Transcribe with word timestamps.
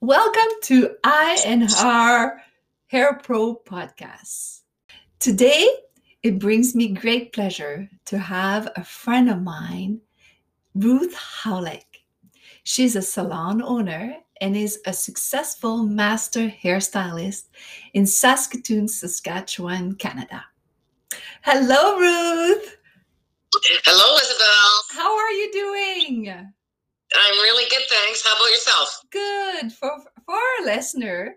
Welcome 0.00 0.52
to 0.64 0.96
I 1.02 1.38
and 1.46 1.70
Her 1.70 2.42
Hair 2.88 3.20
Pro 3.22 3.56
podcast. 3.56 4.60
Today, 5.18 5.66
it 6.22 6.38
brings 6.38 6.74
me 6.74 6.88
great 6.88 7.32
pleasure 7.32 7.88
to 8.04 8.18
have 8.18 8.70
a 8.76 8.84
friend 8.84 9.30
of 9.30 9.42
mine, 9.42 10.02
Ruth 10.74 11.14
Howlick. 11.14 12.04
She's 12.64 12.96
a 12.96 13.02
salon 13.02 13.62
owner 13.62 14.16
and 14.42 14.56
is 14.56 14.78
a 14.84 14.92
successful 14.92 15.84
master 15.84 16.48
hairstylist 16.48 17.46
in 17.94 18.06
Saskatoon, 18.06 18.88
Saskatchewan, 18.88 19.94
Canada. 19.94 20.44
Hello, 21.42 21.98
Ruth. 21.98 22.76
Hello, 23.84 24.16
Isabel. 24.16 25.02
How 25.02 25.16
are 25.16 25.30
you 25.30 25.50
doing? 25.50 26.52
I'm 27.14 27.38
really 27.38 27.64
good, 27.70 27.82
thanks. 27.88 28.22
How 28.24 28.36
about 28.36 28.50
yourself? 28.50 29.04
Good. 29.10 29.72
For 29.72 29.90
for 30.26 30.34
our 30.34 30.64
listener, 30.64 31.36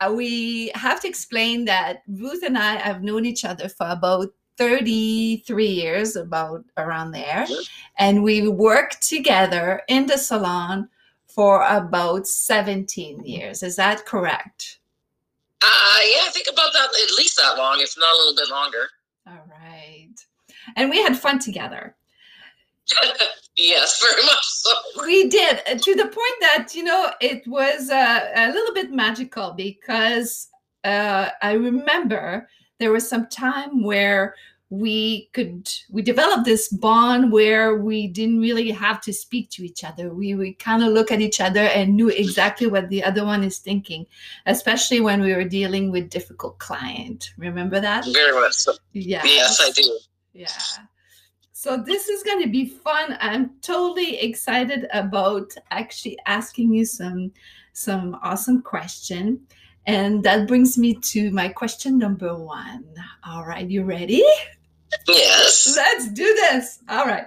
uh, 0.00 0.12
we 0.14 0.70
have 0.74 1.00
to 1.00 1.08
explain 1.08 1.64
that 1.66 2.02
Ruth 2.08 2.42
and 2.42 2.56
I 2.56 2.76
have 2.76 3.02
known 3.02 3.26
each 3.26 3.44
other 3.44 3.68
for 3.68 3.88
about 3.88 4.28
33 4.56 5.66
years, 5.66 6.16
about 6.16 6.64
around 6.76 7.12
there. 7.12 7.46
And 7.98 8.22
we 8.22 8.46
worked 8.46 9.00
together 9.00 9.82
in 9.88 10.06
the 10.06 10.18
salon 10.18 10.88
for 11.26 11.62
about 11.66 12.26
17 12.26 13.24
years. 13.24 13.62
Is 13.62 13.76
that 13.76 14.04
correct? 14.04 14.78
Uh, 15.62 15.98
yeah, 16.02 16.22
I 16.26 16.30
think 16.32 16.46
about 16.52 16.72
that 16.72 16.88
at 16.88 17.16
least 17.16 17.36
that 17.36 17.56
long, 17.56 17.80
if 17.80 17.94
not 17.98 18.14
a 18.14 18.18
little 18.18 18.36
bit 18.36 18.50
longer. 18.50 18.88
All 19.26 19.48
right. 19.62 20.14
And 20.76 20.90
we 20.90 21.02
had 21.02 21.16
fun 21.16 21.38
together. 21.38 21.96
yes, 23.56 24.02
very 24.02 24.22
much 24.24 24.44
so. 24.44 24.70
We 25.04 25.28
did 25.28 25.60
uh, 25.68 25.76
to 25.76 25.94
the 25.94 26.04
point 26.04 26.36
that, 26.40 26.68
you 26.74 26.84
know, 26.84 27.10
it 27.20 27.46
was 27.46 27.90
uh, 27.90 28.28
a 28.34 28.52
little 28.52 28.74
bit 28.74 28.90
magical 28.90 29.52
because 29.52 30.48
uh, 30.84 31.28
I 31.42 31.52
remember 31.52 32.48
there 32.78 32.92
was 32.92 33.08
some 33.08 33.26
time 33.28 33.82
where 33.82 34.34
we 34.70 35.28
could 35.32 35.68
we 35.90 36.00
developed 36.00 36.44
this 36.44 36.68
bond 36.68 37.32
where 37.32 37.74
we 37.78 38.06
didn't 38.06 38.38
really 38.38 38.70
have 38.70 39.00
to 39.00 39.12
speak 39.12 39.50
to 39.50 39.64
each 39.64 39.82
other 39.82 40.14
we 40.14 40.36
we 40.36 40.52
kind 40.54 40.84
of 40.84 40.92
look 40.92 41.10
at 41.10 41.20
each 41.20 41.40
other 41.40 41.62
and 41.62 41.96
knew 41.96 42.08
exactly 42.08 42.68
what 42.68 42.88
the 42.88 43.02
other 43.02 43.24
one 43.24 43.42
is 43.42 43.58
thinking 43.58 44.06
especially 44.46 45.00
when 45.00 45.20
we 45.20 45.34
were 45.34 45.42
dealing 45.42 45.90
with 45.90 46.08
difficult 46.08 46.56
client 46.60 47.32
remember 47.36 47.80
that 47.80 48.06
Very 48.12 48.40
much 48.40 48.52
so. 48.52 48.72
yeah 48.92 49.22
Yes, 49.24 49.60
I 49.60 49.72
do. 49.72 49.98
yeah 50.34 50.46
so 51.60 51.76
this 51.76 52.08
is 52.08 52.22
going 52.22 52.42
to 52.42 52.48
be 52.48 52.64
fun 52.64 53.16
i'm 53.20 53.50
totally 53.60 54.18
excited 54.18 54.86
about 54.92 55.52
actually 55.70 56.18
asking 56.26 56.72
you 56.72 56.84
some 56.84 57.30
some 57.72 58.18
awesome 58.22 58.62
question 58.62 59.40
and 59.86 60.22
that 60.22 60.48
brings 60.48 60.76
me 60.78 60.94
to 60.94 61.30
my 61.30 61.48
question 61.48 61.98
number 61.98 62.34
one 62.36 62.84
all 63.24 63.44
right 63.44 63.68
you 63.70 63.84
ready 63.84 64.24
Yes. 65.08 65.74
Let's 65.76 66.08
do 66.12 66.24
this. 66.34 66.80
All 66.88 67.06
right. 67.06 67.26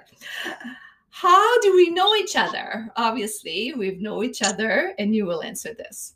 How 1.10 1.60
do 1.62 1.74
we 1.76 1.90
know 1.90 2.16
each 2.16 2.36
other? 2.36 2.92
Obviously, 2.96 3.74
we've 3.76 4.02
know 4.02 4.24
each 4.24 4.42
other, 4.42 4.94
and 5.00 5.16
you 5.16 5.26
will 5.26 5.44
answer 5.44 5.74
this. 5.74 6.16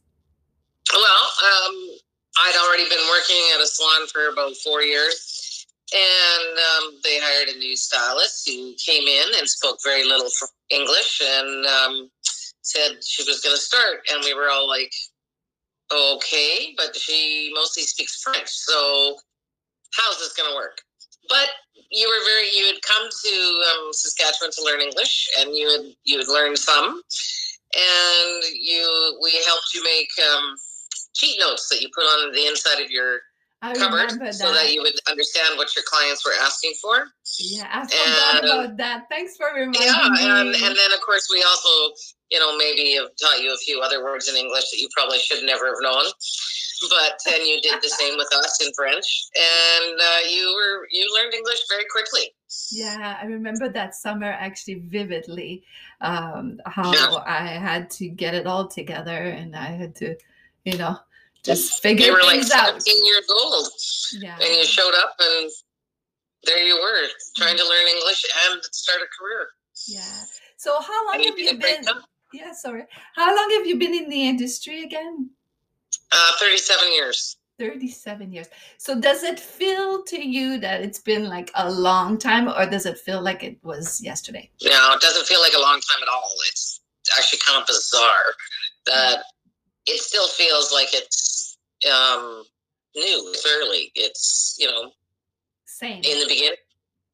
Well, 0.91 1.03
um, 1.03 1.89
I'd 2.37 2.65
already 2.65 2.89
been 2.89 3.05
working 3.09 3.41
at 3.55 3.61
a 3.61 3.67
salon 3.67 4.07
for 4.07 4.29
about 4.29 4.55
four 4.57 4.81
years, 4.81 5.36
and 5.93 6.57
um, 6.57 6.99
they 7.03 7.17
hired 7.21 7.49
a 7.49 7.59
new 7.59 7.75
stylist 7.75 8.47
who 8.47 8.73
came 8.83 9.07
in 9.07 9.25
and 9.37 9.47
spoke 9.47 9.77
very 9.83 10.03
little 10.03 10.29
English 10.69 11.21
and 11.23 11.65
um, 11.65 12.09
said 12.61 13.03
she 13.03 13.23
was 13.23 13.41
going 13.41 13.55
to 13.55 13.61
start. 13.61 13.99
And 14.11 14.21
we 14.23 14.33
were 14.33 14.49
all 14.49 14.67
like, 14.67 14.91
okay, 15.91 16.73
but 16.77 16.95
she 16.95 17.51
mostly 17.55 17.83
speaks 17.83 18.21
French. 18.21 18.49
So, 18.49 19.15
how's 19.93 20.19
this 20.19 20.33
going 20.33 20.49
to 20.49 20.55
work? 20.55 20.81
But 21.29 21.49
you 21.91 22.07
were 22.07 22.25
very 22.25 22.47
you 22.57 22.65
had 22.65 22.81
come 22.81 23.07
to 23.09 23.63
um, 23.71 23.93
Saskatchewan 23.93 24.51
to 24.51 24.63
learn 24.63 24.81
English, 24.81 25.29
and 25.39 25.55
you 25.55 25.69
had 25.69 25.93
you 26.03 26.17
had 26.17 26.27
learned 26.27 26.57
some, 26.57 27.01
and 27.75 28.43
you 28.53 29.19
we 29.21 29.31
helped 29.45 29.73
you 29.73 29.83
make 29.83 30.09
um, 30.31 30.55
cheat 31.13 31.39
notes 31.39 31.69
that 31.69 31.81
you 31.81 31.89
put 31.93 32.03
on 32.03 32.31
the 32.33 32.45
inside 32.47 32.83
of 32.83 32.91
your 32.91 33.19
I 33.61 33.71
remember 33.71 34.25
that. 34.25 34.35
so 34.35 34.53
that 34.53 34.71
you 34.71 34.81
would 34.83 34.93
understand 35.09 35.57
what 35.57 35.75
your 35.75 35.83
clients 35.87 36.23
were 36.25 36.33
asking 36.41 36.73
for. 36.81 37.07
yeah, 37.39 37.67
I 37.71 37.87
forgot 37.87 38.35
and- 38.43 38.45
about 38.45 38.77
that. 38.77 39.05
Thanks 39.09 39.35
for 39.35 39.47
reminding 39.55 39.81
Yeah, 39.81 40.09
me. 40.09 40.23
and, 40.23 40.49
and 40.49 40.75
then 40.77 40.91
of 40.93 41.01
course 41.01 41.27
we 41.31 41.41
also, 41.43 41.93
you 42.29 42.39
know, 42.39 42.55
maybe 42.57 42.93
have 42.95 43.09
taught 43.19 43.41
you 43.41 43.51
a 43.53 43.57
few 43.57 43.79
other 43.81 44.03
words 44.03 44.29
in 44.29 44.35
English 44.35 44.69
that 44.69 44.77
you 44.77 44.87
probably 44.95 45.17
should 45.19 45.43
never 45.43 45.65
have 45.67 45.81
known. 45.81 46.05
But 46.91 47.17
then 47.25 47.43
you 47.43 47.59
did 47.61 47.81
the 47.81 47.89
same 47.89 48.17
with 48.17 48.31
us 48.35 48.63
in 48.63 48.71
French, 48.75 49.25
and 49.35 49.99
uh, 49.99 50.29
you 50.29 50.45
were 50.55 50.87
you 50.91 51.11
learned 51.19 51.33
English 51.33 51.57
very 51.67 51.85
quickly. 51.91 52.35
yeah, 52.71 53.17
I 53.19 53.25
remember 53.25 53.67
that 53.69 53.95
summer 53.95 54.27
actually 54.31 54.75
vividly. 54.85 55.63
Um, 56.01 56.59
how 56.67 56.93
Yeah. 56.93 57.15
I 57.25 57.47
had 57.47 57.89
to 57.97 58.07
get 58.07 58.35
it 58.35 58.45
all 58.45 58.67
together, 58.67 59.17
and 59.17 59.55
I 59.55 59.65
had 59.71 59.95
to, 59.95 60.15
you 60.65 60.77
know, 60.77 60.99
just 61.47 61.81
figure 61.81 62.05
You 62.07 62.13
were 62.13 62.19
like 62.21 62.31
things 62.41 62.51
out. 62.51 62.81
17 62.83 63.05
years 63.05 63.25
old, 63.29 63.67
Yeah. 64.13 64.35
and 64.39 64.55
you 64.55 64.65
showed 64.65 64.93
up, 65.03 65.15
and 65.19 65.49
there 66.43 66.61
you 66.63 66.75
were 66.75 67.07
trying 67.35 67.57
to 67.57 67.63
learn 67.63 67.87
English 67.97 68.23
and 68.51 68.61
start 68.71 68.99
a 69.01 69.07
career. 69.19 69.49
Yeah. 69.87 70.23
So 70.57 70.79
how 70.81 71.05
long 71.07 71.23
have 71.23 71.39
you 71.39 71.57
been? 71.57 71.83
Yeah, 72.33 72.51
sorry. 72.53 72.83
How 73.15 73.35
long 73.35 73.49
have 73.57 73.65
you 73.65 73.77
been 73.79 73.93
in 73.95 74.09
the 74.09 74.27
industry 74.27 74.83
again? 74.83 75.29
Uh, 76.11 76.31
37 76.39 76.91
years. 76.93 77.37
37 77.59 78.31
years. 78.31 78.47
So 78.77 78.99
does 78.99 79.23
it 79.23 79.39
feel 79.39 80.03
to 80.03 80.21
you 80.23 80.59
that 80.59 80.81
it's 80.81 80.99
been 80.99 81.27
like 81.27 81.49
a 81.55 81.71
long 81.71 82.17
time 82.19 82.47
or 82.49 82.65
does 82.69 82.85
it 82.85 82.99
feel 82.99 83.21
like 83.21 83.43
it 83.43 83.57
was 83.63 83.99
yesterday? 84.01 84.51
No, 84.63 84.91
it 84.93 85.01
doesn't 85.01 85.25
feel 85.25 85.41
like 85.41 85.53
a 85.55 85.59
long 85.59 85.79
time 85.89 86.03
at 86.03 86.07
all. 86.09 86.31
It's 86.49 86.81
actually 87.17 87.39
kind 87.45 87.59
of 87.61 87.65
bizarre 87.67 88.27
that 88.85 89.23
it 89.87 89.99
still 90.01 90.27
feels 90.27 90.71
like 90.71 90.89
it's 90.93 91.26
um, 91.85 92.43
new. 92.95 93.31
It's 93.33 93.45
early. 93.45 93.91
It's 93.95 94.55
you 94.59 94.67
know 94.67 94.91
Same. 95.65 96.01
in 96.03 96.19
the 96.19 96.25
beginning. 96.27 96.55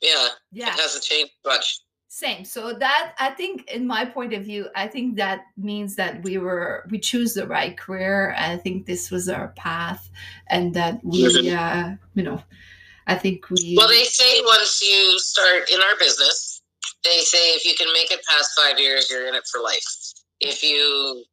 Yeah, 0.02 0.28
Yeah. 0.52 0.74
it 0.74 0.80
hasn't 0.80 1.04
changed 1.04 1.32
much. 1.46 1.80
Same. 2.10 2.46
So 2.46 2.74
that 2.74 3.16
I 3.20 3.32
think 3.32 3.70
in 3.72 3.88
my 3.88 4.06
point 4.06 4.34
of 4.34 4.44
view, 4.44 4.68
I 4.76 4.88
think 4.88 5.16
that 5.16 5.46
means 5.58 5.96
that 5.96 6.22
we 6.24 6.38
were 6.38 6.86
we 6.92 7.00
choose 7.00 7.34
the 7.34 7.48
right 7.48 7.76
career. 7.76 8.36
I 8.38 8.58
think 8.58 8.86
this 8.86 9.10
was 9.10 9.28
our 9.30 9.48
path 9.56 10.10
and 10.48 10.74
that 10.76 11.00
we 11.04 11.24
Mhm. 11.24 11.58
uh 11.58 11.96
you 12.14 12.24
know 12.24 12.44
I 13.08 13.16
think 13.16 13.50
we 13.50 13.76
Well, 13.78 13.88
they 13.90 14.04
say 14.06 14.42
once 14.46 14.82
you 14.82 15.20
start 15.20 15.70
in 15.72 15.82
our 15.82 15.96
business, 15.98 16.62
they 17.04 17.20
say 17.22 17.56
if 17.56 17.66
you 17.66 17.74
can 17.76 17.92
make 17.94 18.12
it 18.12 18.24
past 18.26 18.52
five 18.56 18.80
years, 18.80 19.10
you're 19.10 19.28
in 19.28 19.36
it 19.36 19.46
for 19.52 19.60
life. 19.60 19.84
If 20.40 20.62
you 20.64 21.26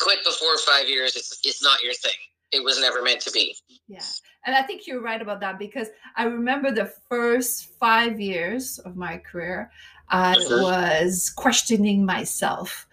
quit 0.00 0.18
before 0.24 0.56
five 0.58 0.88
years, 0.88 1.16
it's 1.16 1.38
it's 1.44 1.62
not 1.62 1.82
your 1.82 1.94
thing. 1.94 2.12
It 2.52 2.64
was 2.64 2.80
never 2.80 3.02
meant 3.02 3.20
to 3.22 3.30
be. 3.30 3.56
Yeah. 3.88 4.02
And 4.44 4.56
I 4.56 4.62
think 4.62 4.86
you're 4.86 5.02
right 5.02 5.22
about 5.22 5.40
that 5.40 5.58
because 5.58 5.88
I 6.16 6.24
remember 6.24 6.72
the 6.72 6.92
first 7.08 7.66
five 7.78 8.18
years 8.18 8.78
of 8.80 8.96
my 8.96 9.18
career, 9.18 9.70
I 10.08 10.34
Mhm. 10.34 10.62
was 10.62 11.30
questioning 11.30 12.04
myself. 12.04 12.86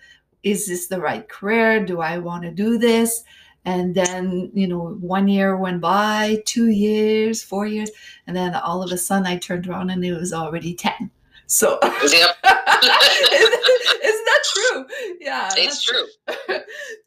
Is 0.44 0.68
this 0.68 0.88
the 0.88 1.02
right 1.02 1.28
career? 1.28 1.84
Do 1.84 2.02
I 2.02 2.20
want 2.20 2.44
to 2.44 2.52
do 2.52 2.78
this? 2.78 3.24
And 3.66 3.96
then, 3.96 4.52
you 4.54 4.68
know, 4.68 4.96
one 5.02 5.28
year 5.28 5.58
went 5.58 5.82
by, 5.82 6.42
two 6.46 6.68
years, 6.68 7.42
four 7.44 7.66
years, 7.66 7.90
and 8.26 8.36
then 8.38 8.54
all 8.56 8.84
of 8.84 8.92
a 8.92 8.98
sudden 8.98 9.26
I 9.28 9.38
turned 9.38 9.68
around 9.68 9.90
and 9.90 10.06
it 10.06 10.14
was 10.14 10.32
already 10.32 10.74
10. 10.74 11.12
So, 11.48 11.80
Yep, 11.84 12.12
isn't 12.12 12.36
that 14.26 14.44
true? 14.54 14.86
Yeah. 15.20 15.50
it's 15.56 15.56
that's 15.56 15.84
true. 15.84 16.06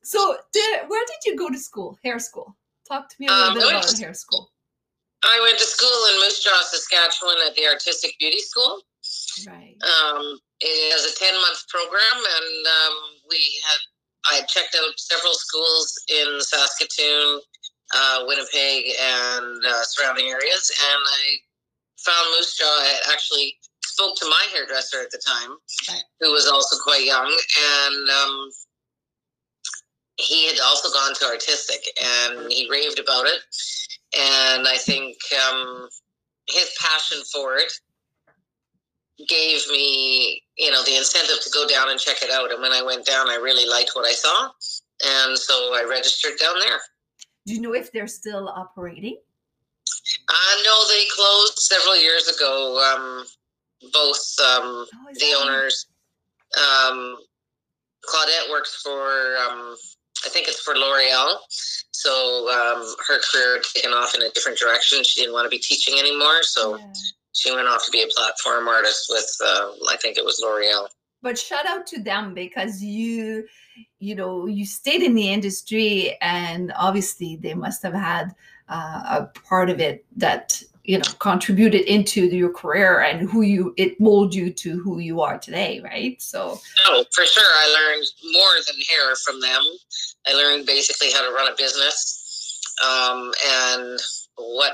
so, 0.02 0.36
did, 0.52 0.80
where 0.88 1.04
did 1.06 1.30
you 1.30 1.36
go 1.36 1.50
to 1.50 1.58
school? 1.58 1.98
Hair 2.04 2.18
school. 2.20 2.56
Talk 2.88 3.08
to 3.10 3.16
me 3.20 3.26
a 3.26 3.30
little 3.30 3.48
Um, 3.48 3.54
bit 3.58 3.68
about 3.70 3.82
to- 3.88 4.02
hair 4.02 4.14
school. 4.14 4.50
I 5.22 5.38
went 5.44 5.58
to 5.58 5.64
school 5.66 6.06
in 6.14 6.20
Moose 6.22 6.42
Jaw, 6.42 6.62
Saskatchewan, 6.62 7.36
at 7.46 7.54
the 7.54 7.66
Artistic 7.66 8.14
Beauty 8.18 8.38
School. 8.40 8.80
Right. 9.46 9.76
Um, 9.84 10.38
it 10.60 10.94
was 10.96 11.12
a 11.12 11.18
ten 11.18 11.34
month 11.34 11.60
program, 11.68 12.16
and 12.16 12.66
um, 12.66 12.94
we 13.28 13.60
had 13.68 13.80
I 14.32 14.40
checked 14.46 14.74
out 14.80 14.96
several 14.96 15.34
schools 15.34 15.92
in 16.08 16.40
Saskatoon, 16.40 17.38
uh, 17.94 18.24
Winnipeg, 18.26 18.94
and 18.98 19.62
uh, 19.66 19.82
surrounding 19.84 20.28
areas, 20.30 20.72
and 20.88 21.02
I 21.04 21.36
found 22.00 22.30
Moose 22.36 22.56
Jaw. 22.56 22.64
I 22.64 23.12
actually 23.12 23.58
spoke 23.90 24.16
to 24.16 24.26
my 24.26 24.46
hairdresser 24.52 25.00
at 25.02 25.10
the 25.10 25.18
time, 25.24 25.56
Right. 25.88 26.02
who 26.20 26.32
was 26.32 26.46
also 26.46 26.76
quite 26.82 27.04
young, 27.04 27.30
and 27.84 28.08
um, 28.10 28.50
he 30.16 30.46
had 30.48 30.60
also 30.60 30.90
gone 30.92 31.14
to 31.14 31.24
artistic, 31.26 31.80
and 32.02 32.52
he 32.52 32.68
raved 32.70 32.98
about 32.98 33.26
it. 33.26 33.40
And 34.18 34.66
I 34.66 34.76
think 34.76 35.16
um, 35.48 35.88
his 36.48 36.70
passion 36.80 37.18
for 37.32 37.56
it 37.56 37.72
gave 39.28 39.60
me, 39.70 40.42
you 40.56 40.70
know, 40.70 40.82
the 40.84 40.96
incentive 40.96 41.40
to 41.42 41.50
go 41.50 41.66
down 41.68 41.90
and 41.90 42.00
check 42.00 42.22
it 42.22 42.30
out. 42.30 42.50
And 42.52 42.60
when 42.62 42.72
I 42.72 42.82
went 42.82 43.06
down, 43.06 43.28
I 43.28 43.36
really 43.36 43.68
liked 43.68 43.92
what 43.94 44.06
I 44.06 44.12
saw. 44.12 44.48
And 45.04 45.38
so 45.38 45.54
I 45.74 45.86
registered 45.88 46.38
down 46.40 46.54
there. 46.60 46.80
Do 47.46 47.54
you 47.54 47.60
know 47.60 47.74
if 47.74 47.92
they're 47.92 48.06
still 48.06 48.48
operating? 48.48 49.18
Uh, 50.28 50.56
no, 50.64 50.88
they 50.88 51.04
closed 51.14 51.58
several 51.58 51.96
years 52.00 52.28
ago. 52.28 52.78
Um, 52.80 53.24
both 53.92 54.20
um, 54.40 54.86
Oh, 54.94 55.06
the 55.14 55.34
owners, 55.42 55.86
um, 56.56 57.16
Claudette 58.04 58.50
works 58.50 58.80
for, 58.82 59.36
um, 59.48 59.76
I 60.24 60.28
think 60.30 60.48
it's 60.48 60.60
for 60.60 60.74
L'Oreal. 60.74 61.36
So 61.92 62.48
um, 62.50 62.94
her 63.08 63.18
career 63.30 63.54
had 63.56 63.62
taken 63.74 63.92
off 63.92 64.14
in 64.14 64.22
a 64.22 64.30
different 64.30 64.58
direction. 64.58 65.02
She 65.04 65.20
didn't 65.20 65.34
want 65.34 65.44
to 65.44 65.50
be 65.50 65.58
teaching 65.58 65.98
anymore. 65.98 66.42
So 66.42 66.76
Yeah. 66.78 66.92
she 67.32 67.54
went 67.54 67.68
off 67.68 67.84
to 67.84 67.90
be 67.90 68.02
a 68.02 68.06
platform 68.08 68.68
artist 68.68 69.06
with, 69.10 69.36
uh, 69.44 69.72
I 69.88 69.96
think 69.96 70.16
it 70.18 70.24
was 70.24 70.40
L'Oreal. 70.42 70.88
But 71.22 71.38
shout 71.38 71.66
out 71.66 71.86
to 71.88 72.02
them 72.02 72.32
because 72.32 72.82
you, 72.82 73.46
you 73.98 74.14
know, 74.14 74.46
you 74.46 74.64
stayed 74.64 75.02
in 75.02 75.14
the 75.14 75.30
industry, 75.30 76.16
and 76.22 76.72
obviously 76.78 77.36
they 77.36 77.52
must 77.52 77.82
have 77.82 77.92
had 77.92 78.34
uh, 78.70 79.02
a 79.20 79.30
part 79.46 79.68
of 79.68 79.80
it 79.80 80.06
that 80.16 80.62
you 80.84 80.98
know 80.98 81.04
contributed 81.18 81.82
into 81.82 82.26
your 82.26 82.50
career 82.50 83.00
and 83.00 83.28
who 83.28 83.42
you 83.42 83.74
it 83.76 84.00
molded 84.00 84.34
you 84.34 84.50
to 84.52 84.78
who 84.80 84.98
you 84.98 85.20
are 85.20 85.38
today, 85.38 85.80
right? 85.84 86.20
So 86.20 86.58
Oh, 86.86 87.04
for 87.14 87.24
sure. 87.24 87.44
I 87.44 87.66
learned 87.78 88.06
more 88.32 88.54
than 88.66 88.76
hair 88.88 89.14
from 89.16 89.40
them. 89.40 89.62
I 90.26 90.32
learned 90.32 90.66
basically 90.66 91.10
how 91.12 91.22
to 91.26 91.34
run 91.34 91.52
a 91.52 91.56
business 91.56 92.60
um, 92.84 93.32
and 93.46 93.98
what, 94.36 94.72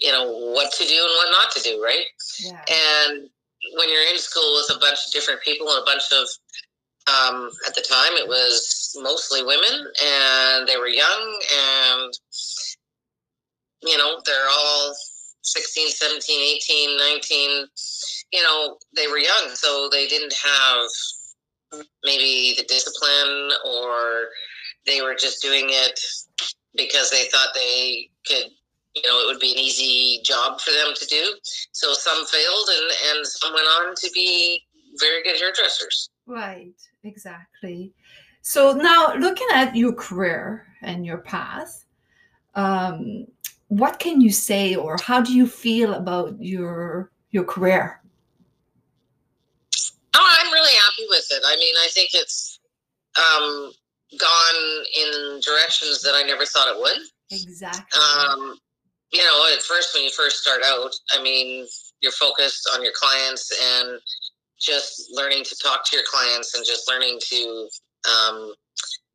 you 0.00 0.12
know, 0.12 0.30
what 0.54 0.72
to 0.72 0.84
do 0.84 0.94
and 0.94 1.14
what 1.16 1.30
not 1.30 1.50
to 1.52 1.62
do, 1.62 1.82
right? 1.82 2.04
yeah, 2.40 2.60
And 2.70 3.28
when 3.76 3.88
you're 3.88 4.08
in 4.10 4.18
school 4.18 4.54
with 4.56 4.76
a 4.76 4.80
bunch 4.80 5.06
of 5.06 5.12
different 5.12 5.40
people 5.42 5.68
and 5.68 5.82
a 5.82 5.84
bunch 5.84 6.04
of, 6.12 6.26
um, 7.08 7.50
at 7.66 7.74
the 7.74 7.82
time, 7.82 8.12
it 8.14 8.28
was 8.28 8.96
mostly 9.02 9.42
women 9.42 9.86
and 10.04 10.66
they 10.68 10.76
were 10.76 10.88
young 10.88 11.42
and, 11.52 12.12
you 13.82 13.98
know, 13.98 14.20
they're 14.24 14.48
all 14.50 14.94
16, 15.42 15.90
17, 15.90 16.56
18, 16.56 16.96
19, 16.96 17.66
you 18.32 18.42
know, 18.42 18.76
they 18.96 19.06
were 19.08 19.18
young. 19.18 19.50
So 19.54 19.88
they 19.90 20.06
didn't 20.06 20.34
have 20.34 21.84
maybe 22.04 22.54
the 22.56 22.64
discipline 22.64 23.50
or 23.66 24.28
they 24.86 25.00
were 25.00 25.14
just 25.14 25.40
doing 25.40 25.66
it 25.68 25.98
because 26.76 27.10
they 27.10 27.24
thought 27.32 27.48
they 27.54 28.10
could 28.26 28.50
you 28.94 29.02
know 29.06 29.20
it 29.20 29.26
would 29.26 29.40
be 29.40 29.52
an 29.52 29.58
easy 29.58 30.20
job 30.22 30.60
for 30.60 30.70
them 30.70 30.92
to 30.94 31.06
do 31.06 31.34
so 31.72 31.94
some 31.94 32.26
failed 32.26 32.68
and 32.68 33.16
and 33.16 33.26
some 33.26 33.54
went 33.54 33.66
on 33.66 33.94
to 33.94 34.10
be 34.12 34.62
very 35.00 35.22
good 35.22 35.38
hairdressers 35.38 36.10
right, 36.26 36.74
exactly. 37.04 37.92
So 38.42 38.72
now 38.72 39.14
looking 39.14 39.46
at 39.52 39.76
your 39.76 39.92
career 39.92 40.66
and 40.82 41.06
your 41.06 41.18
path, 41.18 41.84
um, 42.54 43.26
what 43.78 43.98
can 43.98 44.20
you 44.20 44.30
say, 44.30 44.74
or 44.74 44.96
how 45.02 45.20
do 45.20 45.32
you 45.32 45.46
feel 45.46 45.94
about 45.94 46.36
your 46.40 47.10
your 47.30 47.44
career? 47.44 47.98
oh 50.14 50.36
i'm 50.40 50.52
really 50.52 50.74
happy 50.74 51.06
with 51.08 51.26
it 51.30 51.42
i 51.46 51.56
mean 51.56 51.74
i 51.82 51.88
think 51.94 52.10
it's 52.12 52.60
um 53.16 53.72
gone 54.18 54.84
in 54.94 55.40
directions 55.40 56.02
that 56.02 56.12
i 56.14 56.22
never 56.22 56.44
thought 56.44 56.68
it 56.68 56.78
would 56.78 57.00
Exactly. 57.32 58.00
um, 58.00 58.58
you 59.12 59.22
know, 59.22 59.46
at 59.54 59.62
first 59.62 59.94
when 59.94 60.04
you 60.04 60.10
first 60.10 60.42
start 60.42 60.62
out, 60.64 60.94
I 61.12 61.22
mean, 61.22 61.66
you're 62.00 62.12
focused 62.12 62.68
on 62.74 62.82
your 62.82 62.92
clients 62.94 63.50
and 63.78 63.98
just 64.60 65.10
learning 65.12 65.44
to 65.44 65.56
talk 65.62 65.84
to 65.86 65.96
your 65.96 66.04
clients 66.10 66.54
and 66.54 66.64
just 66.64 66.88
learning 66.88 67.18
to 67.20 67.68
um, 68.08 68.54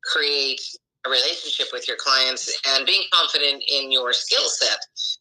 create 0.04 0.60
relationship 1.08 1.68
with 1.72 1.86
your 1.88 1.96
clients 1.96 2.60
and 2.68 2.86
being 2.86 3.02
confident 3.12 3.62
in 3.68 3.90
your 3.92 4.12
skill 4.12 4.48
set 4.48 4.78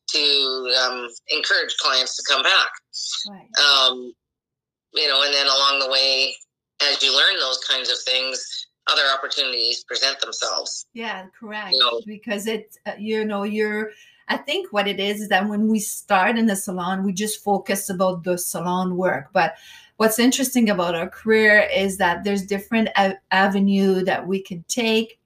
to 0.10 0.74
um, 0.84 1.08
encourage 1.30 1.76
clients 1.78 2.16
to 2.18 2.24
come 2.28 2.44
back. 2.44 2.70
right. 3.30 3.50
Um, 3.58 4.14
you 4.94 5.08
know, 5.08 5.22
and 5.24 5.34
then 5.34 5.48
along 5.48 5.80
the 5.80 5.90
way, 5.92 6.36
as 6.82 7.02
you 7.04 7.16
learn 7.16 7.40
those 7.40 7.60
kinds 7.60 7.90
of 7.90 7.98
things, 8.00 8.68
other 8.88 9.04
opportunities 9.16 9.84
present 9.84 10.20
themselves. 10.20 10.86
Yeah, 10.94 11.26
correct. 11.38 11.76
No. 11.78 12.02
Because 12.06 12.48
it, 12.48 12.76
uh, 12.86 12.94
you 12.98 13.26
know, 13.26 13.44
you're. 13.44 13.92
I 14.30 14.36
think 14.36 14.74
what 14.74 14.90
it 14.90 15.00
is 15.00 15.22
is 15.22 15.30
that 15.30 15.48
when 15.48 15.70
we 15.70 15.80
start 15.80 16.38
in 16.38 16.48
the 16.48 16.56
salon, 16.56 17.06
we 17.06 17.14
just 17.14 17.42
focus 17.44 17.90
about 17.90 18.26
the 18.26 18.38
salon 18.38 18.98
work. 18.98 19.30
But 19.32 19.56
what's 19.98 20.20
interesting 20.20 20.70
about 20.70 20.96
our 20.96 21.08
career 21.10 21.70
is 21.74 21.98
that 21.98 22.26
there's 22.26 22.46
different 22.46 22.90
a- 22.98 23.18
avenue 23.32 24.04
that 24.04 24.28
we 24.28 24.42
can 24.42 24.66
take, 24.68 25.18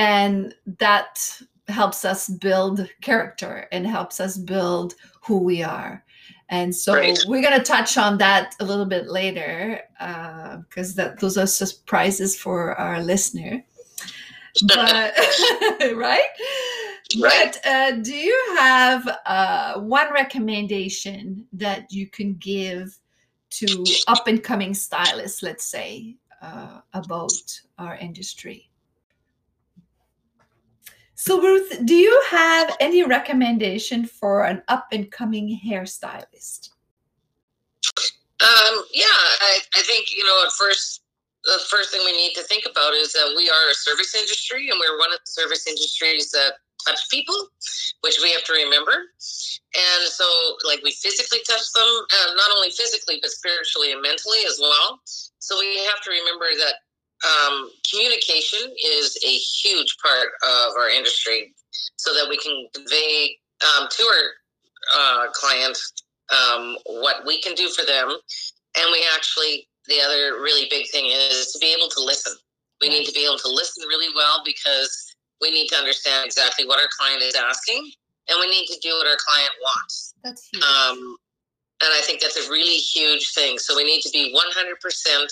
and 0.00 0.54
that 0.78 1.42
helps 1.68 2.06
us 2.06 2.26
build 2.26 2.88
character 3.02 3.68
and 3.70 3.86
helps 3.86 4.18
us 4.18 4.38
build 4.38 4.94
who 5.20 5.38
we 5.38 5.62
are. 5.62 6.02
And 6.48 6.74
so 6.74 6.94
Right. 6.94 7.18
we're 7.28 7.42
going 7.42 7.58
to 7.58 7.62
touch 7.64 7.98
on 7.98 8.16
that 8.18 8.56
a 8.60 8.64
little 8.64 8.86
bit 8.86 9.08
later 9.08 9.82
because 10.68 10.94
that 10.94 11.20
those 11.20 11.36
are 11.36 11.46
surprises 11.46 12.34
for 12.34 12.74
our 12.76 13.02
listener. 13.02 13.62
But 14.66 15.12
right, 15.94 16.24
Right. 17.20 17.52
but 17.52 17.66
uh, 17.66 17.90
do 18.00 18.14
you 18.14 18.56
have 18.58 19.06
uh, 19.26 19.80
one 19.80 20.10
recommendation 20.14 21.46
that 21.52 21.92
you 21.92 22.06
can 22.08 22.34
give 22.36 22.98
to 23.50 23.84
up 24.08 24.26
and 24.26 24.42
coming 24.42 24.72
stylists, 24.72 25.42
let's 25.42 25.64
say, 25.64 26.16
uh, 26.40 26.80
about 26.94 27.32
our 27.78 27.96
industry? 27.96 28.69
So, 31.20 31.38
Ruth, 31.38 31.84
do 31.84 31.94
you 31.94 32.22
have 32.30 32.74
any 32.80 33.02
recommendation 33.04 34.06
for 34.06 34.42
an 34.44 34.62
up 34.68 34.88
and 34.90 35.12
coming 35.12 35.60
hairstylist? 35.68 36.70
Um, 38.40 38.74
yeah, 38.94 39.04
I, 39.04 39.58
I 39.76 39.82
think, 39.82 40.16
you 40.16 40.24
know, 40.24 40.42
at 40.46 40.52
first, 40.52 41.02
the 41.44 41.60
first 41.68 41.90
thing 41.90 42.00
we 42.06 42.16
need 42.16 42.32
to 42.36 42.42
think 42.44 42.64
about 42.64 42.94
is 42.94 43.12
that 43.12 43.34
we 43.36 43.50
are 43.50 43.68
a 43.70 43.74
service 43.74 44.14
industry 44.14 44.70
and 44.70 44.80
we're 44.80 44.98
one 44.98 45.12
of 45.12 45.18
the 45.20 45.30
service 45.30 45.66
industries 45.66 46.30
that 46.30 46.54
touch 46.88 47.00
people, 47.10 47.36
which 48.00 48.16
we 48.22 48.32
have 48.32 48.44
to 48.44 48.54
remember. 48.54 49.12
And 49.76 50.08
so, 50.08 50.24
like, 50.66 50.80
we 50.82 50.92
physically 50.92 51.40
touch 51.46 51.70
them, 51.74 51.90
uh, 52.16 52.32
not 52.32 52.48
only 52.56 52.70
physically, 52.70 53.18
but 53.20 53.30
spiritually 53.30 53.92
and 53.92 54.00
mentally 54.00 54.40
as 54.48 54.58
well. 54.58 55.00
So, 55.04 55.60
we 55.60 55.84
have 55.84 56.00
to 56.00 56.10
remember 56.10 56.46
that 56.64 56.76
um, 57.24 57.70
communication 57.90 58.72
is 58.84 59.18
a 59.24 59.34
huge 59.62 59.96
part 60.02 60.28
of 60.42 60.76
our 60.78 60.88
industry 60.88 61.52
so 61.96 62.12
that 62.14 62.26
we 62.28 62.36
can 62.38 62.66
convey 62.74 63.36
um, 63.62 63.88
to 63.90 64.02
our 64.02 64.24
uh, 64.96 65.30
clients 65.32 65.92
um, 66.30 66.76
what 66.86 67.26
we 67.26 67.40
can 67.40 67.54
do 67.54 67.68
for 67.68 67.84
them. 67.84 68.08
And 68.76 68.86
we 68.92 69.04
actually, 69.14 69.68
the 69.88 70.00
other 70.00 70.40
really 70.40 70.66
big 70.70 70.88
thing 70.90 71.06
is 71.06 71.52
to 71.52 71.58
be 71.58 71.74
able 71.76 71.88
to 71.88 72.02
listen. 72.02 72.34
We 72.80 72.88
need 72.88 73.04
to 73.04 73.12
be 73.12 73.24
able 73.24 73.38
to 73.38 73.48
listen 73.48 73.84
really 73.88 74.08
well 74.14 74.42
because 74.44 75.14
we 75.40 75.50
need 75.50 75.68
to 75.68 75.76
understand 75.76 76.24
exactly 76.24 76.66
what 76.66 76.80
our 76.80 76.88
client 76.98 77.22
is 77.22 77.34
asking 77.34 77.90
and 78.28 78.38
we 78.40 78.48
need 78.48 78.66
to 78.66 78.78
do 78.80 78.90
what 78.90 79.06
our 79.06 79.18
client 79.18 79.50
wants. 79.60 80.14
That's 80.22 80.48
huge. 80.52 80.64
Um, 80.64 81.16
and 81.82 81.90
I 81.92 82.00
think 82.02 82.20
that's 82.20 82.36
a 82.36 82.50
really 82.50 82.76
huge 82.76 83.32
thing. 83.32 83.58
So 83.58 83.74
we 83.76 83.84
need 83.84 84.02
to 84.02 84.10
be 84.10 84.34
100% 84.34 85.26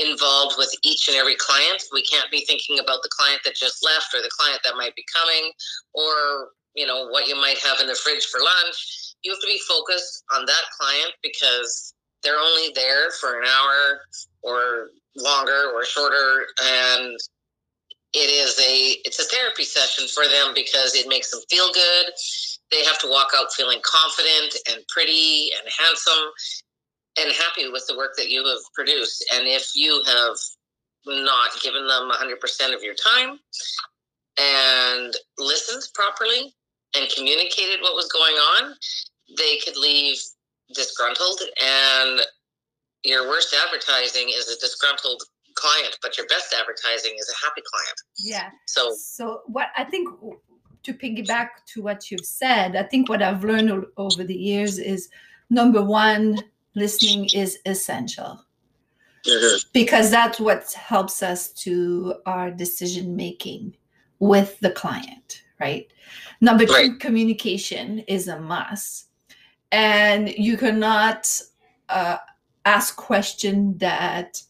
involved 0.00 0.56
with 0.58 0.72
each 0.82 1.08
and 1.08 1.16
every 1.16 1.36
client. 1.36 1.82
We 1.92 2.02
can't 2.02 2.30
be 2.30 2.44
thinking 2.46 2.78
about 2.78 3.02
the 3.02 3.10
client 3.10 3.40
that 3.44 3.54
just 3.54 3.84
left 3.84 4.14
or 4.14 4.22
the 4.22 4.30
client 4.30 4.60
that 4.64 4.76
might 4.76 4.96
be 4.96 5.04
coming 5.12 5.52
or, 5.94 6.50
you 6.74 6.86
know, 6.86 7.08
what 7.08 7.28
you 7.28 7.36
might 7.36 7.58
have 7.58 7.80
in 7.80 7.86
the 7.86 7.94
fridge 7.94 8.26
for 8.26 8.40
lunch. 8.40 9.14
You 9.22 9.32
have 9.32 9.40
to 9.40 9.46
be 9.46 9.60
focused 9.68 10.24
on 10.32 10.46
that 10.46 10.64
client 10.78 11.12
because 11.22 11.94
they're 12.22 12.38
only 12.38 12.72
there 12.74 13.10
for 13.20 13.40
an 13.40 13.46
hour 13.46 14.00
or 14.42 14.88
longer 15.16 15.72
or 15.74 15.84
shorter 15.84 16.46
and 16.62 17.16
it 18.12 18.30
is 18.30 18.58
a 18.58 18.96
it's 19.04 19.18
a 19.18 19.24
therapy 19.24 19.64
session 19.64 20.06
for 20.08 20.24
them 20.24 20.52
because 20.54 20.94
it 20.94 21.08
makes 21.08 21.30
them 21.30 21.40
feel 21.50 21.72
good 21.72 22.06
they 22.70 22.84
have 22.84 22.98
to 22.98 23.08
walk 23.10 23.28
out 23.36 23.52
feeling 23.52 23.80
confident 23.82 24.54
and 24.70 24.86
pretty 24.88 25.50
and 25.58 25.68
handsome 25.78 26.30
and 27.18 27.32
happy 27.32 27.70
with 27.70 27.86
the 27.88 27.96
work 27.96 28.12
that 28.16 28.30
you 28.30 28.46
have 28.46 28.60
produced. 28.74 29.24
And 29.34 29.46
if 29.46 29.70
you 29.74 30.02
have 30.06 30.36
not 31.06 31.60
given 31.62 31.86
them 31.86 32.10
100% 32.10 32.74
of 32.74 32.82
your 32.82 32.94
time 32.94 33.38
and 34.38 35.14
listened 35.38 35.82
properly 35.94 36.54
and 36.96 37.10
communicated 37.16 37.80
what 37.80 37.94
was 37.94 38.10
going 38.12 38.34
on 38.34 38.74
they 39.38 39.58
could 39.58 39.76
leave 39.76 40.16
disgruntled. 40.74 41.40
And 41.62 42.20
your 43.04 43.28
worst 43.28 43.54
advertising 43.66 44.28
is 44.28 44.48
a 44.48 44.58
disgruntled 44.58 45.22
client 45.54 45.98
but 46.00 46.16
your 46.16 46.26
best 46.28 46.54
advertising 46.58 47.12
is 47.18 47.28
a 47.28 47.44
happy 47.44 47.60
client. 47.72 48.00
Yeah. 48.18 48.50
so 48.66 48.94
So 48.96 49.42
what 49.46 49.68
I 49.76 49.84
think 49.84 50.08
to 50.82 50.94
piggyback 50.94 51.48
to 51.74 51.82
what 51.82 52.10
you've 52.10 52.24
said, 52.24 52.76
I 52.76 52.84
think 52.84 53.08
what 53.08 53.22
I've 53.22 53.44
learned 53.44 53.84
over 53.96 54.24
the 54.24 54.34
years 54.34 54.78
is 54.78 55.08
number 55.50 55.82
one, 55.82 56.38
listening 56.74 57.28
is 57.34 57.58
essential 57.66 58.44
Mhm. 59.26 59.64
because 59.72 60.10
that's 60.10 60.38
what 60.40 60.72
helps 60.72 61.22
us 61.22 61.52
to 61.52 62.14
our 62.26 62.50
decision 62.50 63.14
making 63.16 63.76
with 64.18 64.58
the 64.60 64.70
client, 64.70 65.42
right? 65.60 65.90
Number 66.40 66.64
two, 66.66 66.72
Right. 66.72 67.00
communication 67.00 68.00
is 68.00 68.28
a 68.28 68.38
must, 68.40 69.06
and 69.72 70.28
you 70.30 70.56
cannot 70.56 71.28
uh, 71.88 72.18
ask 72.64 72.94
question 72.96 73.76
that 73.78 74.40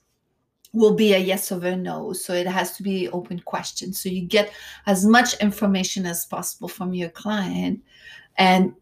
will 0.73 0.95
be 0.95 1.15
a 1.15 1.19
yes 1.19 1.51
or 1.51 1.65
a 1.65 1.75
no. 1.75 2.13
So 2.13 2.33
it 2.35 2.47
has 2.47 2.77
to 2.77 2.83
be 2.83 3.09
open 3.09 3.41
question. 3.41 3.93
So 3.93 4.09
you 4.09 4.21
get 4.23 4.53
as 4.87 5.05
much 5.07 5.35
information 5.41 6.07
as 6.07 6.27
possible 6.27 6.69
from 6.69 6.93
your 6.95 7.09
client, 7.09 7.81
and 8.37 8.75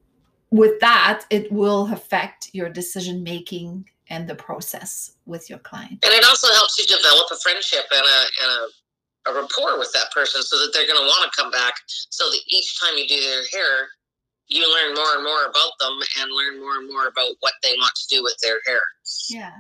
with 0.50 0.80
that, 0.80 1.24
it 1.30 1.50
will 1.52 1.92
affect 1.92 2.50
your 2.52 2.68
decision 2.68 3.22
making 3.22 3.88
and 4.10 4.26
the 4.26 4.34
process 4.34 5.12
with 5.26 5.50
your 5.50 5.58
client. 5.58 6.02
And 6.04 6.12
it 6.14 6.24
also 6.24 6.48
helps 6.54 6.78
you 6.78 6.86
develop 6.86 7.28
a 7.30 7.36
friendship 7.42 7.84
and 7.92 8.06
a 8.06 8.20
and 8.42 8.50
a, 8.50 9.30
a 9.30 9.42
rapport 9.42 9.78
with 9.78 9.92
that 9.92 10.10
person 10.12 10.42
so 10.42 10.56
that 10.58 10.70
they're 10.72 10.86
going 10.86 11.00
to 11.00 11.06
want 11.06 11.30
to 11.30 11.36
come 11.36 11.50
back. 11.50 11.74
So 11.86 12.24
that 12.30 12.40
each 12.48 12.80
time 12.80 12.96
you 12.96 13.06
do 13.06 13.20
their 13.20 13.42
hair, 13.52 13.88
you 14.46 14.62
learn 14.62 14.94
more 14.94 15.14
and 15.14 15.24
more 15.24 15.44
about 15.44 15.72
them 15.78 15.98
and 16.20 16.30
learn 16.32 16.60
more 16.60 16.76
and 16.78 16.90
more 16.90 17.08
about 17.08 17.34
what 17.40 17.52
they 17.62 17.72
want 17.76 17.92
to 17.96 18.16
do 18.16 18.22
with 18.22 18.36
their 18.42 18.60
hair. 18.66 18.80
Yeah, 19.28 19.52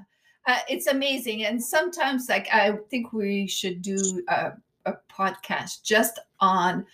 uh, 0.46 0.60
it's 0.68 0.86
amazing. 0.86 1.44
And 1.44 1.62
sometimes, 1.62 2.28
like, 2.28 2.48
I 2.50 2.78
think 2.90 3.12
we 3.12 3.46
should 3.46 3.82
do 3.82 4.22
a, 4.28 4.52
a 4.86 4.94
podcast 5.12 5.82
just 5.84 6.18
on 6.40 6.86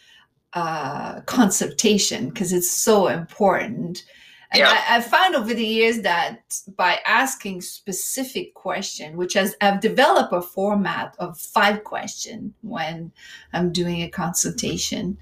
uh, 0.54 1.20
consultation 1.22 2.28
because 2.28 2.52
it's 2.52 2.70
so 2.70 3.08
important. 3.08 4.04
And 4.52 4.60
Yeah. 4.60 4.70
I, 4.88 4.96
I 4.96 5.00
found 5.00 5.34
over 5.34 5.52
the 5.52 5.66
years 5.66 6.02
that 6.02 6.60
by 6.76 7.00
asking 7.04 7.62
specific 7.62 8.54
question, 8.54 9.16
which 9.16 9.34
has 9.34 9.56
I've 9.60 9.80
developed 9.80 10.32
a 10.32 10.40
format 10.40 11.16
of 11.18 11.38
five 11.38 11.82
question 11.82 12.54
when 12.62 13.10
I'm 13.52 13.72
doing 13.72 14.02
a 14.02 14.08
consultation, 14.08 15.18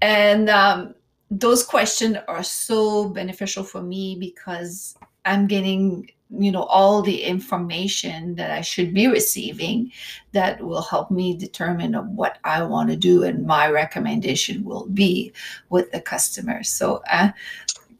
and 0.00 0.48
um, 0.48 0.94
those 1.30 1.64
questions 1.64 2.18
are 2.28 2.44
so 2.44 3.08
beneficial 3.08 3.64
for 3.64 3.82
me 3.82 4.16
because 4.18 4.96
I'm 5.24 5.46
getting 5.46 6.10
you 6.38 6.50
know 6.50 6.62
all 6.64 7.02
the 7.02 7.22
information 7.22 8.34
that 8.36 8.50
I 8.50 8.60
should 8.62 8.94
be 8.94 9.06
receiving 9.06 9.92
that 10.32 10.60
will 10.62 10.82
help 10.82 11.10
me 11.10 11.36
determine 11.36 11.94
what 12.16 12.38
I 12.44 12.62
want 12.62 12.88
to 12.90 12.96
do 12.96 13.24
and 13.24 13.46
my 13.46 13.68
recommendation 13.68 14.64
will 14.64 14.86
be 14.86 15.32
with 15.68 15.92
the 15.92 16.00
customer. 16.00 16.62
So 16.62 17.02
uh, 17.10 17.30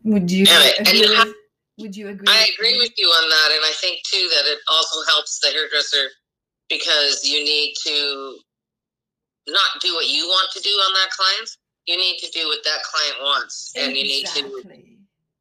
would 0.04 0.30
you 0.30 0.46
And 0.48 0.50
I- 0.50 0.74
and 0.78 0.88
have- 0.88 1.26
with, 1.26 1.36
would 1.78 1.96
you 1.96 2.08
agree? 2.08 2.26
I 2.28 2.40
with 2.48 2.54
agree 2.54 2.78
with 2.78 2.92
you 2.96 3.06
on 3.08 3.28
that, 3.28 3.50
and 3.54 3.64
I 3.64 3.72
think 3.80 4.02
too 4.04 4.28
that 4.34 4.46
it 4.50 4.58
also 4.68 5.02
helps 5.10 5.38
the 5.40 5.48
hairdresser 5.48 6.08
because 6.68 7.24
you 7.24 7.44
need 7.44 7.74
to 7.84 8.38
not 9.48 9.80
do 9.80 9.94
what 9.94 10.08
you 10.08 10.26
want 10.26 10.50
to 10.52 10.60
do 10.60 10.70
on 10.70 10.94
that 10.94 11.10
client. 11.10 11.50
You 11.86 11.96
need 11.96 12.18
to 12.18 12.30
do 12.30 12.46
what 12.46 12.62
that 12.64 12.82
client 12.84 13.16
wants, 13.22 13.72
and 13.76 13.96
you 13.96 14.04
need 14.04 14.26
to. 14.26 14.91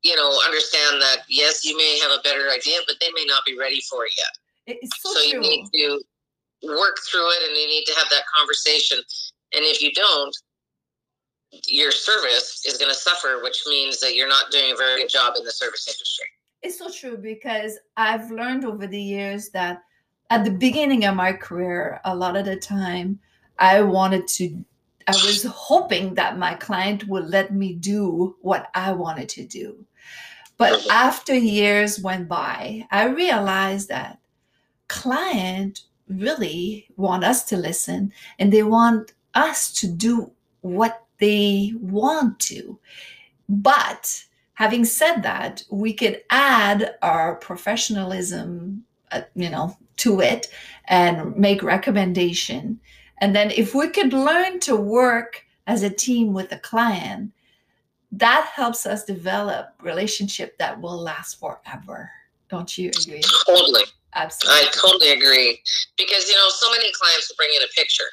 You 0.03 0.15
know 0.15 0.39
understand 0.45 1.01
that 1.01 1.23
yes, 1.29 1.65
you 1.65 1.77
may 1.77 1.99
have 1.99 2.11
a 2.11 2.21
better 2.23 2.49
idea, 2.49 2.79
but 2.87 2.95
they 2.99 3.11
may 3.13 3.25
not 3.25 3.43
be 3.45 3.57
ready 3.57 3.81
for 3.89 4.05
it 4.05 4.11
yet. 4.17 4.77
It's 4.81 5.01
so, 5.01 5.13
So 5.13 5.21
you 5.21 5.39
need 5.39 5.65
to 5.73 6.01
work 6.63 6.97
through 7.09 7.29
it, 7.31 7.47
and 7.47 7.57
you 7.57 7.67
need 7.67 7.85
to 7.85 7.93
have 7.95 8.09
that 8.09 8.23
conversation. 8.35 8.97
And 9.53 9.65
if 9.65 9.81
you 9.81 9.91
don't, 9.91 10.35
your 11.67 11.91
service 11.91 12.63
is 12.65 12.77
going 12.77 12.89
to 12.89 12.97
suffer, 12.97 13.41
which 13.43 13.63
means 13.67 13.99
that 13.99 14.15
you're 14.15 14.29
not 14.29 14.51
doing 14.51 14.71
a 14.71 14.75
very 14.75 15.01
good 15.01 15.09
job 15.09 15.33
in 15.37 15.43
the 15.43 15.51
service 15.51 15.87
industry. 15.87 16.25
It's 16.61 16.77
so 16.77 16.89
true 16.89 17.17
because 17.17 17.77
I've 17.97 18.29
learned 18.31 18.65
over 18.65 18.87
the 18.87 19.01
years 19.01 19.49
that 19.49 19.81
at 20.29 20.45
the 20.45 20.51
beginning 20.51 21.05
of 21.05 21.15
my 21.15 21.33
career, 21.33 21.99
a 22.05 22.15
lot 22.15 22.37
of 22.37 22.45
the 22.45 22.55
time, 22.55 23.19
I 23.59 23.81
wanted 23.81 24.27
to, 24.29 24.63
I 25.07 25.11
was 25.11 25.43
hoping 25.43 26.13
that 26.15 26.37
my 26.37 26.53
client 26.53 27.07
would 27.07 27.29
let 27.29 27.53
me 27.53 27.73
do 27.73 28.35
what 28.41 28.69
I 28.73 28.93
wanted 28.93 29.27
to 29.29 29.45
do. 29.45 29.85
But 30.61 30.85
after 30.91 31.33
years 31.33 31.99
went 31.99 32.27
by, 32.27 32.85
I 32.91 33.05
realized 33.05 33.89
that 33.89 34.19
client 34.89 35.81
really 36.07 36.87
want 36.97 37.23
us 37.23 37.43
to 37.45 37.57
listen 37.57 38.13
and 38.37 38.53
they 38.53 38.61
want 38.61 39.13
us 39.33 39.73
to 39.73 39.87
do 39.87 40.31
what 40.59 41.07
they 41.17 41.73
want 41.81 42.39
to. 42.41 42.77
But 43.49 44.23
having 44.53 44.85
said 44.85 45.23
that, 45.23 45.63
we 45.71 45.93
could 45.93 46.21
add 46.29 46.93
our 47.01 47.37
professionalism, 47.37 48.83
uh, 49.11 49.21
you 49.33 49.49
know, 49.49 49.75
to 49.97 50.21
it 50.21 50.45
and 50.87 51.35
make 51.35 51.63
recommendation. 51.63 52.79
And 53.17 53.35
then 53.35 53.49
if 53.49 53.73
we 53.73 53.87
could 53.87 54.13
learn 54.13 54.59
to 54.59 54.75
work 54.75 55.43
as 55.65 55.81
a 55.81 55.89
team 55.89 56.33
with 56.33 56.51
a 56.51 56.59
client, 56.59 57.31
that 58.11 58.51
helps 58.53 58.85
us 58.85 59.05
develop 59.05 59.73
relationship 59.81 60.57
that 60.57 60.79
will 60.79 60.97
last 60.97 61.39
forever. 61.39 62.11
Don't 62.49 62.77
you 62.77 62.89
agree? 62.89 63.21
Totally. 63.45 63.83
Absolutely. 64.13 64.67
I 64.67 64.71
totally 64.71 65.11
agree 65.11 65.61
because 65.97 66.27
you 66.27 66.35
know 66.35 66.49
so 66.49 66.69
many 66.71 66.91
clients 66.91 67.29
will 67.29 67.37
bring 67.37 67.55
in 67.55 67.61
a 67.61 67.71
picture, 67.77 68.11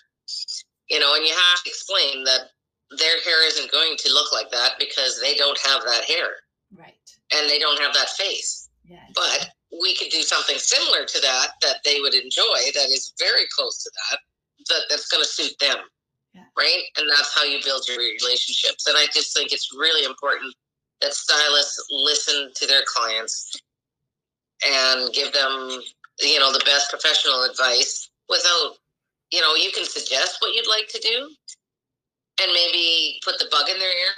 you 0.88 1.00
know, 1.00 1.14
and 1.14 1.26
you 1.26 1.34
have 1.34 1.62
to 1.64 1.70
explain 1.70 2.22
that 2.24 2.54
their 2.96 3.20
hair 3.22 3.46
isn't 3.46 3.72
going 3.72 3.96
to 3.98 4.12
look 4.12 4.32
like 4.32 4.50
that 4.52 4.74
because 4.78 5.20
they 5.20 5.34
don't 5.34 5.58
have 5.66 5.82
that 5.82 6.04
hair 6.04 6.46
right. 6.78 6.94
and 7.34 7.50
they 7.50 7.58
don't 7.58 7.80
have 7.80 7.92
that 7.94 8.08
face. 8.10 8.68
Yes. 8.84 9.10
But 9.14 9.50
we 9.82 9.94
could 9.96 10.10
do 10.10 10.22
something 10.22 10.56
similar 10.56 11.04
to 11.04 11.20
that 11.20 11.48
that 11.62 11.82
they 11.84 12.00
would 12.00 12.14
enjoy 12.14 12.58
that 12.74 12.88
is 12.90 13.12
very 13.18 13.44
close 13.54 13.82
to 13.82 13.90
that 13.90 14.18
that 14.68 14.82
that's 14.88 15.08
going 15.08 15.22
to 15.22 15.28
suit 15.28 15.58
them, 15.58 15.78
Yeah. 16.34 16.42
right? 16.56 16.82
And 16.96 17.08
that's 17.08 17.34
how 17.34 17.44
you 17.44 17.58
build 17.64 17.88
your 17.88 17.98
relationships. 17.98 18.86
And 18.86 18.96
I 18.96 19.06
just 19.12 19.34
think 19.34 19.52
it's 19.52 19.72
really 19.74 20.04
important 20.04 20.54
that 21.00 21.14
stylists 21.14 21.86
listen 21.90 22.50
to 22.54 22.66
their 22.66 22.82
clients 22.86 23.60
and 24.66 25.12
give 25.12 25.32
them 25.32 25.80
you 26.20 26.38
know 26.38 26.52
the 26.52 26.62
best 26.64 26.90
professional 26.90 27.44
advice 27.44 28.10
without 28.28 28.74
you 29.30 29.40
know 29.40 29.54
you 29.54 29.70
can 29.72 29.84
suggest 29.84 30.38
what 30.40 30.54
you'd 30.54 30.68
like 30.68 30.88
to 30.88 30.98
do 30.98 31.28
and 32.40 32.52
maybe 32.52 33.20
put 33.24 33.38
the 33.38 33.46
bug 33.50 33.68
in 33.68 33.78
their 33.78 33.90
ear 33.90 34.14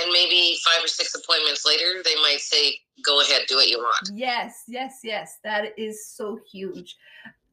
and 0.00 0.10
maybe 0.12 0.56
five 0.64 0.84
or 0.84 0.88
six 0.88 1.14
appointments 1.14 1.64
later 1.64 2.02
they 2.04 2.14
might 2.16 2.40
say 2.40 2.74
go 3.04 3.20
ahead 3.20 3.42
do 3.48 3.56
what 3.56 3.68
you 3.68 3.78
want 3.78 4.10
Yes, 4.14 4.64
yes, 4.66 5.00
yes. 5.04 5.38
That 5.44 5.78
is 5.78 6.08
so 6.08 6.38
huge. 6.50 6.96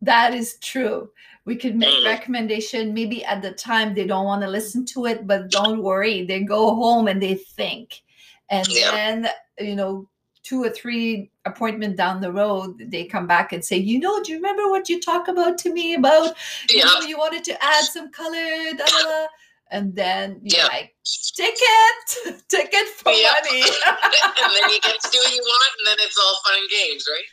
That 0.03 0.33
is 0.33 0.57
true. 0.59 1.09
We 1.45 1.55
could 1.55 1.75
make 1.75 1.95
Mm. 1.95 2.05
recommendation. 2.05 2.93
Maybe 2.93 3.23
at 3.25 3.41
the 3.41 3.51
time 3.51 3.93
they 3.93 4.05
don't 4.05 4.25
want 4.25 4.41
to 4.43 4.49
listen 4.49 4.85
to 4.93 5.05
it, 5.05 5.25
but 5.27 5.49
don't 5.49 5.81
worry. 5.81 6.25
They 6.25 6.41
go 6.41 6.75
home 6.75 7.07
and 7.07 7.21
they 7.21 7.35
think. 7.35 8.01
And 8.49 8.67
Yeah. 8.67 8.91
then, 8.91 9.29
you 9.59 9.75
know, 9.75 10.07
two 10.43 10.61
or 10.61 10.69
three 10.69 11.31
appointment 11.45 11.95
down 11.95 12.19
the 12.19 12.31
road, 12.31 12.77
they 12.91 13.05
come 13.05 13.27
back 13.27 13.53
and 13.53 13.63
say, 13.63 13.77
you 13.77 13.97
know, 13.99 14.21
do 14.21 14.31
you 14.31 14.37
remember 14.37 14.69
what 14.69 14.89
you 14.89 14.99
talked 14.99 15.29
about 15.29 15.57
to 15.59 15.73
me 15.73 15.95
about 15.95 16.35
you 16.69 16.79
yeah 16.79 16.85
know, 16.85 17.01
you 17.01 17.17
wanted 17.17 17.43
to 17.45 17.63
add 17.63 17.85
some 17.85 18.11
color, 18.11 18.73
da, 18.77 18.85
da, 18.85 19.03
da. 19.03 19.27
And 19.73 19.95
then 19.97 20.39
you're 20.45 20.61
Yeah. 20.61 20.67
like, 20.69 20.95
ticket, 21.35 22.05
ticket 22.47 22.87
for 23.01 23.11
Yeah. 23.11 23.33
money. 23.33 23.61
and 24.39 24.49
then 24.53 24.69
you 24.69 24.79
get 24.79 25.01
to 25.01 25.09
do 25.09 25.17
what 25.17 25.33
you 25.33 25.41
want 25.41 25.71
and 25.79 25.87
then 25.87 25.97
it's 26.05 26.17
all 26.17 26.39
fun 26.45 26.53
and 26.61 26.69
games 26.69 27.03
right? 27.09 27.29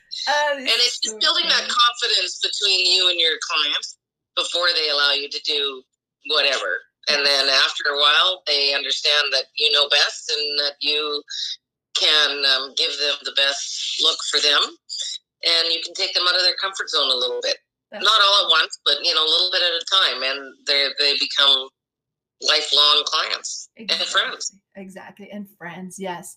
And 0.48 0.58
and 0.64 0.78
it's 0.80 0.98
just 0.98 1.20
building 1.20 1.46
that 1.46 1.68
confidence 1.68 2.40
between 2.42 2.86
you 2.86 3.10
and 3.10 3.20
your 3.20 3.36
clients 3.44 3.98
before 4.34 4.68
they 4.74 4.88
allow 4.88 5.12
you 5.12 5.28
to 5.28 5.40
do 5.44 5.82
whatever. 6.32 6.80
And 7.08 7.24
then 7.24 7.48
after 7.48 7.84
a 7.92 7.98
while 8.00 8.42
they 8.46 8.74
understand 8.74 9.28
that 9.32 9.44
you 9.56 9.70
know 9.70 9.86
best 9.88 10.32
and 10.32 10.58
that 10.64 10.76
you 10.80 11.22
can 11.94 12.44
um, 12.56 12.72
give 12.76 12.96
them 12.98 13.16
the 13.24 13.32
best 13.36 14.00
look 14.02 14.18
for 14.30 14.40
them. 14.40 14.62
And 15.44 15.68
you 15.72 15.80
can 15.84 15.94
take 15.94 16.14
them 16.14 16.24
out 16.28 16.36
of 16.36 16.42
their 16.42 16.56
comfort 16.60 16.88
zone 16.88 17.10
a 17.10 17.14
little 17.14 17.40
bit. 17.42 17.56
That's 17.90 18.04
not 18.04 18.20
all 18.20 18.46
at 18.46 18.50
once 18.50 18.78
but 18.86 18.96
you 19.04 19.12
know 19.14 19.22
a 19.22 19.28
little 19.30 19.50
bit 19.52 19.60
at 19.62 19.76
a 19.76 19.84
time 19.84 20.22
and 20.22 20.54
they 20.66 20.88
they 20.98 21.18
become 21.18 21.68
lifelong 22.40 23.02
clients 23.06 23.68
and 23.76 23.90
friends 23.90 24.52
Exactly. 24.76 25.30
And 25.30 25.48
friends, 25.58 25.98
yes, 25.98 26.36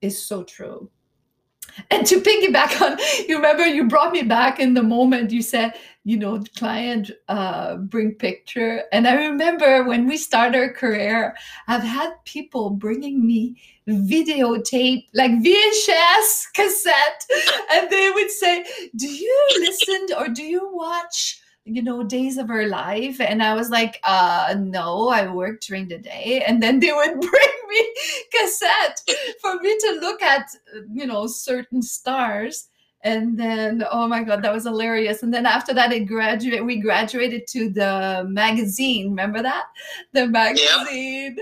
is 0.00 0.22
so 0.22 0.44
true. 0.44 0.90
And 1.90 2.06
to 2.06 2.20
piggyback 2.20 2.80
on, 2.82 2.98
you 3.28 3.36
remember 3.36 3.66
you 3.66 3.88
brought 3.88 4.12
me 4.12 4.22
back 4.22 4.60
in 4.60 4.74
the 4.74 4.82
moment 4.82 5.30
you 5.30 5.42
said, 5.42 5.72
you 6.04 6.18
know, 6.18 6.38
the 6.38 6.50
client 6.58 7.10
uh, 7.28 7.76
bring 7.76 8.12
picture. 8.12 8.82
And 8.92 9.06
I 9.06 9.14
remember 9.14 9.84
when 9.84 10.06
we 10.06 10.16
started 10.16 10.58
our 10.58 10.72
career, 10.72 11.34
I've 11.68 11.84
had 11.84 12.12
people 12.24 12.70
bringing 12.70 13.24
me 13.24 13.60
videotape, 13.88 15.06
like 15.14 15.30
VHS 15.30 16.52
cassette, 16.54 17.26
and 17.72 17.88
they 17.90 18.10
would 18.10 18.30
say, 18.30 18.64
"Do 18.96 19.08
you 19.08 19.48
listen 19.60 20.06
or 20.18 20.28
do 20.28 20.42
you 20.42 20.68
watch 20.72 21.41
you 21.64 21.82
know 21.82 22.02
days 22.02 22.38
of 22.38 22.50
our 22.50 22.66
life. 22.66 23.20
And 23.20 23.42
i 23.42 23.54
was 23.54 23.70
like 23.70 24.00
uh 24.04 24.54
no 24.58 25.08
i 25.08 25.26
work 25.32 25.60
during 25.60 25.88
the 25.88 25.98
day. 25.98 26.42
And 26.46 26.62
then 26.62 26.80
they 26.80 26.92
would 26.92 27.20
bring 27.20 27.52
me 27.68 27.94
cassette 28.32 29.00
for 29.40 29.56
me 29.56 29.76
to 29.78 29.98
look 30.00 30.22
at 30.22 30.48
you 30.92 31.06
know 31.06 31.26
certain 31.26 31.82
stars 31.82 32.68
and 33.04 33.36
then 33.38 33.84
oh 33.90 34.06
my 34.06 34.22
god 34.22 34.42
that 34.42 34.52
was 34.52 34.64
hilarious. 34.64 35.22
And 35.22 35.34
then 35.34 35.46
after 35.46 35.74
that 35.74 35.92
it 35.92 36.00
graduate 36.06 36.64
we 36.64 36.80
graduated 36.80 37.46
to 37.48 37.68
the 37.68 38.24
magazine. 38.28 39.10
Remember 39.10 39.42
that? 39.42 39.64
The 40.12 40.28
magazine. 40.28 41.36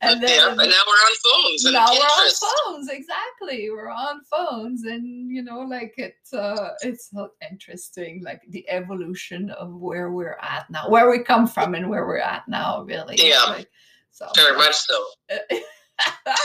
And 0.00 0.22
then 0.22 0.30
yeah, 0.30 0.48
and 0.48 0.56
now 0.56 0.64
we're 0.64 0.70
on 0.70 1.16
phones 1.24 1.64
now 1.64 1.86
we're 1.90 1.98
on 1.98 2.30
phones 2.64 2.88
exactly. 2.90 3.70
We're 3.70 3.90
on 3.90 4.20
phones 4.24 4.84
and 4.84 5.30
you 5.30 5.42
know 5.42 5.60
like 5.60 5.94
it's 5.96 6.32
uh 6.32 6.70
it's 6.82 7.10
so 7.10 7.30
interesting 7.50 8.22
like 8.24 8.42
the 8.50 8.68
evolution 8.70 9.50
of 9.50 9.74
where 9.74 10.10
we're 10.10 10.38
at 10.40 10.68
now 10.70 10.88
where 10.88 11.10
we 11.10 11.18
come 11.22 11.46
from 11.46 11.74
and 11.74 11.88
where 11.88 12.06
we're 12.06 12.18
at 12.18 12.48
now 12.48 12.82
really. 12.82 13.16
Yeah. 13.18 13.44
like, 13.44 13.68
so 14.10 14.28
very 14.36 14.56
much 14.56 14.74
so. 14.74 15.04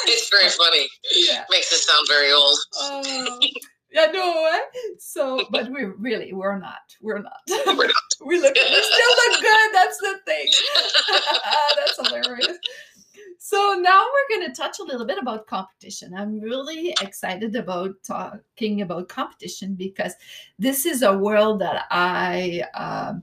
It's 0.05 0.29
very 0.29 0.49
funny. 0.49 0.87
Yeah. 1.11 1.43
makes 1.49 1.71
it 1.71 1.77
sound 1.77 2.07
very 2.07 2.31
old. 2.31 2.57
Oh 2.75 3.39
yeah, 3.91 4.07
no, 4.11 4.49
eh? 4.51 4.93
so 4.99 5.47
but 5.51 5.69
we 5.71 5.85
really 5.85 6.33
we're 6.33 6.59
not. 6.59 6.95
We're 7.01 7.21
not. 7.21 7.41
We're 7.49 7.87
not. 7.87 8.09
we 8.25 8.39
look 8.39 8.53
we 8.53 8.61
still 8.61 9.15
look 9.31 9.41
good. 9.41 9.69
That's 9.73 9.97
the 9.97 10.19
thing. 10.25 10.47
That's 11.75 12.09
hilarious. 12.09 12.57
So 13.41 13.79
now 13.81 14.05
we're 14.05 14.37
going 14.37 14.47
to 14.47 14.61
touch 14.61 14.79
a 14.79 14.83
little 14.83 15.05
bit 15.05 15.17
about 15.17 15.47
competition. 15.47 16.13
I'm 16.13 16.39
really 16.39 16.93
excited 17.01 17.55
about 17.55 17.95
talking 18.03 18.81
about 18.81 19.07
competition 19.07 19.75
because 19.75 20.13
this 20.59 20.85
is 20.85 21.01
a 21.01 21.17
world 21.17 21.59
that 21.59 21.85
I, 21.89 22.63
uh, 22.73 23.13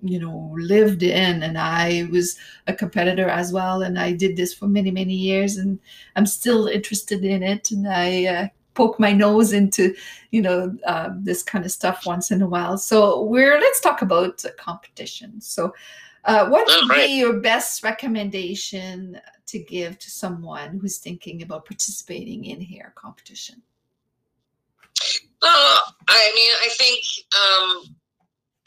you 0.00 0.20
know, 0.20 0.54
lived 0.56 1.02
in, 1.02 1.42
and 1.42 1.58
I 1.58 2.08
was 2.12 2.38
a 2.68 2.72
competitor 2.72 3.28
as 3.28 3.52
well, 3.52 3.82
and 3.82 3.98
I 3.98 4.12
did 4.12 4.36
this 4.36 4.54
for 4.54 4.68
many, 4.68 4.92
many 4.92 5.14
years, 5.14 5.56
and 5.56 5.80
I'm 6.14 6.26
still 6.26 6.68
interested 6.68 7.24
in 7.24 7.42
it, 7.42 7.70
and 7.72 7.88
I 7.88 8.26
uh, 8.26 8.48
poke 8.74 8.98
my 8.98 9.12
nose 9.12 9.52
into 9.52 9.94
you 10.30 10.42
know 10.42 10.76
uh, 10.86 11.10
this 11.16 11.42
kind 11.42 11.64
of 11.64 11.70
stuff 11.70 12.04
once 12.06 12.30
in 12.30 12.42
a 12.42 12.48
while. 12.48 12.76
So 12.76 13.22
we're 13.22 13.58
let's 13.58 13.80
talk 13.80 14.02
about 14.02 14.44
competition. 14.56 15.40
So 15.40 15.74
uh, 16.24 16.48
what 16.48 16.66
would 16.66 16.88
right. 16.88 17.06
be 17.06 17.18
your 17.18 17.40
best 17.40 17.82
recommendation 17.82 19.20
to 19.46 19.58
give 19.58 19.98
to 19.98 20.10
someone 20.10 20.78
who's 20.78 20.98
thinking 20.98 21.42
about 21.42 21.66
participating 21.66 22.46
in 22.46 22.60
hair 22.60 22.92
competition? 22.96 23.62
Uh, 25.42 25.78
i 26.08 26.32
mean 26.34 26.52
i 26.62 26.68
think 26.78 27.04
um, 27.34 27.94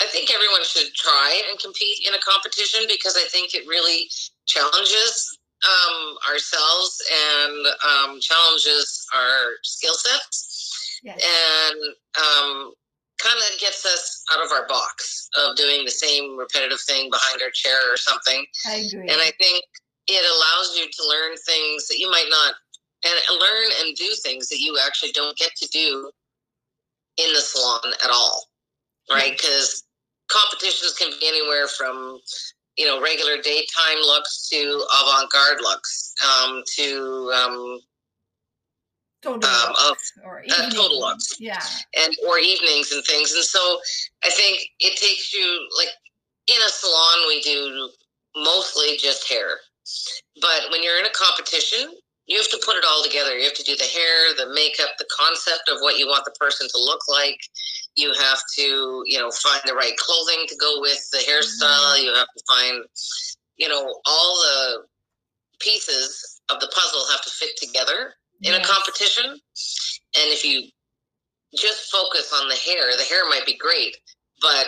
i 0.02 0.06
think 0.06 0.30
everyone 0.32 0.64
should 0.64 0.94
try 0.94 1.42
and 1.50 1.60
compete 1.60 2.06
in 2.08 2.14
a 2.14 2.20
competition 2.20 2.82
because 2.88 3.16
i 3.16 3.26
think 3.30 3.56
it 3.56 3.66
really 3.68 4.08
challenges 4.46 5.37
um, 5.66 6.18
ourselves 6.30 7.02
and 7.12 7.68
um, 7.86 8.20
challenges 8.20 9.06
our 9.16 9.58
skill 9.64 9.94
sets 9.94 11.00
yes. 11.04 11.18
and 11.18 11.82
um, 12.18 12.74
kind 13.18 13.38
of 13.38 13.60
gets 13.60 13.86
us 13.86 14.24
out 14.32 14.46
of 14.46 14.52
our 14.52 14.68
box 14.68 15.30
of 15.38 15.56
doing 15.56 15.84
the 15.84 15.92
same 15.92 16.38
repetitive 16.38 16.80
thing 16.82 17.10
behind 17.10 17.42
our 17.42 17.50
chair 17.52 17.78
or 17.92 17.98
something. 17.98 18.46
I 18.68 18.88
agree. 18.88 19.10
And 19.10 19.20
I 19.20 19.32
think 19.40 19.64
it 20.08 20.24
allows 20.24 20.78
you 20.78 20.86
to 20.86 21.10
learn 21.10 21.36
things 21.38 21.88
that 21.88 21.98
you 21.98 22.10
might 22.10 22.28
not 22.30 22.56
and 23.04 23.40
learn 23.40 23.70
and 23.82 23.96
do 23.96 24.10
things 24.24 24.50
that 24.50 24.60
you 24.60 24.78
actually 24.86 25.12
don't 25.12 25.38
get 25.38 25.56
to 25.56 25.68
do 25.68 26.12
in 27.18 27.34
the 27.34 27.40
salon 27.40 27.94
at 28.04 28.10
all 28.10 28.46
right 29.10 29.38
because 29.38 29.84
competitions 30.30 30.94
can 30.98 31.12
be 31.20 31.28
anywhere 31.28 31.68
from 31.68 32.20
you 32.78 32.86
know 32.86 33.02
regular 33.02 33.42
daytime 33.42 33.98
looks 34.02 34.48
to 34.50 34.84
avant-garde 35.02 35.60
looks 35.62 36.14
um, 36.26 36.62
to 36.76 37.32
um, 37.36 37.80
total 39.22 39.50
um, 39.50 39.70
looks, 39.70 40.14
of, 40.18 40.26
or 40.26 40.44
uh, 40.50 40.70
total 40.70 41.00
looks 41.00 41.36
yeah 41.40 41.60
and 41.98 42.14
or 42.28 42.40
evenings 42.40 42.92
and 42.92 43.04
things 43.06 43.34
and 43.34 43.44
so 43.44 43.80
i 44.24 44.30
think 44.30 44.60
it 44.80 44.98
takes 44.98 45.34
you 45.34 45.68
like 45.78 45.90
in 46.48 46.62
a 46.66 46.70
salon 46.70 47.28
we 47.28 47.42
do 47.42 47.90
mostly 48.36 48.98
just 48.98 49.28
hair 49.30 49.58
but 50.42 50.72
when 50.72 50.84
you're 50.84 51.00
in 51.00 51.06
a 51.06 51.14
competition 51.14 51.90
you 52.28 52.38
have 52.38 52.50
to 52.50 52.62
put 52.66 52.76
it 52.76 52.84
all 52.88 53.02
together. 53.04 53.38
You 53.38 53.46
have 53.46 53.56
to 53.56 53.64
do 53.64 53.76
the 53.76 53.86
hair, 53.88 54.36
the 54.36 54.54
makeup, 54.54 55.00
the 55.00 55.08
concept 55.18 55.70
of 55.72 55.80
what 55.80 55.98
you 55.98 56.08
want 56.08 56.26
the 56.26 56.36
person 56.40 56.68
to 56.68 56.78
look 56.78 57.00
like. 57.08 57.40
You 57.98 58.14
have 58.14 58.40
to, 58.58 59.04
you 59.06 59.20
know, 59.20 59.30
find 59.32 59.62
the 59.66 59.74
right 59.74 59.98
clothing 59.98 60.46
to 60.48 60.56
go 60.56 60.80
with 60.80 61.00
the 61.12 61.18
hairstyle. 61.18 61.96
Mm-hmm. 61.96 62.06
You 62.06 62.14
have 62.14 62.28
to 62.28 62.44
find, 62.48 62.84
you 63.58 63.68
know, 63.68 64.00
all 64.06 64.40
the 64.40 64.84
pieces 65.60 66.40
of 66.50 66.60
the 66.60 66.72
puzzle 66.74 67.02
have 67.12 67.24
to 67.24 67.30
fit 67.30 67.58
together 67.58 68.14
in 68.44 68.54
yes. 68.54 68.66
a 68.66 68.72
competition. 68.72 69.26
And 69.26 70.32
if 70.32 70.46
you 70.46 70.70
just 71.56 71.92
focus 71.92 72.32
on 72.34 72.48
the 72.48 72.56
hair, 72.56 72.96
the 72.96 73.04
hair 73.04 73.28
might 73.30 73.46
be 73.46 73.58
great, 73.58 73.98
but 74.42 74.68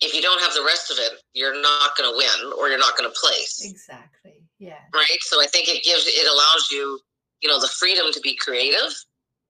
if 0.00 0.14
you 0.14 0.20
don't 0.20 0.40
have 0.40 0.52
the 0.52 0.64
rest 0.64 0.90
of 0.90 0.98
it, 0.98 1.12
you're 1.32 1.60
not 1.60 1.96
going 1.96 2.10
to 2.10 2.16
win 2.16 2.52
or 2.58 2.68
you're 2.68 2.78
not 2.78 2.96
going 2.96 3.08
to 3.08 3.18
place. 3.18 3.64
Exactly. 3.64 4.42
Yeah. 4.58 4.78
Right. 4.92 5.18
So 5.20 5.40
I 5.40 5.46
think 5.46 5.68
it 5.68 5.84
gives 5.84 6.06
it 6.06 6.30
allows 6.30 6.68
you, 6.70 7.00
you 7.40 7.48
know, 7.48 7.60
the 7.60 7.68
freedom 7.68 8.12
to 8.12 8.20
be 8.20 8.36
creative. 8.36 8.92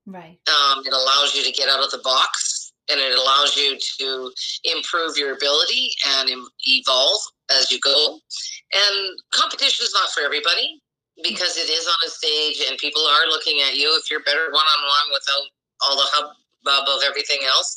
Right. 0.06 0.38
Um, 0.48 0.82
it 0.84 0.92
allows 0.92 1.34
you 1.34 1.44
to 1.44 1.52
get 1.52 1.68
out 1.68 1.82
of 1.82 1.90
the 1.90 2.00
box, 2.02 2.72
and 2.90 2.98
it 3.00 3.16
allows 3.16 3.56
you 3.56 3.78
to 3.98 4.32
improve 4.64 5.16
your 5.16 5.34
ability 5.34 5.90
and 6.18 6.30
evolve 6.66 7.20
as 7.50 7.70
you 7.70 7.78
go. 7.80 8.18
And 8.74 9.18
competition 9.32 9.84
is 9.84 9.94
not 9.94 10.10
for 10.10 10.22
everybody 10.22 10.82
because 11.22 11.56
it 11.56 11.70
is 11.70 11.86
on 11.86 12.00
a 12.06 12.10
stage 12.10 12.64
and 12.68 12.78
people 12.78 13.02
are 13.02 13.26
looking 13.28 13.60
at 13.60 13.76
you. 13.76 13.94
If 13.98 14.10
you're 14.10 14.24
better 14.24 14.50
one 14.50 14.64
on 14.64 14.82
one 14.82 15.08
without 15.12 15.46
all 15.82 15.96
the 15.96 16.08
hubbub 16.08 16.88
of 16.88 17.02
everything 17.06 17.40
else, 17.46 17.76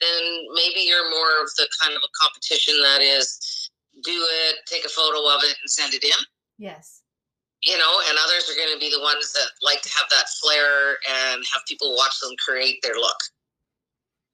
then 0.00 0.22
maybe 0.54 0.80
you're 0.80 1.10
more 1.10 1.42
of 1.42 1.50
the 1.56 1.68
kind 1.80 1.94
of 1.94 2.02
a 2.04 2.12
competition 2.20 2.74
that 2.82 3.02
is 3.02 3.70
do 4.04 4.12
it, 4.12 4.56
take 4.66 4.84
a 4.84 4.88
photo 4.88 5.18
of 5.34 5.42
it, 5.42 5.56
and 5.60 5.70
send 5.70 5.94
it 5.94 6.04
in. 6.04 6.20
Yes. 6.58 6.95
You 7.66 7.76
know, 7.76 7.94
and 8.08 8.16
others 8.22 8.48
are 8.48 8.54
going 8.54 8.72
to 8.72 8.78
be 8.78 8.90
the 8.90 9.02
ones 9.02 9.32
that 9.32 9.50
like 9.60 9.82
to 9.82 9.90
have 9.90 10.06
that 10.10 10.30
flair 10.40 11.02
and 11.02 11.42
have 11.52 11.62
people 11.66 11.96
watch 11.96 12.14
them 12.22 12.30
create 12.38 12.78
their 12.82 12.94
look. 12.94 13.18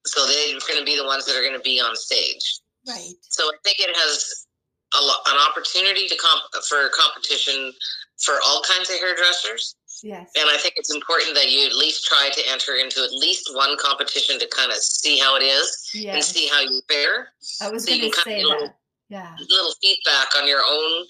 So 0.05 0.27
they're 0.27 0.61
going 0.69 0.81
to 0.81 0.85
be 0.85 0.97
the 0.97 1.07
ones 1.07 1.25
that 1.25 1.37
are 1.37 1.41
going 1.41 1.57
to 1.57 1.65
be 1.65 1.81
on 1.81 1.97
stage. 1.97 2.61
Right. 2.87 3.15
So 3.31 3.45
I 3.45 3.57
think 3.65 3.79
it 3.79 3.95
has 3.97 4.47
a 4.95 5.01
an 5.01 5.39
opportunity 5.49 6.07
to 6.09 6.17
comp- 6.17 6.65
for 6.69 6.91
competition 6.93 7.73
for 8.21 8.35
all 8.47 8.63
kinds 8.69 8.91
of 8.91 8.97
hairdressers. 8.97 9.77
Yes. 10.03 10.31
And 10.39 10.51
I 10.51 10.57
think 10.57 10.75
it's 10.77 10.93
important 10.93 11.35
that 11.35 11.51
you 11.51 11.65
at 11.65 11.75
least 11.75 12.05
try 12.05 12.29
to 12.35 12.43
enter 12.51 12.75
into 12.75 13.03
at 13.03 13.13
least 13.13 13.55
one 13.55 13.77
competition 13.79 14.39
to 14.41 14.49
kind 14.49 14.71
of 14.71 14.79
see 14.79 15.19
how 15.19 15.37
it 15.37 15.43
is 15.43 15.91
yes. 15.95 16.15
and 16.15 16.25
see 16.25 16.49
how 16.49 16.61
you 16.61 16.81
fare. 16.91 17.29
I 17.63 17.71
was 17.71 17.85
so 17.85 17.97
going 17.97 18.11
to 18.11 18.21
say 18.21 18.43
that. 18.43 18.49
Little, 18.49 18.75
yeah. 19.09 19.37
Little 19.39 19.75
feedback 19.81 20.29
on 20.37 20.49
your 20.49 20.63
own 20.67 21.07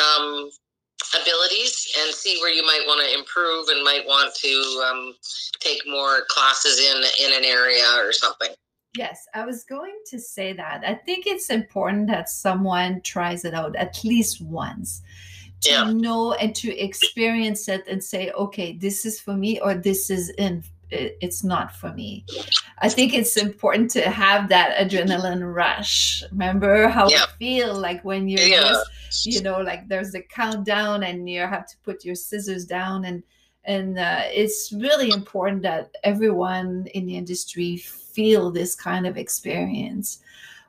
um, 0.00 0.50
abilities 1.20 1.92
and 2.00 2.14
see 2.14 2.38
where 2.40 2.52
you 2.52 2.64
might 2.64 2.84
want 2.86 3.06
to 3.06 3.18
improve 3.18 3.68
and 3.68 3.84
might 3.84 4.06
want 4.06 4.34
to 4.34 4.84
um, 4.88 5.14
take 5.60 5.82
more 5.86 6.22
classes 6.28 6.80
in 6.80 7.26
in 7.26 7.36
an 7.36 7.44
area 7.44 7.84
or 7.96 8.12
something. 8.12 8.50
Yes, 8.96 9.26
I 9.34 9.46
was 9.46 9.64
going 9.64 9.96
to 10.06 10.18
say 10.18 10.52
that. 10.52 10.82
I 10.86 10.94
think 10.94 11.26
it's 11.26 11.48
important 11.48 12.08
that 12.08 12.28
someone 12.28 13.00
tries 13.00 13.44
it 13.44 13.54
out 13.54 13.74
at 13.76 14.04
least 14.04 14.42
once 14.42 15.02
to 15.62 15.70
yeah. 15.70 15.92
know 15.92 16.34
and 16.34 16.54
to 16.56 16.76
experience 16.76 17.68
it 17.68 17.86
and 17.88 18.02
say, 18.02 18.30
okay, 18.32 18.72
this 18.72 19.06
is 19.06 19.18
for 19.20 19.34
me 19.34 19.60
or 19.60 19.74
this 19.74 20.10
is 20.10 20.30
in 20.30 20.62
it's 20.92 21.42
not 21.42 21.74
for 21.74 21.92
me. 21.92 22.24
I 22.78 22.88
think 22.88 23.14
it's 23.14 23.36
important 23.36 23.90
to 23.92 24.10
have 24.10 24.48
that 24.50 24.76
adrenaline 24.78 25.54
rush. 25.54 26.22
Remember 26.30 26.88
how 26.88 27.08
yeah. 27.08 27.20
you 27.20 27.26
feel 27.38 27.74
like 27.74 28.04
when 28.04 28.28
you're 28.28 28.40
yeah. 28.40 28.60
just, 29.08 29.26
you 29.26 29.40
know, 29.42 29.60
like 29.60 29.88
there's 29.88 30.14
a 30.14 30.22
countdown 30.22 31.02
and 31.02 31.28
you 31.28 31.40
have 31.40 31.66
to 31.66 31.76
put 31.84 32.04
your 32.04 32.14
scissors 32.14 32.64
down 32.64 33.04
and 33.04 33.22
and 33.64 33.98
uh, 33.98 34.22
it's 34.24 34.72
really 34.72 35.10
important 35.10 35.62
that 35.62 35.94
everyone 36.02 36.86
in 36.94 37.06
the 37.06 37.16
industry 37.16 37.76
feel 37.76 38.50
this 38.50 38.74
kind 38.74 39.06
of 39.06 39.16
experience 39.16 40.18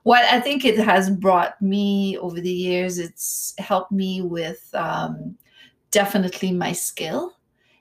what 0.03 0.23
i 0.25 0.39
think 0.39 0.63
it 0.63 0.77
has 0.77 1.09
brought 1.09 1.61
me 1.61 2.17
over 2.19 2.39
the 2.39 2.51
years 2.51 2.99
it's 2.99 3.53
helped 3.57 3.91
me 3.91 4.21
with 4.21 4.69
um, 4.75 5.35
definitely 5.91 6.51
my 6.51 6.71
skill 6.71 7.33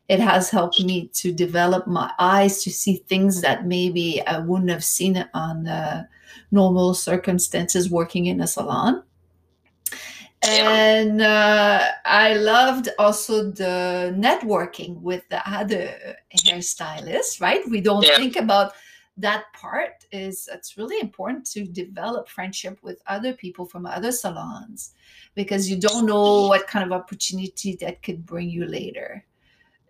it 0.09 0.21
has 0.21 0.51
helped 0.51 0.83
me 0.83 1.09
to 1.09 1.33
develop 1.33 1.87
my 1.87 2.12
eyes 2.19 2.62
to 2.65 2.71
see 2.71 2.97
things 2.97 3.41
that 3.41 3.67
maybe 3.67 4.23
I 4.27 4.38
wouldn't 4.38 4.71
have 4.71 4.85
seen 4.85 5.25
on 5.33 5.67
uh, 5.67 6.05
normal 6.51 6.95
circumstances 6.95 7.91
working 7.91 8.27
in 8.27 8.41
a 8.41 8.47
salon. 8.47 9.03
And 10.45 11.23
uh, 11.23 11.88
I 12.05 12.35
loved 12.35 12.88
also 12.99 13.53
the 13.53 14.12
networking 14.19 15.01
with 15.01 15.23
the 15.29 15.41
other 15.49 16.17
hairstylists, 16.37 17.41
right? 17.41 17.61
We 17.71 17.81
don't 17.81 18.05
yeah. 18.05 18.17
think 18.17 18.37
about 18.37 18.73
that 19.19 19.45
part 19.53 20.05
is 20.11 20.49
it's 20.53 20.77
really 20.77 20.99
important 21.01 21.47
to 21.47 21.65
develop 21.65 22.29
friendship 22.29 22.79
with 22.83 23.01
other 23.07 23.33
people 23.35 23.67
from 23.67 23.87
other 23.87 24.11
salons 24.11 24.95
because 25.35 25.71
you 25.71 25.79
don't 25.79 26.07
know 26.07 26.49
what 26.49 26.67
kind 26.67 26.85
of 26.85 26.93
opportunity 26.93 27.77
that 27.77 28.03
could 28.03 28.27
bring 28.27 28.49
you 28.49 28.67
later 28.67 29.25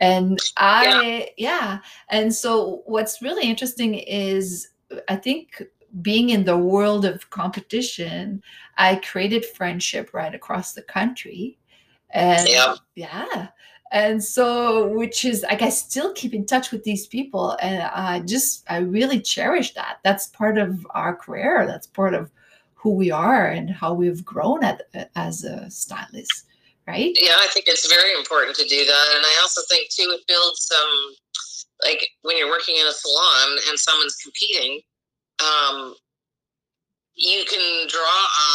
and 0.02 0.38
i 0.58 0.84
yeah, 0.84 1.24
yeah. 1.38 1.78
and 2.10 2.34
so 2.34 2.82
what's 2.86 3.22
really 3.22 3.48
interesting 3.48 3.94
is 3.94 4.68
i 5.08 5.16
think 5.16 5.62
being 6.00 6.30
in 6.30 6.44
the 6.44 6.56
world 6.56 7.04
of 7.04 7.30
competition 7.30 8.42
i 8.78 8.96
created 8.96 9.44
friendship 9.44 10.12
right 10.12 10.34
across 10.34 10.72
the 10.72 10.82
country. 10.82 11.58
And 12.14 12.46
yeah, 12.48 12.74
yeah. 12.94 13.48
And 13.90 14.22
so 14.22 14.88
which 14.88 15.24
is 15.24 15.42
like 15.42 15.62
i 15.62 15.68
still 15.68 16.12
keep 16.14 16.34
in 16.34 16.46
touch 16.46 16.70
with 16.70 16.84
these 16.84 17.06
people. 17.06 17.56
And 17.60 17.82
i 17.82 18.20
just 18.20 18.64
i 18.70 18.78
really 18.78 19.20
cherish 19.20 19.74
that. 19.74 19.98
That's 20.02 20.28
part 20.28 20.58
of 20.58 20.86
our 20.90 21.14
career. 21.14 21.66
That's 21.66 21.86
part 21.86 22.14
of 22.14 22.30
who 22.74 22.94
we 22.94 23.10
are 23.10 23.46
and 23.46 23.70
how 23.70 23.94
we've 23.94 24.24
grown 24.24 24.64
at, 24.64 24.82
as 25.14 25.44
a 25.44 25.70
stylist 25.70 26.46
right 26.92 27.16
yeah 27.16 27.40
i 27.40 27.48
think 27.48 27.64
it's 27.66 27.88
very 27.88 28.12
important 28.12 28.54
to 28.54 28.68
do 28.68 28.84
that 28.84 29.06
and 29.16 29.24
i 29.24 29.34
also 29.40 29.60
think 29.68 29.88
too 29.88 30.12
it 30.12 30.20
builds 30.28 30.68
some 30.68 30.92
like 31.82 32.06
when 32.22 32.36
you're 32.36 32.52
working 32.52 32.76
in 32.76 32.86
a 32.86 32.92
salon 32.92 33.48
and 33.68 33.78
someone's 33.78 34.16
competing 34.16 34.80
um, 35.42 35.94
you 37.14 37.44
can 37.44 37.88
draw 37.88 37.98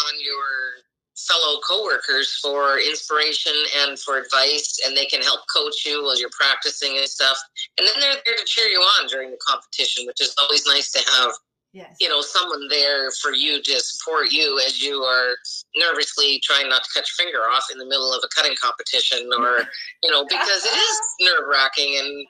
on 0.08 0.14
your 0.24 0.84
fellow 1.18 1.60
coworkers 1.68 2.38
for 2.42 2.80
inspiration 2.80 3.54
and 3.82 4.00
for 4.00 4.18
advice, 4.18 4.80
and 4.86 4.96
they 4.96 5.06
can 5.06 5.22
help 5.22 5.42
coach 5.54 5.86
you 5.86 6.04
while 6.04 6.20
you're 6.20 6.30
practicing 6.38 6.98
and 6.98 7.08
stuff. 7.08 7.38
And 7.78 7.88
then 7.88 7.96
they're 8.00 8.22
there 8.26 8.36
to 8.36 8.46
cheer 8.46 8.68
you 8.68 8.80
on 8.80 9.08
during 9.08 9.32
the 9.32 9.38
competition, 9.46 10.06
which 10.06 10.22
is 10.22 10.34
always 10.40 10.66
nice 10.68 10.92
to 10.92 11.00
have. 11.00 11.32
Yes. 11.74 11.96
You 12.00 12.10
know, 12.10 12.22
someone 12.22 12.68
there 12.70 13.12
for 13.22 13.34
you 13.34 13.62
to 13.62 13.80
support 13.80 14.32
you 14.32 14.60
as 14.66 14.82
you 14.82 15.04
are 15.04 15.36
nervously 15.76 16.42
trying 16.44 16.70
not 16.70 16.84
to 16.84 16.90
cut 16.94 17.06
your 17.06 17.26
finger 17.26 17.40
off 17.50 17.66
in 17.72 17.78
the 17.78 17.86
middle 17.86 18.14
of 18.14 18.24
a 18.24 18.30
cutting 18.36 18.56
competition, 18.62 19.30
or 19.38 19.60
you 20.02 20.10
know, 20.10 20.26
because 20.26 20.66
it 20.66 20.76
is 20.76 21.00
nerve 21.22 21.48
wracking 21.50 21.98
and 22.00 22.26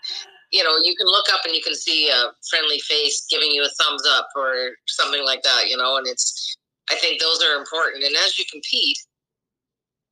you 0.51 0.63
know, 0.63 0.77
you 0.83 0.95
can 0.95 1.07
look 1.07 1.25
up 1.33 1.41
and 1.45 1.53
you 1.53 1.61
can 1.61 1.75
see 1.75 2.09
a 2.09 2.31
friendly 2.49 2.79
face 2.79 3.25
giving 3.29 3.51
you 3.51 3.63
a 3.63 3.83
thumbs 3.83 4.03
up 4.09 4.29
or 4.35 4.71
something 4.87 5.25
like 5.25 5.43
that, 5.43 5.67
you 5.67 5.77
know, 5.77 5.97
and 5.97 6.07
it's 6.07 6.57
I 6.89 6.95
think 6.95 7.21
those 7.21 7.43
are 7.43 7.59
important. 7.59 8.03
And 8.03 8.15
as 8.15 8.39
you 8.39 8.45
compete, 8.49 8.97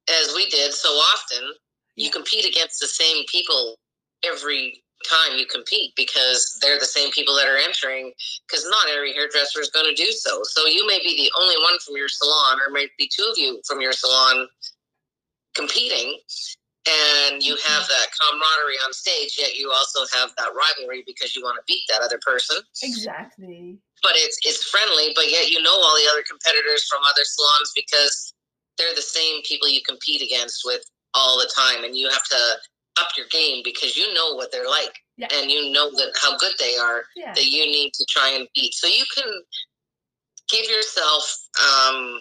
as 0.09 0.33
we 0.35 0.45
did 0.47 0.73
so 0.73 0.89
often, 0.89 1.53
you 1.95 2.11
compete 2.11 2.45
against 2.45 2.79
the 2.79 2.87
same 2.87 3.23
people 3.31 3.75
every 4.23 4.83
time 5.07 5.37
you 5.37 5.45
compete 5.45 5.93
because 5.95 6.57
they're 6.61 6.79
the 6.79 6.85
same 6.85 7.11
people 7.11 7.35
that 7.35 7.47
are 7.47 7.57
entering 7.57 8.11
because 8.47 8.65
not 8.69 8.89
every 8.93 9.13
hairdresser 9.13 9.61
is 9.61 9.69
going 9.69 9.85
to 9.85 9.95
do 9.95 10.11
so. 10.11 10.41
So 10.43 10.65
you 10.65 10.85
may 10.87 10.99
be 10.99 11.15
the 11.15 11.31
only 11.39 11.55
one 11.61 11.77
from 11.79 11.95
your 11.95 12.09
salon 12.09 12.59
or 12.59 12.71
might 12.71 12.91
be 12.97 13.09
two 13.13 13.27
of 13.29 13.37
you 13.37 13.61
from 13.67 13.81
your 13.81 13.93
salon 13.93 14.47
competing 15.55 16.19
and 16.85 17.41
you 17.41 17.57
have 17.65 17.83
mm-hmm. 17.83 17.97
that 17.97 18.13
camaraderie 18.13 18.77
on 18.85 18.93
stage 18.93 19.37
yet 19.39 19.55
you 19.55 19.71
also 19.71 20.05
have 20.17 20.29
that 20.37 20.53
rivalry 20.53 21.03
because 21.07 21.35
you 21.35 21.41
want 21.41 21.57
to 21.57 21.63
beat 21.65 21.81
that 21.89 22.01
other 22.01 22.19
person. 22.21 22.57
Exactly. 22.83 23.77
But 24.03 24.13
it's 24.15 24.37
it's 24.43 24.63
friendly 24.63 25.11
but 25.15 25.31
yet 25.31 25.49
you 25.49 25.61
know 25.61 25.73
all 25.73 25.95
the 25.95 26.09
other 26.11 26.23
competitors 26.27 26.85
from 26.85 27.01
other 27.03 27.23
salons 27.23 27.71
because 27.75 28.33
they're 28.77 28.95
the 28.95 29.01
same 29.01 29.41
people 29.43 29.69
you 29.69 29.81
compete 29.87 30.21
against 30.21 30.63
with 30.65 30.83
all 31.13 31.39
the 31.39 31.49
time 31.55 31.83
and 31.83 31.95
you 31.95 32.09
have 32.09 32.25
to 32.25 32.57
up 32.99 33.09
your 33.17 33.25
game 33.31 33.61
because 33.63 33.97
you 33.97 34.13
know 34.13 34.35
what 34.35 34.51
they're 34.51 34.69
like 34.69 34.93
yeah. 35.17 35.27
and 35.35 35.51
you 35.51 35.71
know 35.71 35.89
that 35.91 36.11
how 36.21 36.37
good 36.37 36.53
they 36.59 36.75
are 36.75 37.03
yeah. 37.15 37.33
that 37.33 37.45
you 37.45 37.65
need 37.65 37.91
to 37.93 38.05
try 38.09 38.29
and 38.29 38.47
beat 38.55 38.73
so 38.73 38.87
you 38.87 39.03
can 39.15 39.31
give 40.49 40.65
yourself 40.69 41.47
um, 41.59 42.19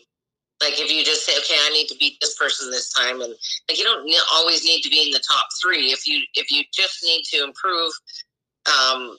like 0.60 0.80
if 0.80 0.90
you 0.90 1.04
just 1.04 1.26
say, 1.26 1.32
okay, 1.38 1.56
I 1.60 1.70
need 1.70 1.88
to 1.88 1.96
beat 1.98 2.18
this 2.20 2.36
person 2.36 2.70
this 2.70 2.90
time, 2.90 3.20
and 3.20 3.34
like 3.68 3.78
you 3.78 3.84
don't 3.84 4.08
always 4.32 4.64
need 4.64 4.82
to 4.82 4.90
be 4.90 5.02
in 5.02 5.10
the 5.10 5.22
top 5.26 5.46
three. 5.62 5.92
If 5.92 6.06
you 6.06 6.20
if 6.34 6.50
you 6.50 6.62
just 6.72 7.02
need 7.02 7.24
to 7.24 7.44
improve, 7.44 7.92
um, 8.66 9.16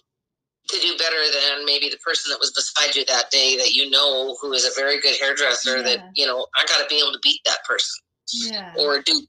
to 0.69 0.79
do 0.79 0.97
better 0.97 1.21
than 1.31 1.65
maybe 1.65 1.89
the 1.89 1.97
person 1.97 2.31
that 2.31 2.39
was 2.39 2.51
beside 2.51 2.95
you 2.95 3.05
that 3.05 3.29
day 3.29 3.57
that 3.57 3.73
you 3.73 3.89
know 3.89 4.35
who 4.41 4.53
is 4.53 4.65
a 4.65 4.79
very 4.79 4.99
good 4.99 5.15
hairdresser. 5.19 5.77
Yeah. 5.77 5.83
That 5.83 5.99
you 6.15 6.25
know 6.25 6.47
I 6.57 6.65
got 6.65 6.81
to 6.81 6.87
be 6.89 6.99
able 6.99 7.13
to 7.13 7.19
beat 7.21 7.41
that 7.45 7.59
person, 7.67 8.01
yeah. 8.33 8.73
or 8.79 9.01
do 9.01 9.21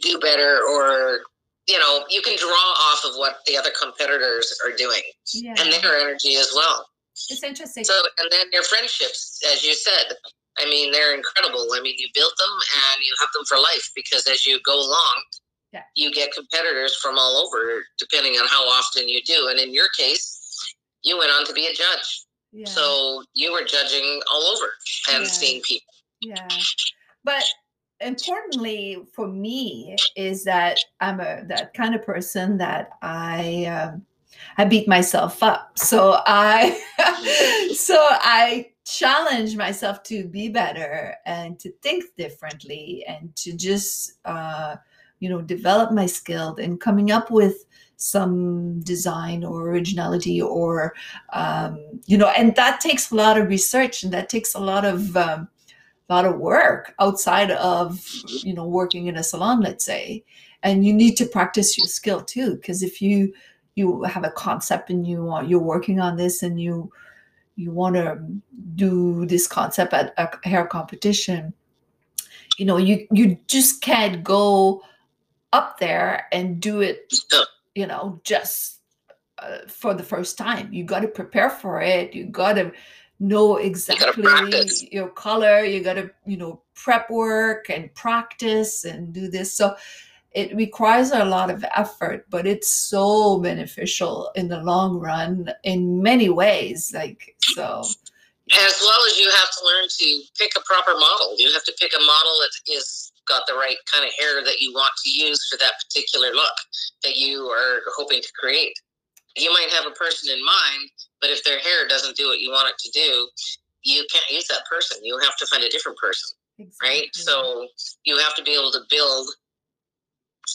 do 0.00 0.18
better, 0.18 0.60
or 0.68 1.20
you 1.68 1.78
know 1.78 2.04
you 2.08 2.22
can 2.22 2.36
draw 2.38 2.74
off 2.90 3.04
of 3.04 3.14
what 3.16 3.36
the 3.46 3.56
other 3.56 3.70
competitors 3.80 4.58
are 4.64 4.72
doing 4.76 5.02
yeah. 5.34 5.54
and 5.58 5.72
their 5.72 5.98
energy 5.98 6.36
as 6.36 6.52
well. 6.54 6.86
It's 7.12 7.42
interesting. 7.42 7.84
So 7.84 7.94
and 8.18 8.30
then 8.30 8.46
your 8.52 8.64
friendships, 8.64 9.40
as 9.52 9.64
you 9.64 9.74
said, 9.74 10.16
I 10.58 10.64
mean, 10.66 10.92
they're 10.92 11.14
incredible. 11.14 11.66
I 11.74 11.80
mean, 11.80 11.94
you 11.98 12.08
built 12.14 12.32
them 12.38 12.50
and 12.50 13.04
you 13.04 13.14
have 13.20 13.28
them 13.34 13.44
for 13.48 13.58
life 13.58 13.90
because 13.94 14.26
as 14.26 14.46
you 14.46 14.60
go 14.64 14.74
along, 14.74 15.22
yeah. 15.72 15.82
you 15.96 16.12
get 16.12 16.32
competitors 16.32 16.96
from 16.96 17.16
all 17.18 17.36
over, 17.36 17.84
depending 17.98 18.34
on 18.34 18.46
how 18.48 18.62
often 18.68 19.08
you 19.08 19.22
do. 19.22 19.48
And 19.50 19.58
in 19.58 19.72
your 19.72 19.88
case, 19.96 20.38
you 21.02 21.18
went 21.18 21.30
on 21.30 21.46
to 21.46 21.52
be 21.52 21.66
a 21.66 21.72
judge. 21.72 22.26
Yeah. 22.52 22.66
So 22.66 23.24
you 23.34 23.52
were 23.52 23.64
judging 23.64 24.20
all 24.30 24.42
over 24.42 24.66
and 25.12 25.22
yeah. 25.22 25.28
seeing 25.28 25.62
people. 25.62 25.92
Yeah. 26.20 26.48
But 27.24 27.44
importantly 28.02 29.04
for 29.12 29.28
me 29.28 29.96
is 30.16 30.44
that 30.44 30.78
I'm 31.00 31.20
a 31.20 31.44
that 31.46 31.74
kind 31.74 31.94
of 31.94 32.02
person 32.02 32.58
that 32.58 32.90
I 33.02 33.64
um, 33.66 34.04
I 34.58 34.64
beat 34.64 34.88
myself 34.88 35.42
up. 35.42 35.78
So 35.78 36.20
I 36.26 36.78
so 37.74 37.96
I 37.98 38.70
challenge 38.84 39.56
myself 39.56 40.02
to 40.02 40.24
be 40.24 40.48
better 40.48 41.14
and 41.24 41.58
to 41.60 41.70
think 41.82 42.04
differently 42.16 43.04
and 43.06 43.34
to 43.36 43.52
just 43.52 44.14
uh, 44.24 44.76
you 45.20 45.28
know 45.28 45.40
develop 45.40 45.92
my 45.92 46.06
skill 46.06 46.56
and 46.56 46.80
coming 46.80 47.10
up 47.10 47.30
with 47.30 47.64
some 47.96 48.80
design 48.80 49.44
or 49.44 49.68
originality 49.70 50.42
or 50.42 50.92
um, 51.32 51.78
you 52.06 52.18
know 52.18 52.28
and 52.30 52.54
that 52.56 52.80
takes 52.80 53.12
a 53.12 53.14
lot 53.14 53.38
of 53.38 53.48
research 53.48 54.02
and 54.02 54.12
that 54.12 54.28
takes 54.28 54.54
a 54.54 54.58
lot 54.58 54.84
of 54.84 55.16
um, 55.16 55.48
lot 56.12 56.24
of 56.24 56.38
work 56.38 56.94
outside 56.98 57.50
of 57.52 58.04
you 58.42 58.54
know 58.54 58.66
working 58.66 59.06
in 59.06 59.16
a 59.16 59.22
salon 59.22 59.60
let's 59.60 59.84
say. 59.84 60.24
And 60.64 60.86
you 60.86 60.92
need 60.92 61.16
to 61.16 61.26
practice 61.26 61.76
your 61.76 61.88
skill 61.88 62.20
too 62.20 62.54
because 62.56 62.82
if 62.82 63.02
you 63.02 63.32
you 63.74 64.02
have 64.02 64.24
a 64.24 64.30
concept 64.30 64.90
and 64.90 65.06
you 65.06 65.24
want 65.24 65.48
you're 65.48 65.58
working 65.58 65.98
on 66.00 66.16
this 66.16 66.42
and 66.42 66.60
you 66.60 66.92
you 67.56 67.70
want 67.70 67.96
to 67.96 68.18
do 68.76 69.26
this 69.26 69.46
concept 69.46 69.92
at 69.92 70.14
a 70.18 70.48
hair 70.48 70.66
competition 70.66 71.52
you 72.58 72.64
know 72.64 72.76
you 72.76 73.06
you 73.10 73.36
just 73.46 73.82
can't 73.82 74.22
go 74.22 74.82
up 75.52 75.78
there 75.78 76.26
and 76.32 76.60
do 76.60 76.80
it 76.80 77.12
you 77.74 77.86
know 77.86 78.20
just 78.24 78.82
uh, 79.42 79.58
for 79.66 79.92
the 79.92 80.02
first 80.02 80.38
time. 80.38 80.72
You 80.72 80.84
got 80.84 81.00
to 81.00 81.08
prepare 81.08 81.50
for 81.50 81.80
it. 81.80 82.14
You 82.14 82.26
got 82.26 82.52
to 82.54 82.70
know 83.22 83.56
exactly 83.56 84.24
you 84.24 84.88
your 84.90 85.08
color 85.08 85.64
you 85.64 85.80
got 85.80 85.94
to 85.94 86.10
you 86.26 86.36
know 86.36 86.60
prep 86.74 87.08
work 87.08 87.70
and 87.70 87.94
practice 87.94 88.84
and 88.84 89.12
do 89.12 89.28
this 89.28 89.54
so 89.54 89.76
it 90.34 90.54
requires 90.56 91.10
a 91.10 91.24
lot 91.24 91.50
of 91.50 91.64
effort, 91.74 92.24
but 92.30 92.46
it's 92.46 92.68
so 92.68 93.38
beneficial 93.40 94.30
in 94.34 94.48
the 94.48 94.62
long 94.62 94.98
run 94.98 95.50
in 95.62 96.02
many 96.02 96.30
ways. 96.30 96.90
Like, 96.94 97.36
so. 97.40 97.80
As 98.52 98.80
well 98.80 99.00
as 99.06 99.18
you 99.18 99.30
have 99.30 99.50
to 99.50 99.64
learn 99.64 99.88
to 99.88 100.22
pick 100.38 100.52
a 100.56 100.62
proper 100.64 100.98
model. 100.98 101.36
You 101.38 101.52
have 101.52 101.64
to 101.64 101.74
pick 101.78 101.92
a 101.94 102.00
model 102.00 102.38
that 102.40 102.72
is 102.72 103.12
got 103.28 103.46
the 103.46 103.54
right 103.54 103.76
kind 103.92 104.04
of 104.04 104.12
hair 104.18 104.42
that 104.42 104.60
you 104.60 104.72
want 104.72 104.92
to 105.04 105.10
use 105.10 105.46
for 105.48 105.56
that 105.58 105.74
particular 105.84 106.32
look 106.32 106.56
that 107.04 107.16
you 107.16 107.42
are 107.42 107.80
hoping 107.96 108.20
to 108.20 108.32
create. 108.38 108.74
You 109.36 109.52
might 109.52 109.70
have 109.70 109.86
a 109.86 109.94
person 109.94 110.36
in 110.36 110.44
mind, 110.44 110.90
but 111.22 111.30
if 111.30 111.42
their 111.44 111.58
hair 111.58 111.88
doesn't 111.88 112.16
do 112.16 112.26
what 112.26 112.40
you 112.40 112.50
want 112.50 112.68
it 112.68 112.78
to 112.78 112.90
do, 112.90 113.28
you 113.82 114.04
can't 114.12 114.28
use 114.28 114.46
that 114.48 114.64
person. 114.70 114.98
You 115.02 115.18
have 115.18 115.36
to 115.36 115.46
find 115.46 115.64
a 115.64 115.70
different 115.70 115.96
person. 115.96 116.36
Exactly. 116.58 116.88
Right? 116.88 117.08
So 117.14 117.66
you 118.04 118.18
have 118.18 118.34
to 118.34 118.42
be 118.42 118.52
able 118.52 118.72
to 118.72 118.80
build 118.90 119.28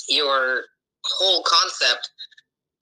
your 0.10 0.63
whole 1.03 1.41
concept 1.43 2.12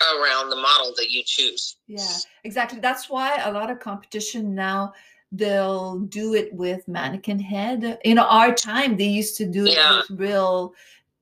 around 0.01 0.49
the 0.49 0.55
model 0.55 0.93
that 0.97 1.11
you 1.11 1.21
choose. 1.25 1.77
Yeah, 1.87 2.17
exactly. 2.43 2.79
That's 2.79 3.09
why 3.09 3.37
a 3.37 3.51
lot 3.51 3.69
of 3.69 3.79
competition 3.79 4.53
now 4.53 4.93
they'll 5.31 5.99
do 5.99 6.33
it 6.33 6.53
with 6.53 6.87
mannequin 6.87 7.39
head. 7.39 7.99
In 8.03 8.17
our 8.17 8.53
time, 8.53 8.97
they 8.97 9.05
used 9.05 9.37
to 9.37 9.45
do 9.45 9.65
it 9.65 9.77
with 10.09 10.19
real, 10.19 10.73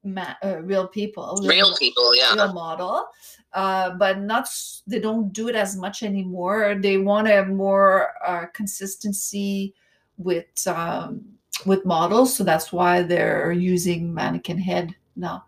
ma- 0.04 0.36
uh, 0.44 0.60
real 0.62 0.88
people, 0.88 1.38
real, 1.42 1.50
real, 1.50 1.78
people, 1.78 2.16
yeah, 2.16 2.34
real 2.34 2.54
model. 2.54 3.08
Uh, 3.54 3.92
but 3.92 4.20
not 4.20 4.50
they 4.88 5.00
don't 5.00 5.32
do 5.32 5.48
it 5.48 5.56
as 5.56 5.76
much 5.76 6.02
anymore. 6.02 6.76
They 6.82 6.98
want 6.98 7.28
a 7.28 7.46
more 7.46 8.14
uh, 8.26 8.48
consistency 8.48 9.76
with 10.18 10.46
um, 10.68 11.24
with 11.66 11.86
models, 11.86 12.36
so 12.36 12.44
that's 12.44 12.74
why 12.74 13.04
they're 13.04 13.52
using 13.52 14.14
mannequin 14.14 14.58
head 14.58 14.96
now. 15.16 15.46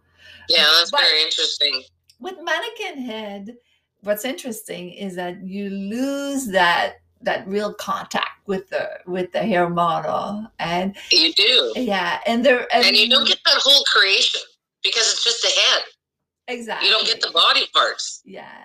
Yeah, 0.50 0.66
that's 0.78 0.92
but 0.92 1.02
very 1.02 1.24
interesting. 1.24 1.84
With 2.20 2.36
mannequin 2.44 3.04
head, 3.04 3.58
what's 4.02 4.24
interesting 4.24 4.92
is 4.92 5.16
that 5.16 5.44
you 5.44 5.70
lose 5.70 6.48
that 6.48 6.98
that 7.22 7.48
real 7.48 7.74
contact 7.74 8.48
with 8.48 8.70
the 8.70 8.88
with 9.08 9.32
the 9.32 9.40
hair 9.40 9.70
model 9.70 10.46
and 10.60 10.96
You 11.12 11.34
do. 11.34 11.74
yeah 11.76 12.20
and 12.28 12.46
there 12.46 12.68
and, 12.74 12.86
And 12.86 12.96
you 12.96 13.10
don't 13.10 13.28
get 13.28 13.40
that 13.46 13.58
whole 13.58 13.84
creation 13.86 14.42
because 14.84 15.12
it's 15.12 15.24
just 15.24 15.44
a 15.44 15.48
head. 15.48 15.84
Exactly 16.48 16.88
You 16.88 16.94
don't 16.94 17.06
get 17.08 17.22
the 17.22 17.32
body 17.32 17.66
parts. 17.74 18.22
yeah 18.26 18.64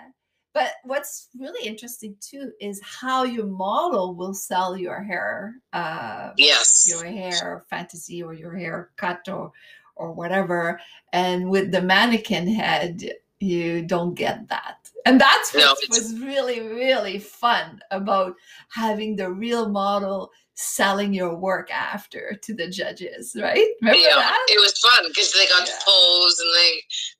but 0.53 0.73
what's 0.83 1.29
really 1.38 1.64
interesting 1.66 2.16
too 2.21 2.51
is 2.61 2.81
how 2.83 3.23
your 3.23 3.47
model 3.47 4.14
will 4.16 4.35
sell 4.35 4.77
your 4.77 5.03
hair 5.03 5.55
uh 5.73 6.31
Yes. 6.37 6.87
your 6.88 7.05
hair 7.05 7.64
fantasy 7.71 8.23
or 8.23 8.33
your 8.35 8.55
hair 8.57 8.90
cut 8.97 9.29
or 9.29 9.53
or 9.97 10.12
whatever 10.12 10.81
and 11.12 11.49
with 11.49 11.71
the 11.73 11.83
mannequin 11.83 12.49
head 12.49 13.12
you 13.38 13.83
don't 13.83 14.14
get 14.14 14.49
that 14.49 14.77
and 15.07 15.21
that's 15.21 15.55
what 15.55 15.62
No, 15.62 15.75
was 15.88 16.19
really 16.21 16.61
really 16.61 17.19
fun 17.19 17.81
about 17.90 18.35
having 18.69 19.16
the 19.16 19.31
real 19.31 19.69
model 19.69 20.31
selling 20.61 21.14
your 21.14 21.35
work 21.35 21.70
after 21.73 22.37
to 22.42 22.53
the 22.53 22.68
judges 22.68 23.33
right 23.40 23.73
remember 23.81 23.96
yeah, 24.05 24.16
that 24.20 24.44
it 24.53 24.61
was 24.61 24.77
fun 24.85 25.01
because 25.09 25.33
they 25.33 25.46
got 25.49 25.64
Yeah. 25.66 25.73
to 25.73 25.85
pose 25.85 26.37
and 26.38 26.53
they 26.53 26.73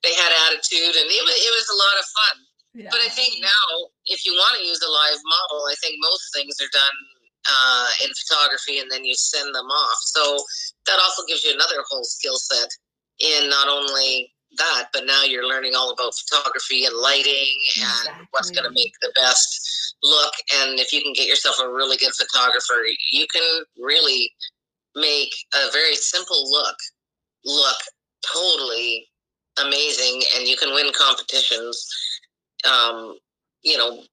they 0.05 0.13
had 0.13 0.29
attitude 0.45 0.93
and 0.93 1.09
it 1.09 1.23
was, 1.25 1.33
it 1.33 1.53
was 1.57 1.67
a 1.73 1.77
lot 1.81 1.97
of 1.97 2.05
fun. 2.05 2.35
yeah. 2.73 2.89
But 2.93 3.01
I 3.01 3.09
think 3.09 3.41
now, 3.41 3.65
if 4.05 4.25
you 4.25 4.33
want 4.33 4.61
to 4.61 4.63
use 4.65 4.81
a 4.81 4.89
live 4.89 5.19
model, 5.25 5.65
I 5.65 5.75
think 5.81 5.97
most 5.99 6.29
things 6.33 6.55
are 6.61 6.69
done 6.71 6.97
uh, 7.49 7.89
in 8.05 8.09
photography 8.13 8.77
and 8.79 8.89
then 8.89 9.03
you 9.03 9.15
send 9.17 9.53
them 9.53 9.65
off. 9.65 9.99
So 10.13 10.37
that 10.87 10.99
also 11.01 11.23
gives 11.27 11.43
you 11.43 11.53
another 11.53 11.81
whole 11.89 12.03
skill 12.05 12.37
set 12.37 12.69
in 13.19 13.49
not 13.49 13.67
only 13.67 14.31
that, 14.57 14.85
but 14.93 15.05
now 15.05 15.23
you're 15.23 15.47
learning 15.47 15.73
all 15.75 15.91
about 15.91 16.13
photography 16.15 16.85
and 16.85 16.95
lighting 16.95 17.57
and 18.07 18.27
what's 18.31 18.51
going 18.51 18.67
to 18.67 18.73
make 18.73 18.93
the 19.01 19.11
best 19.15 19.95
look. 20.03 20.33
And 20.55 20.79
if 20.79 20.91
you 20.93 21.01
can 21.01 21.13
get 21.13 21.27
yourself 21.27 21.55
a 21.63 21.69
really 21.69 21.97
good 21.97 22.13
photographer, 22.13 22.83
you 23.11 23.25
can 23.33 23.63
really 23.79 24.31
make 24.95 25.33
a 25.55 25.71
very 25.71 25.95
simple 25.95 26.49
look 26.51 26.75
look 27.45 27.77
totally 28.33 29.07
amazing 29.63 30.21
and 30.35 30.47
you 30.47 30.55
can 30.57 30.73
win 30.73 30.91
competitions 30.93 31.87
um, 32.69 33.17
you 33.63 33.77
know 33.77 34.03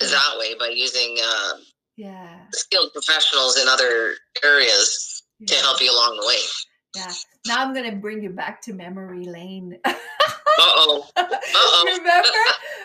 Yeah. 0.00 0.08
that 0.08 0.38
way 0.38 0.54
by 0.58 0.68
using 0.68 1.16
uh, 1.22 1.58
yeah 1.96 2.46
skilled 2.52 2.92
professionals 2.92 3.56
in 3.58 3.68
other 3.68 4.14
areas 4.44 5.22
to 5.46 5.54
help 5.56 5.80
you 5.80 5.90
along 5.90 6.18
the 6.20 6.26
way 6.26 6.40
yeah 6.94 7.12
now 7.46 7.64
i'm 7.64 7.74
gonna 7.74 7.94
bring 7.96 8.22
you 8.22 8.30
back 8.30 8.60
to 8.60 8.72
memory 8.72 9.24
lane 9.24 9.78
uh-oh 9.84 11.04
Uh-oh. 11.16 11.98
Remember 11.98 12.38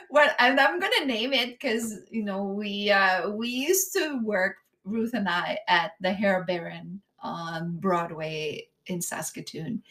when? 0.10 0.30
And 0.40 0.60
I'm 0.60 0.80
gonna 0.80 1.06
name 1.06 1.34
it 1.34 1.60
because 1.60 2.00
you 2.10 2.24
know 2.24 2.44
we 2.44 2.92
uh, 2.92 3.30
we 3.30 3.50
used 3.50 3.94
to 3.94 4.20
work 4.24 4.58
Ruth 4.84 5.14
and 5.14 5.28
I 5.28 5.60
at 5.68 5.92
the 6.02 6.12
Hair 6.14 6.46
Baron 6.46 7.02
on 7.22 7.78
Broadway 7.78 8.68
in 8.88 9.02
Saskatoon, 9.02 9.84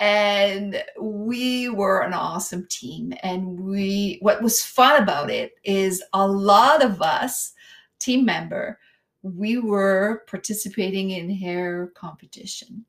and 0.00 0.82
we 1.00 1.68
were 1.68 2.02
an 2.02 2.14
awesome 2.14 2.66
team. 2.68 3.12
And 3.22 3.60
we 3.60 4.18
what 4.20 4.42
was 4.42 4.64
fun 4.64 5.02
about 5.02 5.30
it 5.30 5.54
is 5.64 6.02
a 6.12 6.26
lot 6.26 6.84
of 6.84 7.02
us 7.02 7.52
team 7.98 8.24
member 8.24 8.78
we 9.22 9.56
were 9.58 10.24
participating 10.26 11.10
in 11.10 11.30
hair 11.30 11.92
competition 11.94 12.84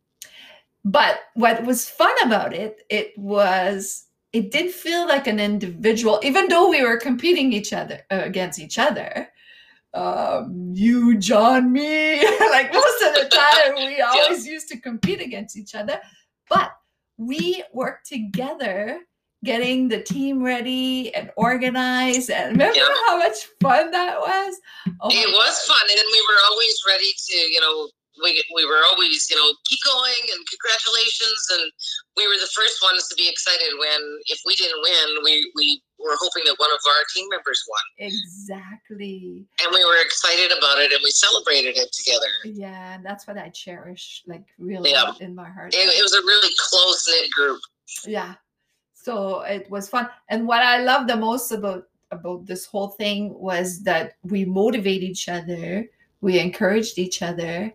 but 0.86 1.20
what 1.36 1.64
was 1.64 1.90
fun 1.90 2.14
about 2.24 2.54
it 2.54 2.82
it 2.90 3.14
was 3.18 4.06
it 4.34 4.52
did 4.52 4.72
feel 4.74 5.08
like 5.08 5.28
an 5.28 5.40
individual 5.40 6.20
even 6.24 6.48
though 6.50 6.70
we 6.70 6.84
were 6.84 6.98
competing 6.98 7.54
each 7.54 7.72
other 7.74 8.02
uh, 8.12 8.22
against 8.24 8.60
each 8.60 8.78
other 8.78 9.30
um 9.94 10.72
you 10.74 11.18
john 11.18 11.72
me 11.72 12.18
like 12.52 12.74
most 12.74 13.04
of 13.04 13.14
the 13.16 13.30
time 13.32 13.76
we 13.76 14.02
always 14.12 14.46
used 14.46 14.68
to 14.68 14.80
compete 14.80 15.22
against 15.22 15.56
each 15.58 15.76
other 15.76 16.00
but 16.50 16.72
we 17.18 17.64
worked 17.74 18.08
together 18.08 19.00
getting 19.46 19.88
the 19.90 20.02
team 20.02 20.42
ready 20.42 21.14
and 21.14 21.30
organized 21.38 22.30
and 22.32 22.54
remember 22.54 22.76
Yeah. 22.78 22.88
how 23.08 23.20
much 23.20 23.38
fun 23.62 23.92
that 23.92 24.20
was 24.20 24.56
oh 25.02 25.10
it 25.12 25.28
was 25.28 25.68
God. 25.68 25.76
fun 25.76 25.88
and 25.92 26.08
we 26.12 26.22
were 26.22 26.42
always 26.50 26.76
ready 26.88 27.12
to 27.28 27.38
you 27.38 27.62
know 27.62 27.90
we, 28.22 28.44
we 28.54 28.66
were 28.66 28.82
always 28.92 29.28
you 29.30 29.36
know 29.36 29.50
keep 29.66 29.80
going 29.86 30.24
and 30.32 30.40
congratulations 30.50 31.42
and 31.58 31.72
we 32.18 32.28
were 32.28 32.38
the 32.38 32.50
first 32.54 32.78
ones 32.84 33.08
to 33.08 33.16
be 33.16 33.28
excited 33.30 33.74
when 33.80 34.02
if 34.28 34.40
we 34.46 34.56
didn't 34.56 34.82
win 34.82 35.24
we 35.24 35.52
we 35.56 35.82
were 36.00 36.18
hoping 36.20 36.44
that 36.46 36.56
one 36.60 36.70
of 36.70 36.80
our 36.86 37.04
team 37.16 37.28
members 37.32 37.64
won. 37.70 38.10
Exactly. 38.10 39.46
And 39.64 39.72
we 39.72 39.86
were 39.86 40.02
excited 40.04 40.52
about 40.58 40.80
it 40.80 40.92
and 40.92 41.00
we 41.04 41.12
celebrated 41.12 41.78
it 41.78 41.92
together. 41.94 42.28
Yeah 42.44 42.96
and 42.96 43.06
that's 43.06 43.26
what 43.28 43.38
i 43.38 43.50
cherish 43.50 44.24
like 44.28 44.46
really 44.60 44.92
Yeah. 44.92 45.14
in 45.22 45.34
my 45.34 45.50
heart. 45.50 45.74
It, 45.74 45.88
it 45.88 46.02
was 46.02 46.14
a 46.14 46.22
really 46.22 46.54
close 46.70 47.08
knit 47.08 47.32
group. 47.32 47.62
Yeah. 48.06 48.36
So 48.94 49.42
it 49.42 49.70
was 49.70 49.90
fun. 49.90 50.10
And 50.30 50.48
what 50.48 50.62
i 50.62 50.80
love 50.84 51.08
the 51.08 51.16
most 51.16 51.52
about 51.52 51.88
about 52.12 52.46
this 52.46 52.66
whole 52.66 52.90
thing 52.90 53.34
was 53.34 53.82
that 53.84 54.14
we 54.24 54.46
motivate 54.46 55.02
each 55.02 55.28
other 55.30 55.90
we 56.22 56.40
encouraged 56.40 56.98
each 57.00 57.22
other 57.22 57.74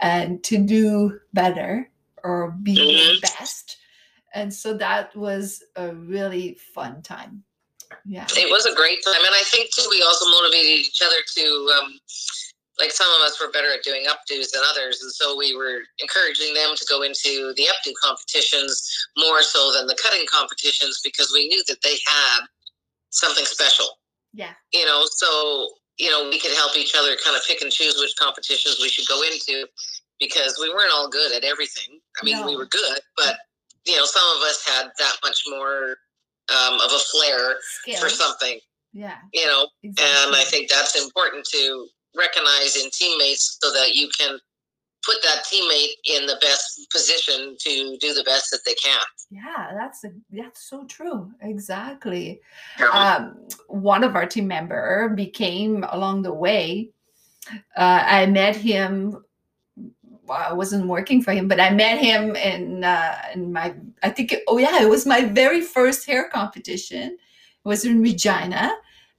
and 0.00 0.42
to 0.44 0.58
do 0.58 1.20
better 1.32 1.90
or 2.22 2.50
be 2.50 2.74
the 2.74 3.20
best. 3.20 3.76
And 4.34 4.52
so 4.52 4.74
that 4.74 5.14
was 5.16 5.62
a 5.76 5.94
really 5.94 6.58
fun 6.74 7.02
time. 7.02 7.44
Yeah. 8.04 8.26
It 8.36 8.50
was 8.50 8.66
a 8.66 8.74
great 8.74 9.02
time. 9.04 9.18
And 9.18 9.34
i 9.34 9.42
think 9.44 9.70
too 9.74 9.86
we 9.90 10.02
also 10.02 10.30
motivated 10.30 10.86
each 10.86 11.02
other 11.02 11.20
to 11.36 11.74
um, 11.78 11.98
like 12.78 12.92
some 12.92 13.10
of 13.10 13.20
us 13.26 13.40
were 13.40 13.50
better 13.50 13.72
at 13.72 13.82
doing 13.82 14.04
updos 14.06 14.52
than 14.52 14.62
others. 14.70 15.02
And 15.02 15.12
so 15.12 15.36
we 15.36 15.54
were 15.56 15.82
encouraging 16.00 16.54
them 16.54 16.70
to 16.76 16.86
go 16.88 17.02
into 17.02 17.52
the 17.56 17.66
updo 17.68 17.92
competitions 18.02 18.88
more 19.18 19.42
so 19.42 19.72
than 19.72 19.86
the 19.86 19.98
cutting 20.02 20.24
competitions 20.30 21.00
because 21.02 21.32
we 21.34 21.48
knew 21.48 21.62
that 21.66 21.82
they 21.82 21.96
had 22.06 22.40
something 23.10 23.44
special. 23.44 23.86
Yeah. 24.32 24.52
You 24.72 24.86
know 24.86 25.02
so 25.06 25.70
you 25.98 26.10
know 26.10 26.28
we 26.30 26.38
could 26.38 26.54
help 26.54 26.76
each 26.76 26.94
other 26.96 27.16
kind 27.22 27.36
of 27.36 27.42
pick 27.46 27.60
and 27.60 27.72
choose 27.72 27.98
which 27.98 28.14
competitions 28.16 28.78
we 28.80 28.88
should 28.88 29.06
go 29.08 29.20
into 29.22 29.66
because 30.20 30.58
we 30.60 30.72
weren't 30.72 30.92
all 30.92 31.08
good 31.08 31.32
at 31.32 31.44
everything. 31.44 31.98
I 32.20 32.24
mean 32.24 32.44
we 32.46 32.56
were 32.56 32.66
good 32.66 33.00
but 33.16 33.36
you 33.86 33.96
know 33.96 34.04
some 34.04 34.36
of 34.36 34.42
us 34.42 34.66
had 34.66 34.90
that 34.98 35.16
much 35.22 35.42
more 35.48 35.96
um, 36.50 36.74
of 36.74 36.92
a 36.92 36.98
flair 36.98 37.56
skill 37.60 38.00
for 38.00 38.08
something 38.08 38.58
yeah. 38.92 39.16
you 39.32 39.46
know? 39.46 39.68
And 39.84 40.34
i 40.34 40.44
think 40.46 40.68
that's 40.68 41.00
important 41.00 41.44
to 41.46 41.86
recognize 42.16 42.76
in 42.76 42.90
teammates 42.90 43.58
so 43.62 43.72
that 43.72 43.94
you 43.94 44.08
can 44.18 44.38
put 45.04 45.16
that 45.22 45.44
teammate 45.44 45.92
in 46.04 46.26
the 46.26 46.36
best 46.42 46.86
position 46.92 47.56
to 47.58 47.96
do 48.00 48.12
the 48.12 48.22
best 48.24 48.50
that 48.50 48.60
they 48.66 48.74
can. 48.74 49.00
Yeah 49.30 49.72
that's 49.74 50.04
a, 50.04 50.10
that's 50.30 50.68
so 50.68 50.84
true. 50.86 51.30
Exactly. 51.40 52.40
Um, 52.92 53.36
one 53.68 54.04
of 54.04 54.14
our 54.16 54.26
team 54.26 54.48
member 54.48 55.08
became 55.10 55.84
along 55.88 56.22
the 56.22 56.34
way. 56.34 56.90
Uh, 57.76 58.04
I 58.06 58.26
met 58.26 58.56
him. 58.56 59.24
I 60.30 60.52
wasn't 60.52 60.86
working 60.86 61.22
for 61.22 61.32
him, 61.32 61.48
but 61.48 61.60
I 61.60 61.70
met 61.70 61.98
him 61.98 62.36
in 62.36 62.84
uh, 62.84 63.16
in 63.34 63.52
my. 63.52 63.74
I 64.02 64.10
think. 64.10 64.32
It, 64.32 64.42
oh 64.48 64.58
yeah, 64.58 64.82
it 64.82 64.88
was 64.88 65.06
my 65.06 65.24
very 65.24 65.60
first 65.60 66.06
hair 66.06 66.28
competition. 66.28 67.16
It 67.64 67.68
was 67.68 67.84
in 67.84 68.02
Regina. 68.02 68.72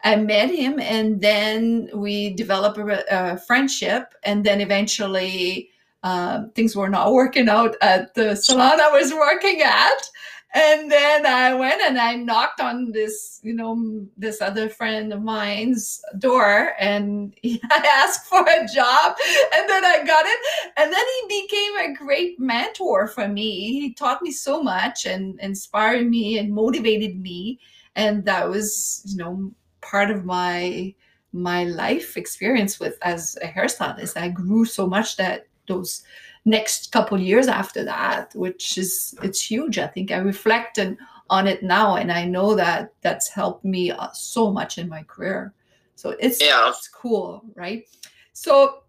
I 0.03 0.15
met 0.15 0.49
him, 0.49 0.79
and 0.79 1.21
then 1.21 1.89
we 1.93 2.33
developed 2.33 2.77
a, 2.77 3.33
a 3.33 3.37
friendship, 3.37 4.13
and 4.23 4.43
then 4.43 4.59
eventually 4.61 5.69
um, 6.03 6.51
things 6.55 6.75
were 6.75 6.89
not 6.89 7.13
working 7.13 7.47
out 7.47 7.75
at 7.81 8.13
the 8.15 8.35
salon 8.35 8.81
I 8.81 8.89
was 8.89 9.13
working 9.13 9.61
at 9.61 10.09
and 10.53 10.91
then 10.91 11.25
I 11.25 11.53
went 11.53 11.81
and 11.81 11.97
I 11.97 12.15
knocked 12.15 12.59
on 12.59 12.91
this, 12.91 13.39
you 13.41 13.53
know, 13.53 14.05
this 14.17 14.41
other 14.41 14.67
friend 14.67 15.13
of 15.13 15.21
mine's 15.21 16.01
door, 16.19 16.73
and 16.77 17.33
I 17.43 18.03
asked 18.03 18.27
for 18.27 18.41
a 18.41 18.67
job, 18.67 19.15
and 19.55 19.69
then 19.69 19.85
I 19.85 20.03
got 20.05 20.25
it. 20.25 20.39
And 20.75 20.91
then 20.91 21.05
he 21.29 21.41
became 21.41 21.77
a 21.77 21.95
great 21.95 22.39
mentor 22.39 23.07
for 23.07 23.27
me. 23.29 23.79
He 23.79 23.93
taught 23.93 24.21
me 24.21 24.31
so 24.31 24.61
much 24.61 25.05
and 25.05 25.39
inspired 25.39 26.09
me 26.09 26.37
and 26.37 26.53
motivated 26.53 27.21
me, 27.21 27.59
and 27.95 28.25
that 28.25 28.49
was, 28.49 29.03
you 29.05 29.17
know, 29.17 29.51
part 29.81 30.11
of 30.11 30.25
my 30.25 30.93
my 31.33 31.63
life 31.63 32.17
experience 32.17 32.77
with 32.77 32.97
as 33.03 33.37
a 33.41 33.47
hairstylist. 33.47 34.17
I 34.17 34.27
grew 34.27 34.65
so 34.65 34.85
much 34.85 35.15
that 35.15 35.47
those 35.67 36.03
next 36.45 36.91
couple 36.91 37.19
years 37.19 37.47
after 37.47 37.83
that 37.83 38.33
which 38.35 38.77
is 38.77 39.13
it's 39.21 39.41
huge. 39.41 39.77
I 39.77 39.87
think 39.87 40.11
i 40.11 40.17
reflect 40.17 40.77
and, 40.77 40.97
on 41.29 41.47
it 41.47 41.63
now 41.63 41.95
and 41.95 42.11
i 42.11 42.25
know 42.25 42.55
that 42.55 42.93
that's 43.01 43.29
helped 43.29 43.63
me 43.63 43.91
uh, 43.91 44.11
so 44.11 44.51
much 44.51 44.77
in 44.77 44.89
my 44.89 45.03
career. 45.03 45.53
So 45.95 46.15
it's 46.19 46.41
Yeah. 46.41 46.69
it's 46.69 46.87
cool 46.87 47.43
right? 47.55 47.87
So 48.33 48.83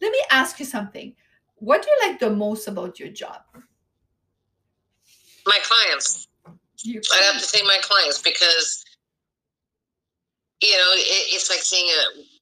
let 0.00 0.12
me 0.12 0.22
ask 0.30 0.58
you 0.60 0.64
something. 0.66 1.14
What 1.56 1.82
do 1.82 1.88
you 1.90 2.08
like 2.08 2.20
the 2.20 2.30
most 2.30 2.68
about 2.68 2.98
your 2.98 3.10
job? 3.10 3.42
My 5.46 5.58
clients. 5.62 6.28
You 6.82 7.00
i'd 7.12 7.24
have 7.24 7.42
to 7.42 7.46
say 7.46 7.62
my 7.62 7.78
clients 7.82 8.22
because 8.22 8.82
you 10.62 10.72
know, 10.76 10.92
it, 10.92 11.34
it's 11.34 11.50
like 11.50 11.60
seeing 11.60 11.86
a 11.86 12.39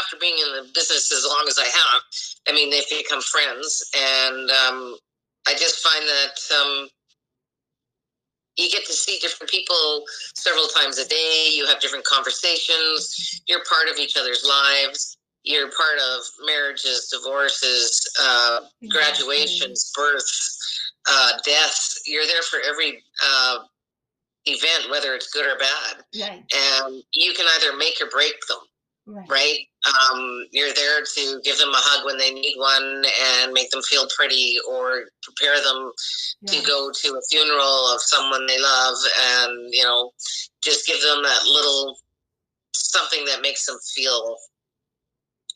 after 0.00 0.16
being 0.20 0.34
in 0.38 0.64
the 0.64 0.70
business 0.74 1.12
as 1.12 1.26
long 1.26 1.44
as 1.48 1.58
I 1.58 1.64
have, 1.64 2.02
I 2.48 2.52
mean, 2.52 2.70
they've 2.70 2.88
become 2.88 3.20
friends, 3.20 3.84
and 3.96 4.50
um, 4.50 4.96
I 5.46 5.52
just 5.52 5.80
find 5.80 6.04
that 6.04 6.36
um, 6.60 6.88
you 8.56 8.68
get 8.68 8.84
to 8.86 8.92
see 8.92 9.18
different 9.20 9.50
people 9.50 10.04
several 10.34 10.66
times 10.66 10.98
a 10.98 11.06
day. 11.06 11.50
You 11.54 11.66
have 11.66 11.80
different 11.80 12.04
conversations. 12.04 13.42
You're 13.46 13.62
part 13.68 13.88
of 13.90 13.98
each 13.98 14.16
other's 14.16 14.44
lives. 14.46 15.16
You're 15.44 15.70
part 15.70 15.98
of 15.98 16.24
marriages, 16.44 17.08
divorces, 17.08 18.06
uh, 18.20 18.60
graduations, 18.88 19.92
births, 19.94 20.92
uh, 21.08 21.32
deaths. 21.44 22.02
You're 22.06 22.26
there 22.26 22.42
for 22.42 22.58
every 22.68 23.02
uh, 23.24 23.58
event, 24.46 24.90
whether 24.90 25.14
it's 25.14 25.30
good 25.30 25.46
or 25.46 25.56
bad. 25.56 26.04
Right. 26.20 26.44
And 26.84 27.02
you 27.14 27.32
can 27.34 27.46
either 27.56 27.76
make 27.76 27.94
or 28.02 28.10
break 28.10 28.34
them. 28.48 28.58
Right. 29.08 29.30
right? 29.30 29.58
Um, 30.12 30.44
you're 30.52 30.74
there 30.74 31.00
to 31.02 31.40
give 31.42 31.56
them 31.56 31.70
a 31.70 31.80
hug 31.80 32.04
when 32.04 32.18
they 32.18 32.30
need 32.30 32.56
one 32.58 33.02
and 33.42 33.52
make 33.54 33.70
them 33.70 33.80
feel 33.82 34.06
pretty 34.14 34.56
or 34.68 35.04
prepare 35.22 35.56
them 35.56 35.92
to 36.46 36.66
go 36.66 36.90
to 36.92 37.08
a 37.16 37.22
funeral 37.30 37.94
of 37.94 38.02
someone 38.02 38.46
they 38.46 38.60
love 38.60 38.98
and, 39.40 39.72
you 39.72 39.82
know, 39.82 40.10
just 40.62 40.86
give 40.86 41.00
them 41.00 41.22
that 41.22 41.46
little 41.46 41.96
something 42.74 43.24
that 43.24 43.40
makes 43.40 43.64
them 43.64 43.78
feel 43.94 44.36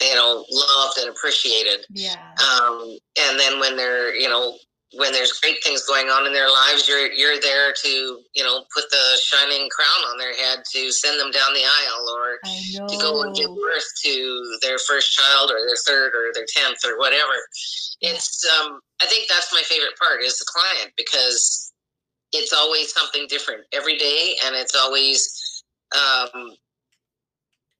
you 0.01 0.15
know 0.15 0.45
loved 0.51 0.99
and 0.99 1.11
appreciated 1.11 1.85
yeah 1.91 2.15
um 2.43 2.97
and 3.21 3.39
then 3.39 3.61
when 3.61 3.77
they're 3.77 4.15
you 4.15 4.29
know 4.29 4.57
when 4.95 5.13
there's 5.13 5.33
great 5.41 5.63
things 5.65 5.83
going 5.87 6.09
on 6.09 6.27
in 6.27 6.33
their 6.33 6.49
lives, 6.51 6.87
you're 6.87 7.11
you're 7.13 7.41
there 7.41 7.73
to 7.73 7.89
you 8.35 8.45
know 8.45 8.65
put 8.75 8.85
the 8.91 9.21
shining 9.23 9.69
crown 9.71 10.11
on 10.11 10.19
their 10.19 10.35
head 10.35 10.63
to 10.73 10.93
send 10.93 11.19
them 11.19 11.31
down 11.31 11.55
the 11.55 11.65
aisle 11.65 12.07
or 12.17 12.39
to 12.89 12.97
go 12.99 13.23
and 13.23 13.35
give 13.35 13.49
birth 13.49 13.89
to 14.05 14.59
their 14.61 14.79
first 14.79 15.13
child 15.13 15.51
or 15.51 15.61
their 15.67 15.77
third 15.87 16.13
or 16.15 16.33
their 16.35 16.47
tenth 16.47 16.79
or 16.85 16.99
whatever. 16.99 17.33
It's 18.01 18.45
um, 18.61 18.81
I 19.01 19.07
think 19.07 19.29
that's 19.29 19.53
my 19.53 19.63
favorite 19.63 19.97
part 19.99 20.23
is 20.23 20.39
the 20.39 20.47
client 20.47 20.93
because 20.97 21.73
it's 22.33 22.53
always 22.53 22.93
something 22.93 23.27
different 23.29 23.63
every 23.73 23.97
day, 23.97 24.37
and 24.45 24.55
it's 24.55 24.75
always 24.75 25.65
um, 25.95 26.53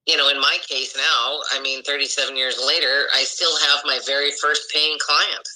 you 0.07 0.17
know 0.17 0.31
in 0.31 0.41
my 0.41 0.57
case 0.67 0.97
now. 0.97 1.41
I 1.53 1.61
mean, 1.61 1.83
37 1.83 2.39
years 2.39 2.63
later, 2.67 3.09
I 3.15 3.25
still 3.25 3.55
have 3.69 3.81
my 3.85 4.01
very 4.07 4.31
first 4.41 4.73
paying 4.73 4.97
client 4.99 5.47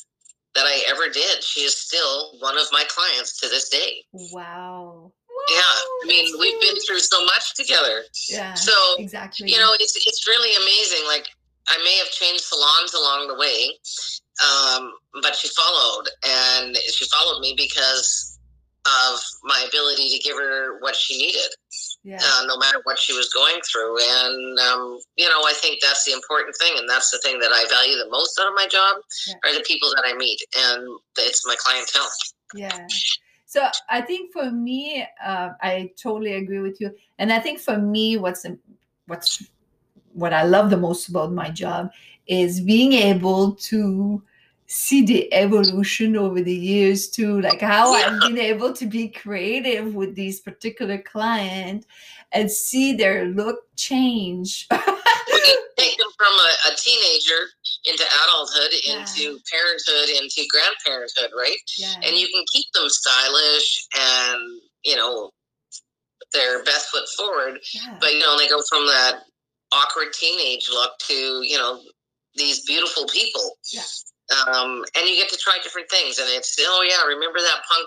that 0.56 0.64
I 0.66 0.82
ever 0.88 1.08
did. 1.12 1.44
She 1.44 1.60
is 1.60 1.76
still 1.76 2.32
one 2.40 2.58
of 2.58 2.66
my 2.72 2.84
clients 2.88 3.38
to 3.40 3.48
this 3.48 3.68
day. 3.68 4.04
Wow. 4.32 5.12
Yeah, 5.50 5.58
I 5.58 6.06
mean, 6.06 6.34
we've 6.40 6.60
been 6.60 6.76
through 6.86 6.98
so 6.98 7.24
much 7.24 7.54
together. 7.54 8.02
Yeah. 8.28 8.54
So 8.54 8.72
exactly. 8.98 9.50
You 9.50 9.58
know, 9.58 9.74
it's 9.78 9.94
it's 9.94 10.26
really 10.26 10.50
amazing. 10.56 11.06
Like 11.06 11.26
I 11.68 11.78
may 11.84 11.96
have 11.98 12.10
changed 12.10 12.42
salons 12.42 12.94
along 12.94 13.28
the 13.28 13.36
way, 13.38 13.70
um, 14.42 14.92
but 15.22 15.36
she 15.36 15.48
followed, 15.48 16.08
and 16.26 16.76
she 16.76 17.06
followed 17.06 17.40
me 17.40 17.54
because 17.56 18.38
of 18.86 19.20
my 19.44 19.64
ability 19.68 20.16
to 20.16 20.18
give 20.22 20.36
her 20.36 20.80
what 20.80 20.96
she 20.96 21.18
needed 21.18 21.50
yeah. 22.06 22.18
uh, 22.22 22.44
no 22.46 22.56
matter 22.56 22.80
what 22.84 22.98
she 22.98 23.12
was 23.12 23.28
going 23.34 23.60
through. 23.70 23.98
And, 23.98 24.58
um, 24.60 24.98
you 25.16 25.28
know, 25.28 25.40
I 25.44 25.52
think 25.56 25.80
that's 25.82 26.04
the 26.04 26.12
important 26.12 26.56
thing. 26.56 26.72
And 26.78 26.88
that's 26.88 27.10
the 27.10 27.18
thing 27.18 27.40
that 27.40 27.50
I 27.52 27.66
value 27.68 27.96
the 27.96 28.08
most 28.08 28.38
out 28.40 28.46
of 28.46 28.54
my 28.54 28.68
job 28.68 28.98
yeah. 29.26 29.34
are 29.44 29.54
the 29.54 29.64
people 29.66 29.90
that 29.96 30.04
I 30.06 30.16
meet. 30.16 30.40
And 30.56 30.98
it's 31.18 31.44
my 31.46 31.56
clientele. 31.58 32.08
Yeah. 32.54 32.86
So 33.46 33.66
I 33.90 34.02
think 34.02 34.32
for 34.32 34.50
me, 34.52 35.04
uh, 35.24 35.50
I 35.60 35.90
totally 36.00 36.34
agree 36.34 36.60
with 36.60 36.80
you. 36.80 36.94
And 37.18 37.32
I 37.32 37.40
think 37.40 37.58
for 37.58 37.76
me, 37.76 38.16
what's 38.16 38.46
what's 39.06 39.44
what 40.12 40.32
I 40.32 40.44
love 40.44 40.70
the 40.70 40.76
most 40.76 41.08
about 41.08 41.32
my 41.32 41.50
job 41.50 41.90
is 42.26 42.60
being 42.60 42.92
able 42.92 43.54
to 43.54 44.22
see 44.66 45.04
the 45.04 45.32
evolution 45.32 46.16
over 46.16 46.40
the 46.40 46.54
years 46.54 47.08
too 47.08 47.40
like 47.40 47.60
how 47.60 47.96
yeah. 47.96 48.06
i've 48.06 48.20
been 48.20 48.38
able 48.38 48.72
to 48.72 48.86
be 48.86 49.08
creative 49.08 49.94
with 49.94 50.14
these 50.14 50.40
particular 50.40 50.98
clients 50.98 51.86
and 52.32 52.50
see 52.50 52.92
their 52.92 53.26
look 53.26 53.58
change 53.76 54.66
take 55.76 55.96
them 55.98 56.08
from 56.16 56.32
a, 56.32 56.72
a, 56.72 56.76
teenager 56.76 57.48
into 57.84 58.04
adulthood 58.24 58.72
yeah. 58.84 58.98
into 58.98 59.38
parenthood 59.50 60.08
into 60.20 60.42
grandparenthood 60.52 61.32
right 61.36 61.56
yeah. 61.78 61.94
and 62.02 62.16
you 62.16 62.26
can 62.28 62.44
keep 62.52 62.66
them 62.74 62.88
stylish 62.88 63.86
and 63.96 64.60
you 64.84 64.96
know 64.96 65.30
their 66.32 66.64
best 66.64 66.88
foot 66.88 67.08
forward 67.16 67.58
but 68.00 68.12
you 68.12 68.18
know 68.18 68.36
they 68.36 68.48
go 68.48 68.60
from 68.68 68.84
that 68.86 69.20
awkward 69.72 70.12
teenage 70.12 70.68
look 70.70 70.92
to 70.98 71.42
you 71.42 71.56
know 71.56 71.80
these 72.34 72.64
beautiful 72.64 73.06
people 73.06 73.56
um, 74.26 74.82
and 74.98 75.06
you 75.06 75.14
get 75.14 75.28
to 75.28 75.38
try 75.38 75.54
different 75.62 75.88
things 75.90 76.18
and 76.18 76.26
it's 76.30 76.56
oh 76.58 76.82
yeah 76.82 77.06
remember 77.06 77.38
that 77.38 77.62
punk 77.68 77.86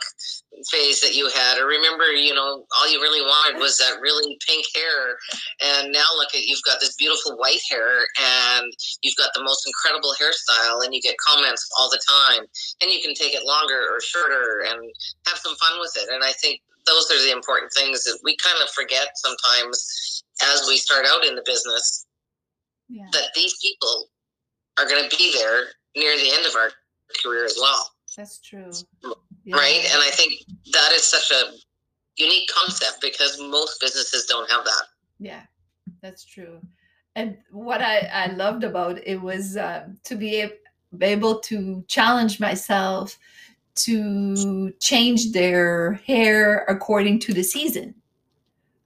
phase 0.72 1.02
that 1.02 1.16
you 1.16 1.28
had 1.30 1.60
or 1.60 1.68
remember 1.68 2.12
you 2.12 2.34
know 2.34 2.64
all 2.78 2.88
you 2.88 3.02
really 3.02 3.22
wanted 3.22 3.60
was 3.60 3.78
that 3.78 4.00
really 4.00 4.40
pink 4.48 4.66
hair 4.76 5.20
and 5.60 5.92
now 5.92 6.08
look 6.16 6.34
at 6.34 6.46
you've 6.46 6.64
got 6.64 6.80
this 6.80 6.96
beautiful 6.96 7.36
white 7.38 7.62
hair 7.70 8.08
and 8.20 8.72
you've 9.04 9.18
got 9.18 9.32
the 9.36 9.44
most 9.44 9.68
incredible 9.68 10.14
hairstyle 10.16 10.84
and 10.84 10.94
you 10.94 11.02
get 11.02 11.16
comments 11.20 11.68
all 11.78 11.90
the 11.90 12.02
time 12.08 12.46
and 12.82 12.92
you 12.92 13.02
can 13.02 13.14
take 13.14 13.34
it 13.34 13.46
longer 13.46 13.92
or 13.92 14.00
shorter 14.00 14.64
and 14.68 14.80
have 15.28 15.38
some 15.38 15.56
fun 15.56 15.80
with 15.80 15.96
it 15.98 16.08
and 16.14 16.24
i 16.24 16.32
think 16.40 16.62
those 16.88 17.12
are 17.12 17.22
the 17.22 17.32
important 17.32 17.72
things 17.74 18.04
that 18.04 18.18
we 18.24 18.36
kind 18.38 18.58
of 18.64 18.70
forget 18.72 19.10
sometimes 19.16 20.24
as 20.54 20.66
we 20.68 20.78
start 20.78 21.06
out 21.06 21.26
in 21.26 21.36
the 21.36 21.44
business 21.46 22.06
yeah. 22.88 23.06
that 23.12 23.30
these 23.36 23.56
people 23.62 24.08
are 24.80 24.88
going 24.88 25.08
to 25.08 25.18
be 25.18 25.34
there 25.38 25.68
near 25.96 26.16
the 26.18 26.32
end 26.34 26.46
of 26.46 26.56
our 26.56 26.72
career 27.24 27.46
as 27.46 27.58
well. 27.60 27.92
That's 28.16 28.40
true. 28.40 28.72
Yeah. 29.44 29.56
Right? 29.56 29.86
And 29.92 30.02
I 30.02 30.10
think 30.12 30.34
that 30.74 30.92
is 30.94 31.04
such 31.04 31.32
a 31.32 31.54
unique 32.18 32.50
concept 32.54 33.02
because 33.02 33.40
most 33.40 33.80
businesses 33.80 34.26
don't 34.26 34.50
have 34.52 34.66
that. 34.66 34.84
Yeah, 35.20 35.42
that's 36.02 36.26
true. 36.26 36.60
And 37.16 37.38
what 37.52 37.82
I, 37.82 38.00
I 38.14 38.28
loved 38.28 38.64
about 38.64 39.00
it 39.06 39.22
was 39.22 39.58
uh, 39.58 39.88
to 40.06 40.16
be 40.16 40.50
able 41.02 41.40
to 41.40 41.84
challenge 41.88 42.40
myself 42.40 43.18
to 43.76 44.74
change 44.80 45.32
their 45.32 45.94
hair 46.06 46.66
according 46.68 47.20
to 47.20 47.34
the 47.34 47.44
season. 47.44 47.96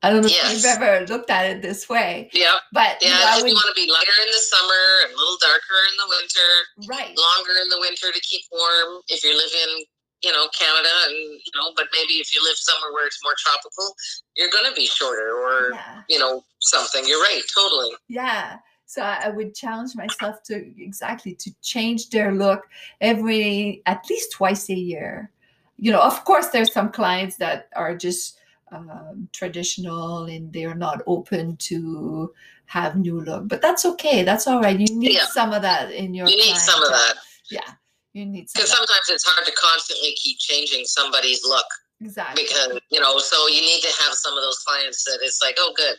I 0.03 0.11
don't 0.11 0.21
know 0.21 0.27
yes. 0.27 0.51
if 0.51 0.59
you've 0.59 0.67
ever 0.67 1.07
looked 1.07 1.29
at 1.31 1.47
it 1.47 1.61
this 1.61 1.87
way. 1.87 2.29
Yeah. 2.33 2.59
But 2.73 2.99
yeah, 2.99 3.07
you, 3.07 3.15
know, 3.15 3.41
would, 3.41 3.49
you 3.51 3.55
want 3.55 3.71
to 3.73 3.79
be 3.79 3.87
lighter 3.89 4.19
in 4.19 4.27
the 4.27 4.43
summer 4.43 4.83
and 5.07 5.13
a 5.13 5.17
little 5.17 5.39
darker 5.39 5.79
in 5.87 5.95
the 5.95 6.09
winter. 6.11 6.49
Right. 6.91 7.15
Longer 7.15 7.55
in 7.63 7.69
the 7.69 7.79
winter 7.79 8.11
to 8.11 8.19
keep 8.19 8.43
warm 8.51 8.99
if 9.07 9.23
you 9.23 9.31
live 9.31 9.51
in, 9.63 9.85
you 10.21 10.31
know, 10.35 10.51
Canada 10.59 10.91
and 11.07 11.15
you 11.15 11.51
know, 11.55 11.71
but 11.77 11.87
maybe 11.95 12.19
if 12.19 12.35
you 12.35 12.43
live 12.43 12.59
somewhere 12.59 12.91
where 12.91 13.07
it's 13.07 13.23
more 13.23 13.35
tropical, 13.39 13.95
you're 14.35 14.51
gonna 14.51 14.75
be 14.75 14.85
shorter 14.85 15.39
or 15.39 15.71
yeah. 15.71 16.03
you 16.09 16.19
know, 16.19 16.43
something. 16.59 17.07
You're 17.07 17.23
right, 17.23 17.41
totally. 17.55 17.95
Yeah. 18.09 18.59
So 18.85 19.01
I 19.01 19.29
would 19.29 19.55
challenge 19.55 19.95
myself 19.95 20.43
to 20.51 20.55
exactly 20.77 21.33
to 21.35 21.51
change 21.63 22.09
their 22.09 22.35
look 22.35 22.67
every 22.99 23.81
at 23.85 24.03
least 24.09 24.33
twice 24.33 24.69
a 24.69 24.75
year. 24.75 25.31
You 25.77 25.91
know, 25.91 26.01
of 26.01 26.25
course 26.25 26.49
there's 26.49 26.73
some 26.73 26.91
clients 26.91 27.37
that 27.37 27.69
are 27.75 27.95
just 27.95 28.37
um, 28.73 29.29
traditional 29.33 30.25
and 30.25 30.51
they're 30.51 30.75
not 30.75 31.01
open 31.07 31.57
to 31.57 32.33
have 32.65 32.95
new 32.95 33.21
look. 33.21 33.47
But 33.47 33.61
that's 33.61 33.85
okay 33.85 34.23
that's 34.23 34.47
all 34.47 34.61
right. 34.61 34.79
You 34.79 34.87
need 34.95 35.13
yeah. 35.13 35.25
some 35.25 35.53
of 35.53 35.61
that 35.61 35.91
in 35.91 36.13
your 36.13 36.27
you 36.27 36.37
need 36.37 36.57
some 36.57 36.81
of 36.81 36.89
that. 36.89 37.15
Yeah 37.49 37.73
you 38.13 38.25
need 38.25 38.47
because 38.53 38.69
sometimes 38.69 39.09
it's 39.09 39.25
hard 39.25 39.45
to 39.45 39.53
constantly 39.53 40.13
keep 40.13 40.37
changing 40.37 40.85
somebody's 40.85 41.43
look. 41.43 41.65
Exactly. 42.01 42.43
Because 42.43 42.79
you 42.89 42.99
know 42.99 43.17
so 43.17 43.47
you 43.47 43.61
need 43.61 43.81
to 43.81 43.93
have 44.01 44.13
some 44.13 44.33
of 44.33 44.43
those 44.43 44.59
clients 44.59 45.03
that 45.05 45.19
it's 45.21 45.41
like 45.41 45.55
oh 45.57 45.73
good 45.75 45.95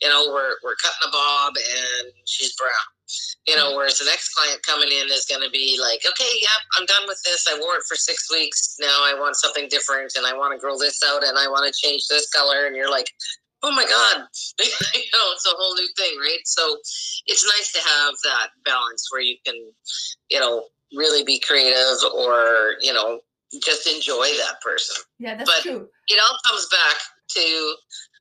you 0.00 0.08
know 0.08 0.30
we're, 0.32 0.54
we're 0.64 0.76
cutting 0.82 1.08
a 1.08 1.10
bob 1.10 1.54
and 1.56 2.12
she's 2.24 2.54
brown 2.56 2.88
you 3.46 3.56
know, 3.56 3.74
whereas 3.76 3.98
the 3.98 4.04
next 4.04 4.34
client 4.34 4.62
coming 4.62 4.88
in 4.88 5.08
is 5.10 5.26
going 5.28 5.42
to 5.42 5.50
be 5.50 5.78
like, 5.80 6.00
okay, 6.06 6.32
yep, 6.40 6.60
I'm 6.76 6.86
done 6.86 7.06
with 7.06 7.20
this. 7.24 7.46
I 7.48 7.58
wore 7.58 7.76
it 7.76 7.84
for 7.88 7.96
six 7.96 8.30
weeks. 8.30 8.76
Now 8.80 9.04
I 9.04 9.14
want 9.18 9.36
something 9.36 9.68
different 9.68 10.12
and 10.16 10.26
I 10.26 10.36
want 10.36 10.52
to 10.52 10.60
grow 10.60 10.78
this 10.78 11.00
out 11.06 11.24
and 11.24 11.38
I 11.38 11.48
want 11.48 11.72
to 11.72 11.80
change 11.88 12.06
this 12.08 12.28
color. 12.30 12.66
And 12.66 12.76
you're 12.76 12.90
like, 12.90 13.08
oh 13.62 13.72
my 13.72 13.84
God, 13.84 14.24
you 14.60 15.10
know, 15.12 15.26
it's 15.32 15.46
a 15.46 15.56
whole 15.56 15.74
new 15.74 15.88
thing, 15.96 16.18
right? 16.20 16.44
So 16.44 16.76
it's 17.26 17.44
nice 17.58 17.72
to 17.72 17.80
have 17.88 18.14
that 18.24 18.48
balance 18.64 19.08
where 19.10 19.22
you 19.22 19.36
can, 19.44 19.56
you 20.30 20.40
know, 20.40 20.64
really 20.94 21.24
be 21.24 21.38
creative 21.40 21.98
or, 22.14 22.74
you 22.80 22.92
know, 22.92 23.20
just 23.62 23.88
enjoy 23.88 24.26
that 24.26 24.60
person. 24.62 25.02
Yeah, 25.18 25.36
that's 25.36 25.50
but 25.50 25.62
true. 25.62 25.88
It 26.08 26.20
all 26.20 26.38
comes 26.46 26.68
back 26.70 26.96
to 27.30 27.74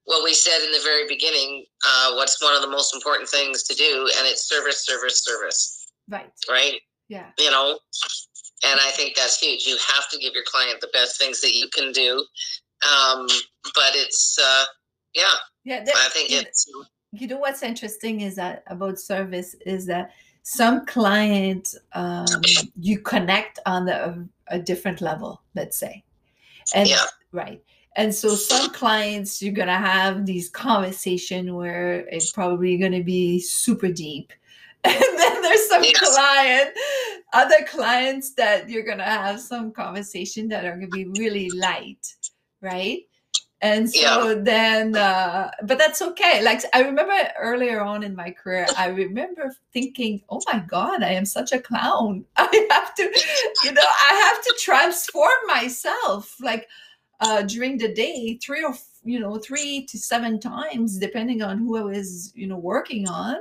what 0.07 0.23
we 0.23 0.33
said 0.33 0.65
in 0.65 0.71
the 0.71 0.79
very 0.83 1.05
beginning 1.07 1.65
uh, 1.85 2.13
what's 2.15 2.41
one 2.41 2.55
of 2.55 2.61
the 2.61 2.69
most 2.69 2.95
important 2.95 3.29
things 3.29 3.63
to 3.63 3.75
do 3.75 4.09
and 4.17 4.25
it's 4.25 4.47
service 4.47 4.85
service 4.85 5.23
service. 5.23 5.87
Right. 6.09 6.31
Right? 6.49 6.79
Yeah. 7.09 7.27
You 7.37 7.51
know? 7.51 7.77
And 8.65 8.79
i 8.81 8.89
think 8.91 9.15
that's 9.15 9.39
huge. 9.39 9.67
You 9.67 9.77
have 9.95 10.09
to 10.09 10.17
give 10.17 10.33
your 10.33 10.45
client 10.47 10.81
the 10.81 10.89
best 10.93 11.19
things 11.19 11.41
that 11.41 11.53
you 11.53 11.67
can 11.73 11.91
do 11.91 12.25
um, 12.89 13.27
but 13.75 13.91
it's 13.95 14.37
uh, 14.41 14.65
yeah. 15.13 15.23
Yeah 15.65 15.83
i 15.95 16.09
think 16.09 16.31
it's 16.31 16.65
you 17.11 17.27
know 17.27 17.37
what's 17.37 17.63
interesting 17.63 18.21
is 18.21 18.35
that 18.35 18.63
about 18.67 18.99
service 18.99 19.55
is 19.65 19.85
that 19.87 20.11
some 20.43 20.85
clients 20.85 21.77
um, 21.93 22.25
you 22.79 22.99
connect 22.99 23.59
on 23.65 23.85
the, 23.85 23.95
a, 24.09 24.55
a 24.55 24.59
different 24.59 25.01
level 25.01 25.41
let's 25.53 25.77
say. 25.77 26.03
And 26.73 26.87
Yeah. 26.87 27.03
right 27.33 27.61
and 27.97 28.13
so 28.13 28.35
some 28.35 28.69
clients 28.69 29.41
you're 29.41 29.53
gonna 29.53 29.77
have 29.77 30.25
these 30.25 30.47
conversation 30.49 31.55
where 31.55 32.07
it's 32.09 32.31
probably 32.31 32.77
gonna 32.77 33.03
be 33.03 33.39
super 33.39 33.91
deep. 33.91 34.31
And 34.85 34.93
then 35.19 35.41
there's 35.41 35.67
some 35.67 35.83
Yes. 35.83 36.15
client 36.15 36.69
other 37.33 37.65
clients 37.67 38.33
that 38.35 38.69
you're 38.69 38.85
gonna 38.85 39.03
have 39.03 39.41
some 39.41 39.71
conversation 39.71 40.47
that 40.49 40.63
are 40.63 40.75
gonna 40.75 40.87
be 40.87 41.07
really 41.07 41.49
light 41.49 42.15
right? 42.61 43.01
And 43.61 43.89
so 43.89 44.35
then 44.35 44.95
uh 44.95 45.49
but 45.63 45.79
that's 45.79 46.01
okay. 46.03 46.43
Like 46.43 46.61
i 46.73 46.81
remember 46.81 47.13
earlier 47.39 47.81
on 47.81 48.03
in 48.03 48.15
my 48.15 48.29
career 48.29 48.67
i 48.77 48.87
remember 48.87 49.51
thinking 49.73 50.21
oh 50.29 50.41
my 50.51 50.59
god 50.59 51.01
i 51.01 51.09
am 51.13 51.25
such 51.25 51.51
a 51.51 51.59
clown. 51.59 52.23
I 52.37 52.67
have 52.69 52.93
to 52.95 53.03
you 53.65 53.71
know 53.73 53.81
i 53.81 54.13
have 54.27 54.43
to 54.43 54.55
transform 54.59 55.39
myself. 55.47 56.35
Like 56.39 56.69
uh 57.19 57.41
during 57.43 57.77
the 57.77 57.93
day 57.93 58.37
three 58.43 58.63
or 58.63 58.73
you 59.03 59.19
know 59.19 59.37
three 59.37 59.85
to 59.85 59.97
seven 59.97 60.39
times 60.39 60.97
depending 60.97 61.41
on 61.41 61.57
who 61.57 61.77
i 61.77 61.81
was 61.81 62.31
you 62.35 62.45
know 62.47 62.57
working 62.57 63.07
on. 63.07 63.37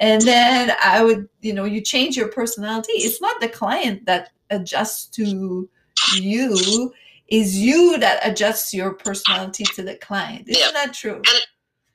And 0.00 0.22
then 0.22 0.74
i 0.82 1.02
would 1.02 1.28
you 1.40 1.52
know 1.52 1.64
you 1.64 1.80
change 1.80 2.16
your 2.16 2.28
personality. 2.28 2.92
It's 2.92 3.20
not 3.20 3.40
the 3.40 3.48
client 3.48 4.06
that 4.06 4.30
adjusts 4.50 5.06
to 5.16 5.68
you 6.16 6.92
is 7.28 7.58
you 7.58 7.98
that 7.98 8.20
adjusts 8.24 8.74
your 8.74 8.92
personality 8.92 9.64
to 9.64 9.82
the 9.82 9.96
client. 9.96 10.48
Isn't 10.48 10.60
Yeah. 10.60 10.70
that 10.72 10.92
true? 10.92 11.22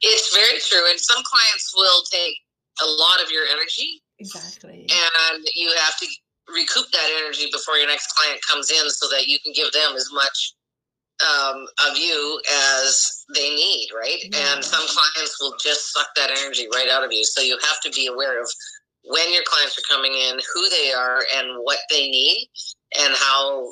It's 0.01 0.35
very 0.35 0.59
true. 0.59 0.89
And 0.89 0.99
some 0.99 1.21
clients 1.23 1.73
will 1.75 2.03
take 2.11 2.35
a 2.81 2.85
lot 2.85 3.21
of 3.23 3.31
your 3.31 3.45
energy. 3.45 4.01
Exactly. 4.19 4.87
And 4.89 5.47
you 5.55 5.69
have 5.85 5.97
to 5.99 6.07
recoup 6.47 6.89
that 6.91 7.09
energy 7.21 7.49
before 7.51 7.77
your 7.77 7.87
next 7.87 8.13
client 8.15 8.39
comes 8.49 8.71
in 8.71 8.89
so 8.89 9.07
that 9.09 9.27
you 9.27 9.37
can 9.39 9.53
give 9.53 9.71
them 9.73 9.95
as 9.95 10.09
much 10.11 10.53
um, 11.21 11.65
of 11.89 11.97
you 11.97 12.39
as 12.79 13.25
they 13.35 13.49
need, 13.49 13.89
right? 13.95 14.23
Yeah. 14.31 14.55
And 14.55 14.63
some 14.63 14.85
clients 14.87 15.39
will 15.41 15.55
just 15.59 15.93
suck 15.93 16.07
that 16.15 16.31
energy 16.31 16.67
right 16.73 16.89
out 16.89 17.03
of 17.03 17.11
you. 17.11 17.23
So 17.23 17.41
you 17.41 17.57
have 17.63 17.81
to 17.81 17.91
be 17.91 18.07
aware 18.07 18.41
of 18.41 18.49
when 19.03 19.31
your 19.33 19.43
clients 19.45 19.77
are 19.77 19.87
coming 19.89 20.13
in, 20.13 20.37
who 20.53 20.69
they 20.69 20.91
are, 20.91 21.21
and 21.35 21.59
what 21.63 21.79
they 21.89 22.09
need, 22.09 22.49
and 22.99 23.13
how 23.15 23.69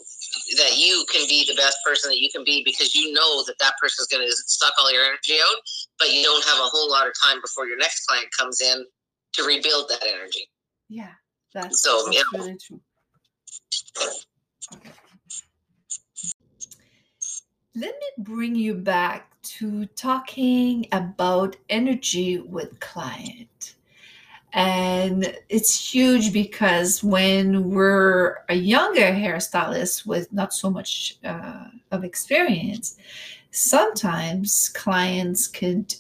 that 0.57 0.77
you 0.77 1.05
can 1.11 1.27
be 1.27 1.45
the 1.47 1.55
best 1.55 1.77
person 1.85 2.09
that 2.09 2.19
you 2.19 2.29
can 2.31 2.43
be 2.43 2.63
because 2.63 2.95
you 2.95 3.11
know 3.13 3.43
that 3.45 3.55
that 3.59 3.73
person 3.81 4.01
is 4.03 4.07
going 4.07 4.25
to 4.25 4.33
suck 4.47 4.73
all 4.79 4.91
your 4.91 5.03
energy 5.03 5.35
out, 5.41 5.57
but 5.99 6.11
you 6.11 6.23
don't 6.23 6.43
have 6.45 6.57
a 6.59 6.67
whole 6.67 6.89
lot 6.89 7.07
of 7.07 7.13
time 7.21 7.41
before 7.41 7.67
your 7.67 7.77
next 7.77 8.05
client 8.07 8.27
comes 8.37 8.61
in 8.61 8.85
to 9.33 9.43
rebuild 9.43 9.89
that 9.89 10.03
energy. 10.07 10.47
yeah 10.89 11.09
that's, 11.53 11.81
So, 11.81 12.03
that's 12.05 12.17
yeah. 12.17 12.23
really 12.39 12.57
true 12.57 12.79
okay. 14.73 14.91
Let 17.75 17.93
me 17.99 18.23
bring 18.23 18.55
you 18.55 18.73
back 18.73 19.31
to 19.43 19.85
talking 19.87 20.87
about 20.91 21.55
energy 21.69 22.39
with 22.39 22.79
client. 22.79 23.75
And 24.53 25.37
it's 25.49 25.93
huge 25.93 26.31
because 26.31 27.03
when 27.03 27.69
we're 27.69 28.37
a 28.47 28.55
younger 28.55 29.01
hairstylist 29.01 30.05
with 30.05 30.31
not 30.31 30.53
so 30.53 30.69
much 30.69 31.17
uh, 31.25 31.65
of 31.91 32.05
experience 32.05 32.97
sometimes 33.55 34.67
clients 34.69 35.47
could 35.47 35.95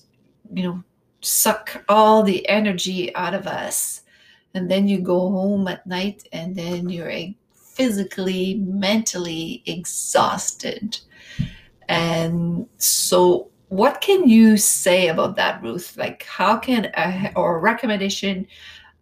you 0.53 0.63
know 0.63 0.83
suck 1.21 1.83
all 1.87 2.21
the 2.21 2.47
energy 2.49 3.15
out 3.15 3.33
of 3.33 3.47
us. 3.47 4.01
And 4.53 4.69
then 4.69 4.87
you 4.87 4.99
go 4.99 5.31
home 5.31 5.67
at 5.67 5.87
night 5.87 6.27
and 6.31 6.55
then 6.55 6.89
you're 6.89 7.11
physically 7.53 8.55
mentally 8.55 9.63
exhausted 9.65 10.99
and 11.87 12.67
so 12.77 13.49
what 13.69 14.01
can 14.01 14.29
you 14.29 14.57
say 14.57 15.07
about 15.07 15.35
that 15.35 15.61
ruth? 15.61 15.97
Like 15.97 16.23
how 16.23 16.57
can 16.57 16.91
a 16.95 17.31
or 17.35 17.57
a 17.57 17.59
recommendation 17.59 18.47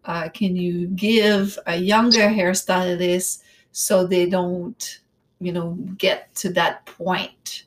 uh, 0.05 0.29
can 0.29 0.55
you 0.55 0.87
give 0.87 1.57
a 1.65 1.77
younger 1.77 2.27
hairstylist 2.27 3.43
so 3.71 4.05
they 4.05 4.29
don't 4.29 4.99
you 5.39 5.51
know 5.51 5.73
get 5.97 6.33
to 6.35 6.51
that 6.53 6.85
point 6.85 7.65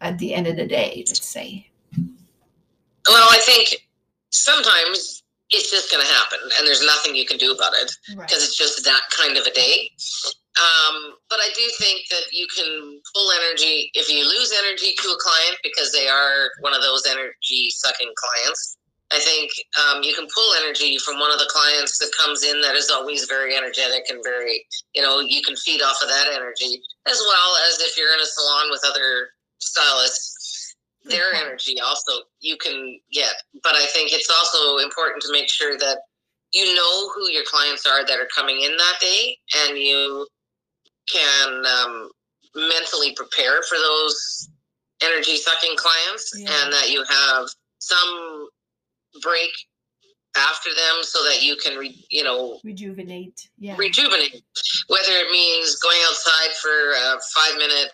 at 0.00 0.18
the 0.18 0.34
end 0.34 0.46
of 0.46 0.56
the 0.56 0.66
day 0.66 1.04
let's 1.06 1.26
say? 1.26 1.68
Well, 3.06 3.28
I 3.30 3.38
think 3.38 3.86
sometimes 4.30 5.22
it's 5.50 5.70
just 5.70 5.90
going 5.90 6.04
to 6.04 6.12
happen, 6.12 6.38
and 6.58 6.66
there's 6.66 6.84
nothing 6.84 7.14
you 7.14 7.26
can 7.26 7.36
do 7.36 7.52
about 7.52 7.72
it 7.74 7.92
right. 8.16 8.26
because 8.26 8.42
it's 8.42 8.56
just 8.56 8.84
that 8.84 9.02
kind 9.16 9.36
of 9.36 9.46
a 9.46 9.52
day. 9.52 9.90
Um, 10.54 11.18
but 11.28 11.40
I 11.42 11.50
do 11.54 11.62
think 11.78 12.06
that 12.10 12.30
you 12.30 12.46
can 12.54 13.00
pull 13.12 13.32
energy 13.42 13.90
if 13.94 14.08
you 14.08 14.22
lose 14.22 14.54
energy 14.66 14.94
to 15.02 15.08
a 15.08 15.18
client 15.18 15.58
because 15.62 15.90
they 15.92 16.06
are 16.06 16.50
one 16.60 16.74
of 16.74 16.82
those 16.82 17.06
energy 17.06 17.70
sucking 17.70 18.12
clients. 18.14 18.78
I 19.12 19.18
think 19.18 19.50
um, 19.78 20.02
you 20.02 20.14
can 20.14 20.26
pull 20.34 20.54
energy 20.64 20.98
from 20.98 21.20
one 21.20 21.30
of 21.30 21.38
the 21.38 21.50
clients 21.50 21.98
that 21.98 22.10
comes 22.16 22.42
in 22.42 22.60
that 22.62 22.74
is 22.74 22.90
always 22.90 23.26
very 23.26 23.56
energetic 23.56 24.06
and 24.08 24.22
very, 24.24 24.64
you 24.94 25.02
know, 25.02 25.20
you 25.20 25.42
can 25.42 25.56
feed 25.56 25.82
off 25.82 25.98
of 26.02 26.08
that 26.08 26.32
energy 26.32 26.80
as 27.06 27.20
well 27.26 27.56
as 27.68 27.80
if 27.80 27.98
you're 27.98 28.14
in 28.14 28.20
a 28.20 28.26
salon 28.26 28.70
with 28.70 28.82
other 28.86 29.28
stylists, 29.58 30.76
their 31.04 31.34
energy 31.34 31.80
also 31.80 32.12
you 32.40 32.56
can 32.56 32.98
get. 33.12 33.34
But 33.62 33.74
I 33.74 33.86
think 33.86 34.12
it's 34.12 34.30
also 34.30 34.78
important 34.78 35.22
to 35.22 35.32
make 35.32 35.50
sure 35.50 35.76
that 35.78 35.98
you 36.52 36.74
know 36.74 37.10
who 37.10 37.28
your 37.30 37.44
clients 37.44 37.84
are 37.84 38.06
that 38.06 38.20
are 38.20 38.28
coming 38.34 38.62
in 38.62 38.76
that 38.76 38.98
day 39.00 39.36
and 39.66 39.76
you 39.76 40.26
can 41.12 41.64
um, 41.66 42.10
mentally 42.54 43.12
prepare 43.14 43.62
for 43.62 43.76
those 43.78 44.48
energy 45.02 45.36
sucking 45.36 45.76
clients 45.76 46.32
Yeah. 46.36 46.50
and 46.64 46.72
that 46.72 46.90
you 46.90 47.04
have 47.08 47.48
some 47.78 48.48
break 49.22 49.50
after 50.36 50.70
them 50.70 51.02
so 51.02 51.22
that 51.24 51.42
you 51.42 51.56
can 51.56 51.76
re- 51.78 52.04
you 52.10 52.24
know 52.24 52.58
rejuvenate 52.64 53.48
yeah 53.58 53.76
rejuvenate 53.78 54.42
whether 54.88 55.12
it 55.12 55.30
means 55.30 55.76
going 55.76 55.98
outside 56.08 56.50
for 56.60 56.70
a 56.90 57.20
five 57.34 57.56
minute 57.56 57.92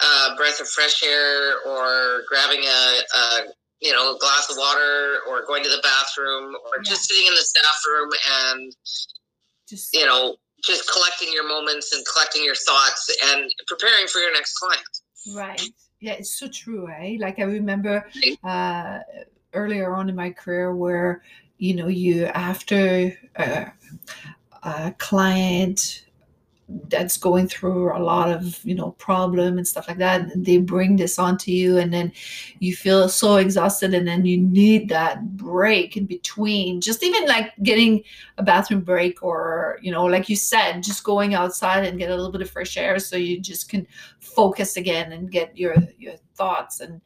uh, 0.00 0.36
breath 0.36 0.60
of 0.60 0.68
fresh 0.68 1.02
air 1.02 1.58
or 1.66 2.22
grabbing 2.28 2.60
a, 2.62 3.00
a 3.16 3.40
you 3.80 3.92
know 3.92 4.16
glass 4.18 4.48
of 4.50 4.56
water 4.56 5.16
or 5.28 5.44
going 5.46 5.64
to 5.64 5.68
the 5.68 5.80
bathroom 5.82 6.54
or 6.54 6.76
Yeah. 6.76 6.90
just 6.90 7.08
sitting 7.08 7.26
in 7.26 7.34
the 7.34 7.40
staff 7.42 7.80
room 7.86 8.10
and 8.44 8.72
just 9.68 9.92
you 9.92 10.06
know 10.06 10.36
just 10.62 10.90
collecting 10.90 11.32
your 11.32 11.48
moments 11.48 11.92
and 11.92 12.04
collecting 12.12 12.44
your 12.44 12.54
thoughts 12.54 13.10
and 13.32 13.50
preparing 13.66 14.06
for 14.06 14.18
your 14.18 14.32
next 14.32 14.54
client 14.58 14.82
Right. 15.34 15.62
Yeah, 16.00 16.12
it's 16.12 16.38
so 16.38 16.48
true, 16.48 16.88
eh? 16.88 17.16
Like 17.18 17.38
I 17.38 17.42
remember 17.42 18.06
uh, 18.42 19.00
earlier 19.52 19.94
on 19.94 20.08
in 20.08 20.16
my 20.16 20.30
career 20.30 20.74
where, 20.74 21.22
you 21.58 21.74
know, 21.74 21.88
you 21.88 22.24
after 22.26 23.12
a, 23.36 23.72
a 24.62 24.92
client 24.92 26.06
that's 26.88 27.16
going 27.16 27.48
through 27.48 27.96
a 27.96 27.98
lot 27.98 28.30
of, 28.30 28.64
you 28.64 28.74
know, 28.74 28.92
problem 28.92 29.58
and 29.58 29.66
stuff 29.66 29.88
like 29.88 29.98
that, 29.98 30.28
they 30.34 30.58
bring 30.58 30.96
this 30.96 31.18
onto 31.18 31.50
you 31.50 31.78
and 31.78 31.92
then 31.92 32.12
you 32.58 32.74
feel 32.74 33.08
so 33.08 33.36
exhausted 33.36 33.92
and 33.94 34.06
then 34.06 34.24
you 34.24 34.36
need 34.36 34.88
that 34.88 35.36
break 35.36 35.96
in 35.96 36.06
between. 36.06 36.80
Just 36.80 37.02
even 37.02 37.26
like 37.26 37.52
getting 37.62 38.02
a 38.38 38.42
bathroom 38.42 38.82
break 38.82 39.22
or, 39.22 39.78
you 39.82 39.90
know, 39.90 40.04
like 40.04 40.28
you 40.28 40.36
said, 40.36 40.82
just 40.82 41.04
going 41.04 41.34
outside 41.34 41.84
and 41.84 41.98
get 41.98 42.10
a 42.10 42.14
little 42.14 42.32
bit 42.32 42.42
of 42.42 42.50
fresh 42.50 42.76
air 42.76 42.98
so 42.98 43.16
you 43.16 43.40
just 43.40 43.68
can 43.68 43.86
focus 44.18 44.76
again 44.76 45.12
and 45.12 45.30
get 45.30 45.56
your 45.56 45.74
your 45.98 46.14
thoughts 46.34 46.80
and 46.80 47.00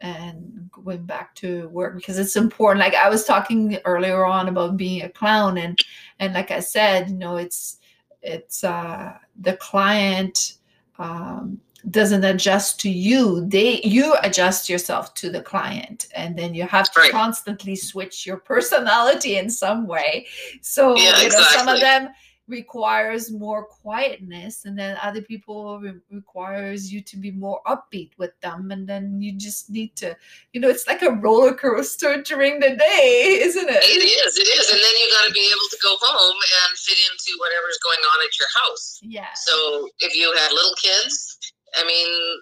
and 0.00 0.68
going 0.70 1.04
back 1.04 1.34
to 1.34 1.68
work 1.68 1.96
because 1.96 2.18
it's 2.18 2.36
important 2.36 2.80
like 2.80 2.94
i 2.94 3.08
was 3.08 3.24
talking 3.24 3.78
earlier 3.84 4.26
on 4.26 4.48
about 4.48 4.76
being 4.76 5.02
a 5.02 5.08
clown 5.08 5.56
and 5.56 5.78
and 6.18 6.34
like 6.34 6.50
i 6.50 6.60
said 6.60 7.08
you 7.08 7.16
know 7.16 7.36
it's 7.36 7.78
it's 8.24 8.64
uh 8.64 9.12
the 9.40 9.54
client 9.58 10.54
um 10.98 11.60
doesn't 11.90 12.24
adjust 12.24 12.80
to 12.80 12.88
you. 12.88 13.44
They 13.46 13.82
you 13.82 14.14
adjust 14.22 14.70
yourself 14.70 15.12
to 15.20 15.28
the 15.30 15.42
client 15.42 16.08
and 16.14 16.34
then 16.38 16.54
you 16.54 16.64
have 16.64 16.90
to 16.92 17.00
Right. 17.00 17.10
constantly 17.12 17.76
switch 17.76 18.26
your 18.26 18.38
personality 18.38 19.36
in 19.36 19.50
some 19.50 19.86
way. 19.86 20.26
So 20.62 20.96
Yeah, 20.96 21.20
you 21.20 21.28
know 21.28 21.42
some 21.52 21.68
of 21.68 21.80
them 21.80 22.08
requires 22.46 23.32
more 23.32 23.64
quietness 23.64 24.66
and 24.66 24.78
then 24.78 24.98
other 25.02 25.22
people 25.22 25.80
re- 25.80 25.94
requires 26.10 26.92
you 26.92 27.00
to 27.00 27.16
be 27.16 27.30
more 27.30 27.60
upbeat 27.66 28.10
with 28.18 28.38
them 28.40 28.70
and 28.70 28.86
then 28.86 29.18
you 29.18 29.32
just 29.32 29.70
need 29.70 29.96
to 29.96 30.14
you 30.52 30.60
know 30.60 30.68
it's 30.68 30.86
like 30.86 31.00
a 31.00 31.10
roller 31.24 31.54
coaster 31.54 32.20
during 32.20 32.60
the 32.60 32.76
day 32.76 33.38
isn't 33.40 33.68
it 33.70 33.80
it 33.80 34.04
is 34.04 34.36
it 34.36 34.48
is 34.60 34.68
and 34.70 34.78
then 34.78 34.94
you 35.00 35.08
got 35.10 35.26
to 35.26 35.32
be 35.32 35.48
able 35.48 35.68
to 35.70 35.78
go 35.82 35.96
home 36.00 36.36
and 36.36 36.78
fit 36.78 36.98
into 37.10 37.32
whatever's 37.40 37.78
going 37.82 38.02
on 38.12 38.26
at 38.26 38.38
your 38.38 38.48
house 38.60 39.00
yeah 39.02 39.32
So 39.34 39.88
if 40.00 40.14
you 40.14 40.30
had 40.36 40.52
little 40.52 40.74
kids, 40.82 41.38
I 41.76 41.84
mean, 41.86 42.40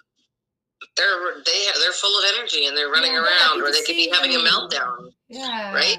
they're 0.97 1.41
they 1.45 1.65
they're 1.79 1.91
full 1.93 2.13
of 2.19 2.25
energy 2.37 2.65
and 2.67 2.75
they're 2.77 2.89
running 2.89 3.13
Yeah, 3.13 3.23
around, 3.23 3.61
or 3.61 3.71
they 3.71 3.81
could 3.81 3.95
be 3.95 4.09
having 4.13 4.35
a 4.35 4.39
meltdown. 4.39 5.09
Yeah. 5.29 5.73
Right? 5.73 5.97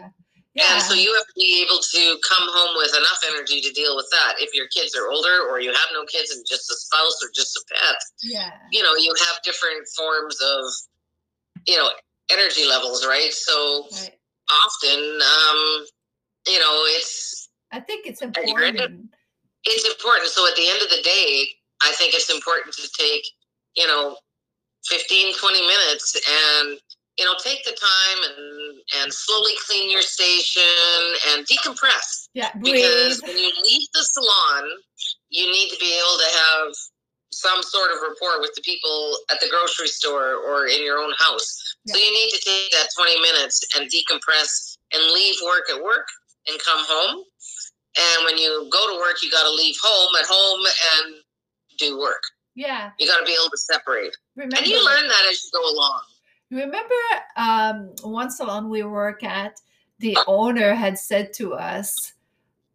Yeah. 0.54 0.74
And 0.74 0.82
so 0.82 0.94
you 0.94 1.12
have 1.14 1.26
to 1.26 1.32
be 1.34 1.66
able 1.66 1.82
to 1.82 2.18
come 2.22 2.46
home 2.46 2.76
with 2.76 2.94
enough 2.96 3.20
energy 3.34 3.60
to 3.60 3.72
deal 3.72 3.96
with 3.96 4.06
that. 4.12 4.34
If 4.38 4.54
your 4.54 4.68
kids 4.68 4.94
are 4.94 5.08
older, 5.10 5.42
or 5.50 5.60
you 5.60 5.70
have 5.72 5.90
no 5.92 6.04
kids 6.06 6.30
and 6.30 6.44
just 6.48 6.70
a 6.70 6.76
spouse 6.76 7.18
or 7.22 7.28
just 7.34 7.56
a 7.56 7.62
pet, 7.74 7.96
yeah. 8.22 8.50
you 8.70 8.82
know, 8.82 8.94
you 8.94 9.12
have 9.18 9.42
different 9.42 9.86
forms 9.96 10.38
of, 10.40 10.64
you 11.66 11.76
know, 11.76 11.90
energy 12.30 12.64
levels, 12.66 13.04
right? 13.04 13.32
So 13.32 13.88
Right. 13.92 14.14
often, 14.48 15.20
um, 15.20 15.86
you 16.46 16.58
know, 16.60 16.84
it's 16.94 17.48
I 17.72 17.80
think 17.80 18.06
it's 18.06 18.22
you 18.22 18.28
read 18.56 18.76
it? 18.76 18.80
important. 18.80 19.10
it's 19.64 19.88
important. 19.88 20.30
So 20.30 20.46
at 20.46 20.54
the 20.54 20.68
end 20.70 20.82
of 20.82 20.90
the 20.90 21.02
day, 21.02 21.48
I 21.82 21.90
think 21.92 22.14
it's 22.14 22.30
important 22.30 22.74
to 22.76 22.88
take, 22.96 23.26
you 23.76 23.86
know, 23.88 24.16
15, 24.86 25.34
20 25.34 25.60
minutes 25.66 26.14
and, 26.14 26.78
you 27.18 27.24
know, 27.24 27.34
take 27.42 27.64
the 27.64 27.70
time 27.70 28.30
and, 28.30 29.02
and 29.02 29.12
slowly 29.12 29.52
clean 29.66 29.90
your 29.90 30.02
station 30.02 30.62
and 31.30 31.46
decompress. 31.46 32.28
Yeah. 32.34 32.50
Breathe. 32.54 32.74
Because 32.74 33.22
when 33.22 33.38
you 33.38 33.52
leave 33.62 33.86
the 33.94 34.02
salon, 34.02 34.64
you 35.30 35.50
need 35.50 35.68
to 35.70 35.76
be 35.78 35.94
able 35.94 36.18
to 36.18 36.30
have 36.34 36.74
some 37.30 37.62
sort 37.62 37.90
of 37.90 37.98
rapport 38.02 38.40
with 38.40 38.54
the 38.54 38.62
people 38.62 39.16
at 39.30 39.38
the 39.40 39.48
grocery 39.50 39.88
store 39.88 40.34
or 40.46 40.66
in 40.66 40.82
your 40.82 40.98
own 40.98 41.12
house. 41.18 41.76
So 41.86 41.98
you 41.98 42.10
need 42.10 42.30
to 42.30 42.40
take 42.44 42.70
that 42.72 42.88
20 42.96 43.20
minutes 43.20 43.62
and 43.76 43.90
decompress 43.90 44.78
and 44.92 45.02
leave 45.12 45.34
work 45.44 45.64
at 45.70 45.82
work 45.82 46.06
and 46.48 46.58
come 46.64 46.84
home. 46.86 47.24
And 47.96 48.24
when 48.24 48.38
you 48.38 48.68
go 48.72 48.92
to 48.92 48.98
work, 48.98 49.22
you 49.22 49.30
got 49.30 49.44
to 49.44 49.54
leave 49.54 49.76
home 49.82 50.14
at 50.18 50.26
home 50.26 50.66
and 50.66 51.14
do 51.78 51.98
work. 51.98 52.22
Yeah. 52.54 52.90
You 52.98 53.06
got 53.06 53.18
to 53.18 53.24
be 53.24 53.32
able 53.32 53.50
to 53.50 53.58
separate. 53.58 54.16
Remember. 54.36 54.56
And 54.56 54.66
you 54.66 54.84
learn 54.84 55.06
that 55.06 55.24
as 55.30 55.42
you 55.44 55.50
go 55.52 55.62
along. 55.62 56.02
You 56.50 56.58
remember 56.58 56.94
um, 57.36 57.90
one 58.02 58.30
salon 58.30 58.68
we 58.68 58.82
work 58.82 59.22
at, 59.24 59.60
the 59.98 60.16
owner 60.26 60.74
had 60.74 60.98
said 60.98 61.32
to 61.34 61.54
us, 61.54 62.12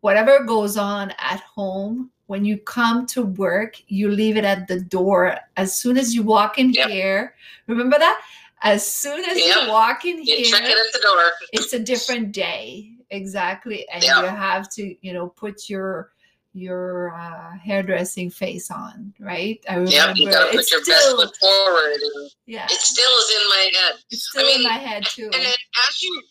whatever 0.01 0.43
goes 0.43 0.77
on 0.77 1.11
at 1.19 1.39
home, 1.41 2.09
when 2.27 2.45
you 2.45 2.57
come 2.57 3.05
to 3.07 3.23
work, 3.23 3.75
you 3.87 4.09
leave 4.09 4.37
it 4.37 4.43
at 4.43 4.67
the 4.67 4.79
door. 4.81 5.35
As 5.57 5.73
soon 5.75 5.97
as 5.97 6.13
you 6.13 6.23
walk 6.23 6.57
in 6.59 6.71
Yep. 6.73 6.89
here, 6.89 7.35
remember 7.67 7.97
that? 7.97 8.21
As 8.61 8.85
soon 8.85 9.23
as 9.25 9.37
Yep. 9.37 9.63
you 9.63 9.69
walk 9.69 10.05
in 10.05 10.17
You 10.17 10.35
here, 10.37 10.45
check 10.45 10.63
it 10.63 10.77
at 10.77 10.93
the 10.93 10.99
door. 10.99 11.31
it's 11.53 11.73
a 11.73 11.79
different 11.79 12.31
day. 12.31 12.91
Exactly. 13.09 13.87
And 13.89 14.03
Yeah. 14.03 14.21
you 14.21 14.27
have 14.27 14.69
to, 14.71 14.95
you 15.01 15.13
know, 15.13 15.27
put 15.29 15.69
your 15.69 16.11
your 16.59 17.15
uh, 17.15 17.57
hairdressing 17.57 18.29
face 18.29 18.69
on, 18.71 19.13
right? 19.19 19.63
I 19.69 19.73
remember 19.75 19.91
Yep, 19.91 20.15
you 20.17 20.31
got 20.31 20.45
to 20.45 20.51
put 20.51 20.59
it's 20.59 20.71
your 20.71 20.83
best 20.85 21.09
foot 21.15 21.35
forward. 21.37 21.99
And 22.01 22.31
yeah, 22.45 22.65
it 22.65 22.79
still 22.79 23.11
is 23.11 23.29
in 23.35 23.49
my 23.49 23.69
head. 23.73 23.93
it's 24.11 24.29
still 24.29 24.47
in 24.47 24.61
mean, 24.61 24.63
my 24.63 24.77
head 24.77 25.05
too. 25.05 25.29
And 25.33 25.43
as 25.43 26.01
you, 26.01 26.21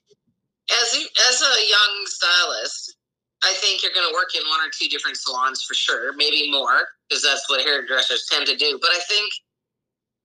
as 0.82 0.94
you, 0.98 1.06
as 1.28 1.42
a 1.42 1.68
young 1.68 2.06
stylist, 2.06 2.96
I 3.44 3.52
think 3.54 3.82
you're 3.82 3.92
going 3.92 4.08
to 4.08 4.14
work 4.14 4.34
in 4.34 4.42
one 4.48 4.60
or 4.60 4.70
two 4.72 4.88
different 4.88 5.16
salons 5.16 5.62
for 5.62 5.74
sure, 5.74 6.12
maybe 6.16 6.50
more, 6.50 6.88
because 7.08 7.22
that's 7.22 7.48
what 7.48 7.60
hairdressers 7.60 8.26
tend 8.30 8.46
to 8.46 8.56
do. 8.56 8.78
But 8.82 8.90
I 8.90 8.98
think 9.08 9.30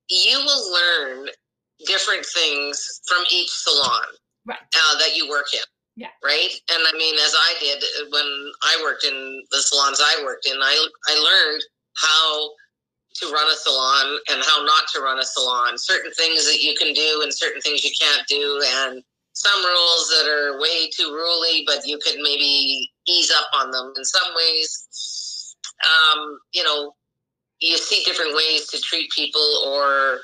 you 0.09 0.37
will 0.39 0.73
learn 0.73 1.29
different 1.85 2.25
things 2.25 3.01
from 3.07 3.23
each 3.31 3.49
salon 3.49 4.05
Right. 4.45 4.57
uh, 4.59 4.97
that 4.99 5.15
you 5.15 5.29
work 5.29 5.53
in. 5.53 5.61
Yeah. 5.95 6.07
Right. 6.23 6.51
And 6.69 6.83
I 6.91 6.97
mean, 6.97 7.15
as 7.15 7.33
I 7.35 7.53
did 7.59 7.83
uh, 7.83 8.09
when 8.09 8.42
I 8.61 8.79
worked 8.83 9.03
in 9.03 9.43
the 9.51 9.59
salons 9.59 9.99
I 10.01 10.23
worked 10.23 10.45
in, 10.45 10.57
I 10.61 10.87
I 11.07 11.13
learned 11.15 11.63
how 11.95 12.49
to 13.15 13.31
run 13.31 13.47
a 13.51 13.55
salon 13.55 14.19
and 14.29 14.41
how 14.43 14.63
not 14.63 14.85
to 14.93 15.01
run 15.01 15.19
a 15.19 15.23
salon. 15.23 15.77
Certain 15.77 16.11
things 16.13 16.45
that 16.45 16.61
you 16.61 16.73
can 16.75 16.93
do 16.93 17.21
and 17.21 17.33
certain 17.33 17.61
things 17.61 17.83
you 17.83 17.91
can't 17.99 18.27
do, 18.27 18.61
and 18.65 19.03
some 19.33 19.65
rules 19.65 20.09
that 20.09 20.29
are 20.29 20.59
way 20.59 20.89
too 20.89 21.11
ruly, 21.11 21.63
but 21.65 21.85
you 21.85 21.99
could 22.03 22.15
maybe 22.21 22.91
ease 23.07 23.31
up 23.31 23.47
on 23.53 23.71
them 23.71 23.93
in 23.97 24.05
some 24.05 24.33
ways. 24.35 25.55
Um, 25.83 26.39
you 26.53 26.63
know, 26.63 26.93
you 27.59 27.77
see 27.77 28.03
different 28.03 28.35
ways 28.35 28.67
to 28.67 28.81
treat 28.81 29.09
people 29.11 29.63
or 29.67 30.19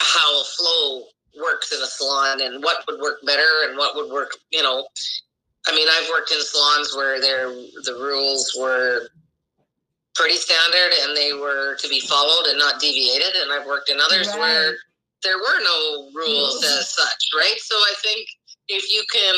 how 0.00 0.40
a 0.40 0.44
flow 0.44 1.04
works 1.40 1.72
in 1.72 1.80
a 1.80 1.86
salon 1.86 2.40
and 2.40 2.62
what 2.62 2.84
would 2.88 3.00
work 3.00 3.18
better 3.24 3.68
and 3.68 3.76
what 3.76 3.94
would 3.94 4.10
work, 4.10 4.32
you 4.50 4.62
know. 4.62 4.86
I 5.66 5.74
mean, 5.74 5.88
I've 5.90 6.08
worked 6.08 6.32
in 6.32 6.40
salons 6.40 6.94
where 6.96 7.20
there 7.20 7.48
the 7.84 7.96
rules 8.00 8.56
were 8.58 9.08
pretty 10.14 10.36
standard 10.36 10.92
and 11.02 11.16
they 11.16 11.32
were 11.32 11.76
to 11.76 11.88
be 11.88 12.00
followed 12.00 12.46
and 12.48 12.58
not 12.58 12.80
deviated. 12.80 13.34
And 13.42 13.52
I've 13.52 13.66
worked 13.66 13.88
in 13.88 14.00
others 14.00 14.28
where 14.34 14.74
there 15.22 15.38
were 15.38 15.60
no 15.62 16.10
rules 16.14 16.62
Rules. 16.62 16.64
as 16.64 16.90
such, 16.90 17.22
right? 17.36 17.56
So 17.58 17.74
I 17.76 17.94
think 18.02 18.26
if 18.68 18.90
you 18.90 19.02
can, 19.12 19.34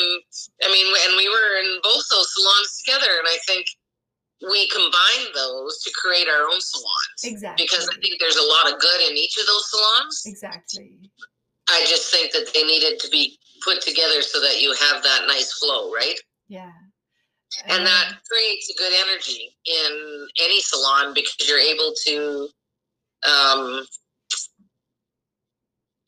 I 0.63 0.71
mean, 0.71 0.87
and 1.07 1.17
we 1.17 1.27
were 1.27 1.59
in 1.59 1.79
both 1.83 2.03
those 2.09 2.29
salons 2.33 2.81
together, 2.83 3.11
and 3.19 3.27
I 3.27 3.37
think 3.45 3.65
we 4.49 4.67
combined 4.69 5.33
those 5.35 5.81
to 5.83 5.91
create 5.95 6.27
our 6.27 6.43
own 6.43 6.59
salons 6.61 7.23
Exactly. 7.23 7.65
because 7.65 7.89
I 7.89 7.95
think 8.01 8.19
there's 8.19 8.35
a 8.37 8.43
lot 8.43 8.71
of 8.71 8.79
good 8.79 9.01
in 9.09 9.17
each 9.17 9.37
of 9.37 9.45
those 9.45 9.71
salons. 9.71 10.23
exactly. 10.25 10.99
I 11.69 11.85
just 11.87 12.11
think 12.11 12.31
that 12.33 12.51
they 12.53 12.63
needed 12.63 12.99
to 12.99 13.09
be 13.09 13.39
put 13.63 13.81
together 13.81 14.21
so 14.21 14.39
that 14.41 14.61
you 14.61 14.73
have 14.73 15.03
that 15.03 15.21
nice 15.27 15.53
flow, 15.53 15.91
right? 15.91 16.15
Yeah. 16.47 16.71
and 17.67 17.85
that 17.85 18.11
creates 18.29 18.69
a 18.69 18.75
good 18.77 18.91
energy 19.05 19.55
in 19.65 20.27
any 20.41 20.59
salon 20.59 21.13
because 21.13 21.47
you're 21.47 21.59
able 21.59 21.93
to 22.05 22.49
um 23.29 23.85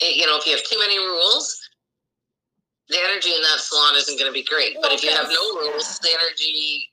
you 0.01 0.25
know 0.25 0.37
if 0.37 0.45
you 0.45 0.51
have 0.53 0.63
too 0.63 0.77
many 0.79 0.97
rules 0.97 1.57
the 2.89 2.97
energy 3.09 3.29
in 3.29 3.41
that 3.41 3.59
salon 3.59 3.95
isn't 3.95 4.19
going 4.19 4.29
to 4.29 4.33
be 4.33 4.43
great. 4.43 4.77
But 4.81 4.91
if 4.93 5.03
you 5.03 5.09
have 5.09 5.27
no 5.27 5.35
Well, 5.55 5.71
rules 5.71 5.97
the 5.99 6.09
energy 6.09 6.89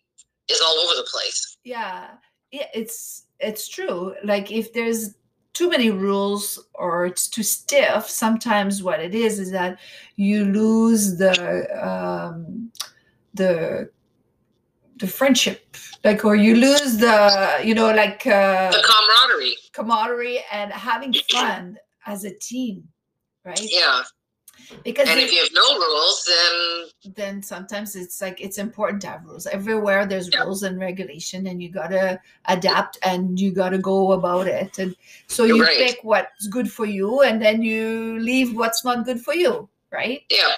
is 0.50 0.60
all 0.60 0.78
over 0.78 0.94
the 0.96 1.06
place. 1.10 1.58
Yeah. 1.64 2.08
Yeah 2.50 2.66
it's 2.72 3.24
it's 3.40 3.68
true. 3.68 4.14
Like 4.24 4.50
if 4.50 4.72
there's 4.72 5.14
too 5.52 5.68
many 5.68 5.90
rules 5.90 6.58
or 6.74 7.06
it's 7.06 7.28
too 7.28 7.42
stiff 7.42 8.08
sometimes 8.08 8.82
what 8.82 9.00
it 9.00 9.14
is 9.14 9.38
is 9.38 9.50
that 9.50 9.78
you 10.16 10.44
lose 10.46 11.16
the 11.16 11.32
um 11.86 12.70
the 13.34 13.90
the 14.96 15.06
friendship. 15.06 15.76
Like 16.04 16.24
or 16.24 16.36
you 16.36 16.56
lose 16.56 16.96
the 16.98 17.60
you 17.62 17.74
know 17.74 17.92
like 17.92 18.26
uh 18.26 18.70
the 18.70 18.84
camaraderie. 18.86 19.56
camaraderie 19.72 20.44
and 20.52 20.72
having 20.72 21.12
fun 21.30 21.78
as 22.06 22.24
a 22.24 22.34
team 22.38 22.88
right? 23.44 23.60
Yeah 23.60 24.02
because 24.84 25.08
and 25.08 25.20
if 25.20 25.32
you 25.32 25.38
have 25.38 25.50
no 25.52 25.78
rules 25.78 26.28
then 27.04 27.14
then 27.14 27.42
sometimes 27.42 27.96
it's 27.96 28.20
like 28.20 28.40
it's 28.40 28.58
important 28.58 29.00
to 29.02 29.08
have 29.08 29.24
rules 29.24 29.46
everywhere 29.46 30.06
there's 30.06 30.30
Yeah. 30.32 30.42
rules 30.42 30.62
and 30.62 30.78
regulation 30.78 31.46
and 31.46 31.62
you 31.62 31.70
gotta 31.70 32.20
adapt 32.46 32.98
and 33.02 33.38
you 33.38 33.52
gotta 33.52 33.78
go 33.78 34.12
about 34.12 34.46
it 34.46 34.78
and 34.78 34.94
so 35.26 35.44
you 35.44 35.62
right. 35.62 35.76
pick 35.76 35.98
what's 36.02 36.46
good 36.48 36.70
for 36.70 36.86
you 36.86 37.22
and 37.22 37.40
then 37.40 37.62
you 37.62 38.18
leave 38.18 38.56
what's 38.56 38.84
not 38.84 39.04
good 39.04 39.20
for 39.20 39.34
you 39.34 39.68
right 39.90 40.22
yeah 40.30 40.52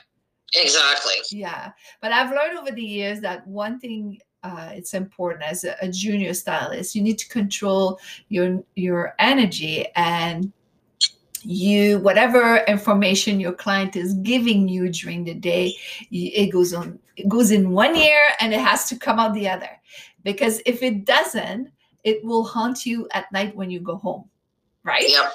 exactly 0.54 1.14
yeah 1.30 1.72
but 2.00 2.12
i've 2.12 2.30
learned 2.30 2.58
over 2.58 2.70
the 2.70 2.82
years 2.82 3.20
that 3.20 3.46
one 3.46 3.78
thing 3.80 4.18
uh, 4.44 4.70
it's 4.74 4.92
important 4.92 5.42
as 5.42 5.64
a, 5.64 5.74
a 5.80 5.88
junior 5.88 6.34
stylist 6.34 6.94
you 6.94 7.02
need 7.02 7.18
to 7.18 7.28
control 7.28 7.98
your 8.28 8.62
your 8.74 9.14
energy 9.18 9.86
and 9.96 10.52
you 11.44 11.98
whatever 12.00 12.58
information 12.66 13.38
your 13.38 13.52
client 13.52 13.96
is 13.96 14.14
giving 14.14 14.68
you 14.68 14.88
during 14.88 15.24
the 15.24 15.34
day 15.34 15.74
it 16.10 16.50
goes 16.50 16.72
on 16.72 16.98
it 17.16 17.28
goes 17.28 17.50
in 17.50 17.70
one 17.70 17.94
ear 17.94 18.20
and 18.40 18.52
it 18.52 18.60
has 18.60 18.88
to 18.88 18.98
come 18.98 19.20
out 19.20 19.34
the 19.34 19.48
other. 19.48 19.70
Because 20.22 20.60
if 20.66 20.82
it 20.82 21.04
doesn't 21.04 21.70
it 22.02 22.24
will 22.24 22.44
haunt 22.44 22.84
you 22.84 23.08
at 23.12 23.30
night 23.32 23.54
when 23.56 23.70
you 23.70 23.80
go 23.80 23.96
home 23.96 24.28
right? 24.84 25.08
Yep. 25.08 25.32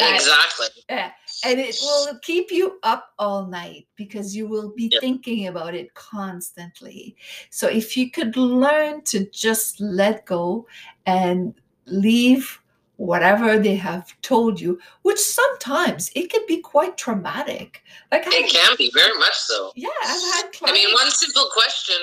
Exactly. 0.00 0.66
And 0.88 1.60
it 1.60 1.76
will 1.80 2.18
keep 2.22 2.50
you 2.50 2.78
up 2.82 3.12
all 3.18 3.46
night 3.46 3.86
because 3.96 4.34
you 4.34 4.48
will 4.48 4.72
be 4.74 4.88
Yep. 4.92 5.00
thinking 5.00 5.46
about 5.46 5.74
it 5.74 5.94
constantly. 5.94 7.16
So 7.50 7.68
if 7.68 7.96
you 7.96 8.10
could 8.10 8.36
learn 8.36 9.02
to 9.04 9.28
just 9.30 9.80
let 9.80 10.26
go 10.26 10.66
and 11.06 11.54
leave 11.86 12.60
whatever 12.96 13.58
they 13.58 13.74
have 13.76 14.12
told 14.22 14.60
you, 14.60 14.78
which 15.02 15.18
sometimes 15.18 16.10
it 16.14 16.30
can 16.30 16.42
be 16.46 16.58
quite 16.60 16.96
traumatic. 16.96 17.82
Like 18.12 18.26
it 18.26 18.46
I, 18.46 18.48
can 18.48 18.76
be 18.78 18.90
very 18.94 19.18
much 19.18 19.34
so 19.34 19.72
yeah, 19.74 19.88
I've 20.04 20.34
had 20.34 20.50
I 20.64 20.72
mean, 20.72 20.92
one 20.92 21.10
simple 21.10 21.48
question, 21.52 21.96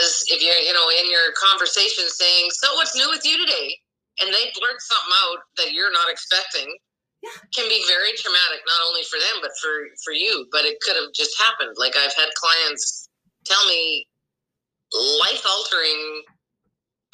as 0.00 0.24
if 0.28 0.42
you're, 0.42 0.56
you 0.56 0.72
know, 0.72 0.88
in 0.90 1.10
your 1.10 1.32
conversation 1.40 2.04
saying, 2.08 2.50
"So, 2.50 2.74
what's 2.74 2.94
new 2.96 3.08
with 3.10 3.24
you 3.24 3.38
today?" 3.44 3.74
and 4.20 4.28
they 4.34 4.50
blurt 4.58 4.80
something 4.82 5.14
out 5.24 5.38
that 5.58 5.72
you're 5.72 5.92
not 5.92 6.10
expecting, 6.10 6.66
Yeah. 7.22 7.30
can 7.54 7.68
be 7.68 7.82
very 7.88 8.12
traumatic, 8.16 8.62
not 8.66 8.80
only 8.86 9.02
for 9.04 9.18
them 9.18 9.40
but 9.40 9.52
for 9.60 9.88
for 10.04 10.12
you. 10.12 10.46
But 10.52 10.64
it 10.64 10.80
could 10.80 10.96
have 10.96 11.12
just 11.14 11.38
happened. 11.38 11.76
Like 11.78 11.96
I've 11.96 12.14
had 12.14 12.30
clients 12.34 13.08
tell 13.44 13.64
me 13.68 14.06
life 14.92 15.44
altering 15.46 16.22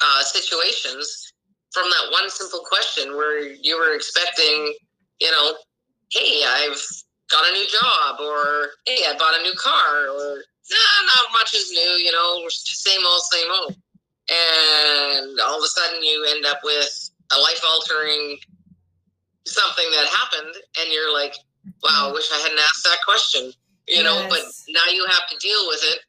uh, 0.01 0.23
situations 0.23 1.33
from 1.75 1.91
that 1.91 2.07
one 2.11 2.31
simple 2.31 2.63
question 2.63 3.13
where 3.19 3.43
you 3.43 3.75
were 3.77 3.93
expecting 3.93 4.73
you 5.19 5.31
know, 5.31 5.55
hey, 6.11 6.43
I've 6.45 6.81
got 7.29 7.49
a 7.49 7.53
new 7.53 7.65
job, 7.67 8.19
or 8.19 8.69
hey, 8.85 9.05
I 9.07 9.15
bought 9.17 9.39
a 9.39 9.43
new 9.43 9.53
car, 9.57 10.09
or 10.09 10.43
nah, 10.69 10.99
not 11.15 11.31
much 11.31 11.53
is 11.55 11.71
new, 11.71 11.91
you 12.03 12.11
know, 12.11 12.41
we're 12.43 12.49
same 12.49 13.01
old, 13.05 13.21
same 13.31 13.51
old. 13.51 13.75
And 14.27 15.39
all 15.41 15.57
of 15.57 15.63
a 15.63 15.67
sudden 15.67 16.03
you 16.03 16.25
end 16.35 16.45
up 16.45 16.59
with 16.63 17.11
a 17.31 17.39
life 17.39 17.61
altering 17.67 18.37
something 19.45 19.85
that 19.91 20.07
happened, 20.07 20.55
and 20.79 20.91
you're 20.91 21.13
like, 21.13 21.35
wow, 21.83 22.09
I 22.09 22.11
wish 22.11 22.29
I 22.33 22.39
hadn't 22.39 22.59
asked 22.59 22.83
that 22.83 22.97
question, 23.05 23.51
you 23.87 24.03
know, 24.03 24.25
but 24.29 24.41
now 24.69 24.91
you 24.91 25.05
have 25.05 25.27
to 25.29 25.37
deal 25.39 25.67
with 25.67 25.81
it. 25.83 25.99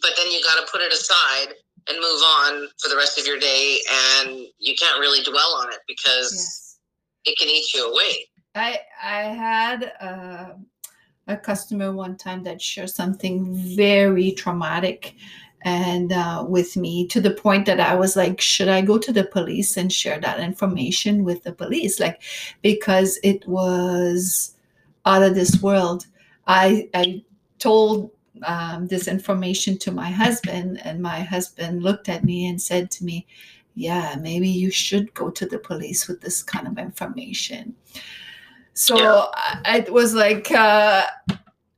But 0.00 0.12
then 0.16 0.32
you 0.32 0.42
got 0.42 0.58
to 0.58 0.70
put 0.70 0.80
it 0.80 0.92
aside 0.92 1.54
and 1.88 1.98
move 1.98 2.22
on 2.22 2.68
for 2.80 2.88
the 2.88 2.96
rest 2.96 3.18
of 3.18 3.26
your 3.26 3.38
day, 3.38 3.78
and 4.20 4.46
you 4.58 4.74
can't 4.76 5.00
really 5.00 5.22
dwell 5.24 5.56
on 5.60 5.72
it 5.72 5.80
because 5.86 6.32
Yes. 6.32 6.78
it 7.24 7.38
can 7.38 7.48
eat 7.48 7.72
you 7.74 7.90
away. 7.92 8.28
I 8.54 8.80
I 9.02 9.22
had 9.22 9.92
uh, 10.00 10.54
a 11.26 11.36
customer 11.36 11.92
one 11.92 12.16
time 12.16 12.42
that 12.44 12.60
shared 12.60 12.90
something 12.90 13.54
very 13.76 14.32
traumatic 14.32 15.14
and 15.64 16.12
uh, 16.12 16.44
with 16.46 16.76
me 16.76 17.06
to 17.06 17.20
the 17.20 17.30
point 17.30 17.66
that 17.66 17.78
I 17.78 17.94
was 17.94 18.16
like, 18.16 18.40
should 18.40 18.68
I 18.68 18.80
go 18.82 18.98
to 18.98 19.12
the 19.12 19.24
police 19.24 19.76
and 19.76 19.92
share 19.92 20.18
that 20.20 20.40
information 20.40 21.22
with 21.24 21.44
the 21.44 21.52
police? 21.52 22.00
Like, 22.00 22.20
because 22.62 23.18
it 23.22 23.46
was 23.46 24.56
out 25.06 25.22
of 25.22 25.34
this 25.34 25.62
world. 25.62 26.06
I 26.46 26.88
I 26.94 27.24
told 27.58 28.10
um, 28.46 28.86
this 28.86 29.08
information 29.08 29.78
to 29.78 29.92
my 29.92 30.10
husband, 30.10 30.80
and 30.84 31.02
my 31.02 31.20
husband 31.20 31.82
looked 31.82 32.08
at 32.08 32.24
me 32.24 32.46
and 32.46 32.60
said 32.60 32.90
to 32.92 33.04
me, 33.04 33.26
"Yeah, 33.74 34.16
maybe 34.20 34.48
you 34.48 34.70
should 34.70 35.14
go 35.14 35.30
to 35.30 35.46
the 35.46 35.58
police 35.58 36.08
with 36.08 36.20
this 36.20 36.42
kind 36.42 36.66
of 36.66 36.78
information." 36.78 37.74
So 38.74 38.96
Yeah. 38.96 39.26
I, 39.64 39.84
it 39.86 39.92
was 39.92 40.14
like 40.14 40.50
uh, 40.50 41.04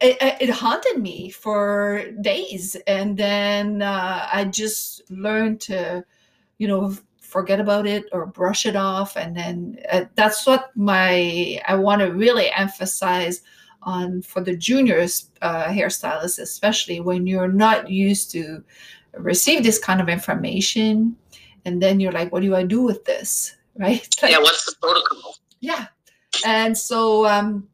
it, 0.01 0.17
it 0.41 0.51
haunted 0.51 1.01
me 1.01 1.31
for 1.31 2.05
days, 2.21 2.77
and 2.87 3.17
then 3.17 3.83
uh, 3.83 4.29
I 4.33 4.45
just 4.45 5.11
learned 5.11 5.61
to, 5.63 6.05
you 6.59 6.69
know, 6.69 6.97
forget 7.19 7.59
about 7.59 7.87
it 7.87 8.05
or 8.13 8.27
brush 8.27 8.65
it 8.65 8.77
off, 8.77 9.17
and 9.17 9.37
then 9.37 9.79
uh, 9.91 10.05
that's 10.15 10.47
what 10.47 10.71
my 10.77 11.61
I 11.67 11.75
want 11.75 12.01
to 12.01 12.13
really 12.13 12.51
emphasize 12.53 13.43
on 13.85 14.23
for 14.23 14.41
the 14.41 14.57
juniors 14.57 15.31
uh, 15.43 15.67
hairstylists, 15.67 16.39
especially 16.39 17.01
when 17.01 17.27
you're 17.27 17.53
not 17.53 17.89
used 17.91 18.31
to 18.33 18.63
receive 19.19 19.63
this 19.63 19.79
kind 19.79 20.01
of 20.01 20.09
information, 20.09 21.17
and 21.65 21.81
then 21.83 22.01
you're 22.01 22.13
like, 22.13 22.33
what 22.33 22.43
do 22.43 22.55
I 22.55 22.65
do 22.65 22.83
with 22.83 23.05
this, 23.05 23.57
right? 23.79 24.09
Like, 24.23 24.33
Yeah, 24.33 24.39
what's 24.39 24.65
the 24.67 24.75
protocol? 24.81 25.37
yeah. 25.61 25.87
And 26.45 26.77
so 26.77 27.27
um 27.27 27.69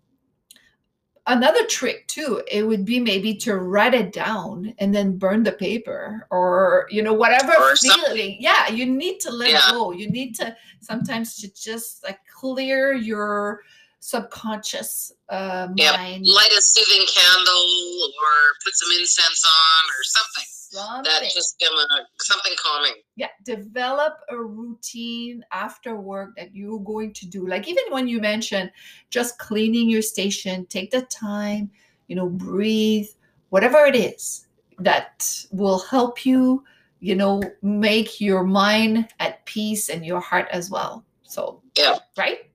another 1.27 1.65
trick 1.67 2.07
too, 2.09 2.43
it 2.51 2.63
would 2.67 2.85
be 2.85 2.99
maybe 2.99 3.35
to 3.35 3.57
write 3.57 3.95
it 3.95 4.13
down 4.13 4.75
and 4.79 4.95
then 4.95 5.17
burn 5.19 5.43
the 5.43 5.53
paper 5.53 6.27
or 6.31 6.87
you 6.91 7.03
know 7.03 7.13
whatever 7.13 7.53
Or 7.53 7.77
something. 7.77 8.07
feeling. 8.15 8.37
Yeah, 8.41 8.69
you 8.69 8.87
need 8.87 9.21
to 9.21 9.31
let 9.31 9.51
Yeah. 9.51 9.71
go. 9.71 9.93
You 9.93 10.11
need 10.11 10.35
to 10.37 10.57
sometimes 10.81 11.37
to 11.37 11.53
just 11.55 12.03
like 12.05 12.19
clear 12.35 12.93
your 12.95 13.63
subconscious 14.01 15.13
uh 15.29 15.69
Yeah, 15.77 15.93
mind. 15.93 16.27
Light 16.27 16.51
a 16.57 16.61
soothing 16.61 17.07
candle 17.07 18.11
or 18.21 18.33
put 18.65 18.75
some 18.75 18.89
incense 18.99 19.45
on 19.47 19.85
or 19.91 20.03
something. 20.05 20.49
That 20.73 21.05
Something. 21.05 21.31
just 21.35 21.59
give 21.59 21.69
a, 21.73 22.23
something 22.23 22.53
calming. 22.63 22.93
yeah 23.17 23.27
develop 23.45 24.19
a 24.29 24.37
routine 24.37 25.45
after 25.51 25.97
work 25.97 26.31
that 26.37 26.55
you're 26.55 26.79
going 26.79 27.13
to 27.15 27.27
do 27.27 27.49
like 27.49 27.67
even 27.67 27.83
when 27.91 28.07
you 28.07 28.21
mention 28.21 28.71
just 29.11 29.37
cleaning 29.39 29.91
your 29.91 30.01
station 30.03 30.65
take 30.67 30.93
the 30.93 31.03
time 31.03 31.69
you 32.07 32.15
know 32.15 32.29
breathe 32.29 33.09
whatever 33.49 33.79
it 33.85 33.97
is 33.97 34.47
that 34.79 35.45
will 35.51 35.81
help 35.81 36.25
you 36.25 36.63
you 37.01 37.17
know 37.17 37.43
make 37.63 38.21
your 38.21 38.45
mind 38.45 39.09
at 39.19 39.45
peace 39.47 39.89
and 39.89 40.07
your 40.07 40.21
heart 40.21 40.47
as 40.53 40.71
well 40.71 41.05
so 41.25 41.61
Yeah. 41.77 41.99
right 42.17 42.49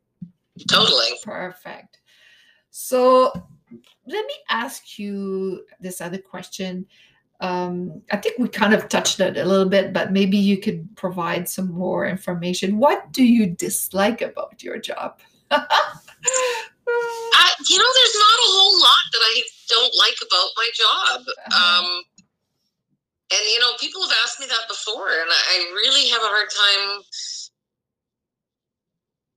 Totally. 0.69 1.11
Perfect. 1.23 1.99
So 2.71 3.31
let 4.05 4.25
me 4.25 4.33
ask 4.49 4.97
you 4.99 5.65
this 5.79 6.01
other 6.01 6.17
question. 6.17 6.85
Um, 7.41 8.01
I 8.11 8.17
think 8.17 8.39
we 8.39 8.47
kind 8.47 8.73
of 8.73 8.87
touched 8.87 9.19
on 9.19 9.35
it 9.35 9.37
a 9.37 9.45
little 9.45 9.67
bit, 9.67 9.91
but 9.93 10.11
maybe 10.13 10.37
you 10.37 10.57
could 10.57 10.87
provide 10.95 11.49
some 11.49 11.71
more 11.71 12.05
information. 12.05 12.77
What 12.77 13.11
do 13.11 13.23
you 13.23 13.47
dislike 13.47 14.21
about 14.21 14.63
your 14.63 14.77
job? 14.77 15.19
I, 15.51 15.61
you 17.69 17.77
know, 17.77 17.91
there's 17.95 18.15
not 18.15 18.39
a 18.39 18.51
whole 18.55 18.79
lot 18.79 19.05
that 19.11 19.21
I 19.21 19.41
don't 19.67 19.93
like 19.97 20.17
about 20.21 20.49
my 20.55 20.69
job. 20.73 21.21
Uh-huh. 21.27 21.83
Um, 21.83 22.03
and 23.31 23.41
you 23.51 23.59
know, 23.59 23.73
people 23.79 24.01
have 24.03 24.15
asked 24.23 24.39
me 24.39 24.45
that 24.45 24.67
before, 24.69 25.09
and 25.09 25.29
I 25.29 25.71
really 25.73 26.07
have 26.09 26.21
a 26.21 26.29
hard 26.29 26.49
time 26.49 27.01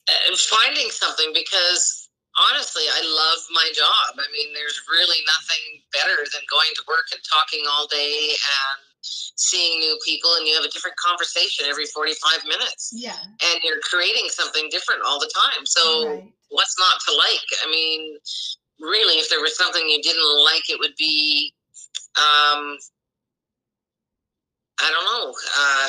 uh, 0.09 0.37
finding 0.37 0.91
something 0.91 1.33
because 1.33 2.09
honestly, 2.53 2.85
I 2.87 3.03
love 3.03 3.41
my 3.51 3.69
job. 3.75 4.17
I 4.17 4.29
mean, 4.33 4.55
there's 4.55 4.81
really 4.89 5.19
nothing 5.27 5.83
better 5.93 6.23
than 6.33 6.43
going 6.51 6.73
to 6.75 6.83
work 6.87 7.11
and 7.13 7.21
talking 7.27 7.67
all 7.69 7.87
day 7.87 8.33
and 8.33 8.79
seeing 9.03 9.79
new 9.79 9.99
people, 10.05 10.31
and 10.37 10.47
you 10.47 10.55
have 10.55 10.65
a 10.65 10.71
different 10.71 10.97
conversation 10.97 11.67
every 11.69 11.87
45 11.87 12.45
minutes, 12.47 12.93
yeah. 12.95 13.15
and 13.15 13.61
you're 13.63 13.81
creating 13.83 14.29
something 14.29 14.69
different 14.71 15.03
all 15.07 15.19
the 15.19 15.31
time. 15.31 15.65
So 15.65 16.09
right. 16.09 16.33
what's 16.51 16.77
not 16.79 17.01
to 17.09 17.17
like? 17.17 17.49
I 17.65 17.71
mean, 17.71 18.19
really, 18.81 19.19
if 19.19 19.29
there 19.31 19.41
was 19.41 19.57
something 19.57 19.83
you 19.87 20.03
didn't 20.03 20.45
like, 20.45 20.69
it 20.69 20.79
would 20.79 20.97
be, 20.99 21.55
um, 22.17 22.79
I 24.81 24.91
don't 24.91 25.07
know, 25.07 25.35
uh, 25.35 25.89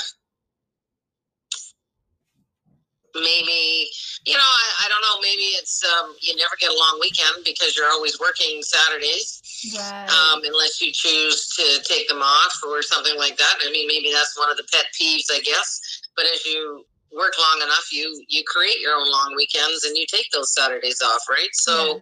maybe, 3.15 3.89
you 4.25 4.33
know, 4.33 4.39
I, 4.43 4.85
I 4.85 4.89
don't 4.89 5.01
know, 5.01 5.21
maybe 5.21 5.53
it's, 5.57 5.83
um, 5.83 6.15
you 6.21 6.35
never 6.35 6.55
get 6.59 6.71
a 6.71 6.75
long 6.77 6.97
weekend 6.99 7.43
because 7.45 7.75
you're 7.75 7.89
always 7.89 8.19
working 8.19 8.61
Saturdays, 8.61 9.41
Right. 9.75 10.09
um, 10.09 10.41
unless 10.45 10.81
you 10.81 10.91
choose 10.91 11.47
to 11.55 11.83
take 11.83 12.07
them 12.07 12.21
off 12.21 12.53
or 12.65 12.81
something 12.81 13.17
like 13.17 13.37
that. 13.37 13.55
I 13.65 13.71
mean, 13.71 13.87
maybe 13.87 14.11
that's 14.13 14.37
one 14.37 14.49
of 14.51 14.57
the 14.57 14.67
pet 14.71 14.85
peeves, 14.99 15.27
I 15.31 15.41
guess. 15.41 16.01
But 16.15 16.25
as 16.33 16.45
you 16.45 16.85
work 17.11 17.33
long 17.39 17.61
enough, 17.63 17.91
you 17.91 18.23
you 18.27 18.43
create 18.45 18.79
your 18.79 18.93
own 18.95 19.09
long 19.11 19.33
weekends 19.35 19.83
and 19.83 19.97
you 19.97 20.05
take 20.07 20.29
those 20.31 20.53
Saturdays 20.53 21.01
off, 21.01 21.21
right? 21.29 21.49
So 21.53 21.95
Yeah. 21.95 21.99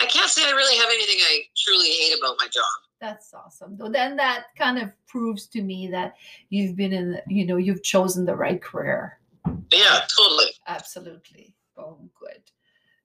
I 0.00 0.06
can't 0.06 0.30
say 0.30 0.42
I 0.46 0.52
really 0.52 0.76
have 0.76 0.88
anything 0.90 1.18
I 1.20 1.42
truly 1.56 1.90
hate 1.90 2.16
about 2.18 2.36
my 2.40 2.46
job. 2.46 2.64
That's 3.00 3.32
awesome. 3.34 3.76
Though 3.76 3.88
then 3.88 4.16
that 4.16 4.46
kind 4.56 4.78
of 4.78 4.90
proves 5.06 5.46
to 5.48 5.62
me 5.62 5.88
that 5.88 6.14
you've 6.50 6.76
been 6.76 6.92
in, 6.92 7.20
you 7.28 7.46
know, 7.46 7.56
you've 7.56 7.82
chosen 7.82 8.24
the 8.24 8.34
right 8.34 8.60
career. 8.62 9.17
Yeah, 9.72 10.00
totally. 10.16 10.46
Absolutely. 10.66 11.54
Oh, 11.76 11.98
good. 12.18 12.42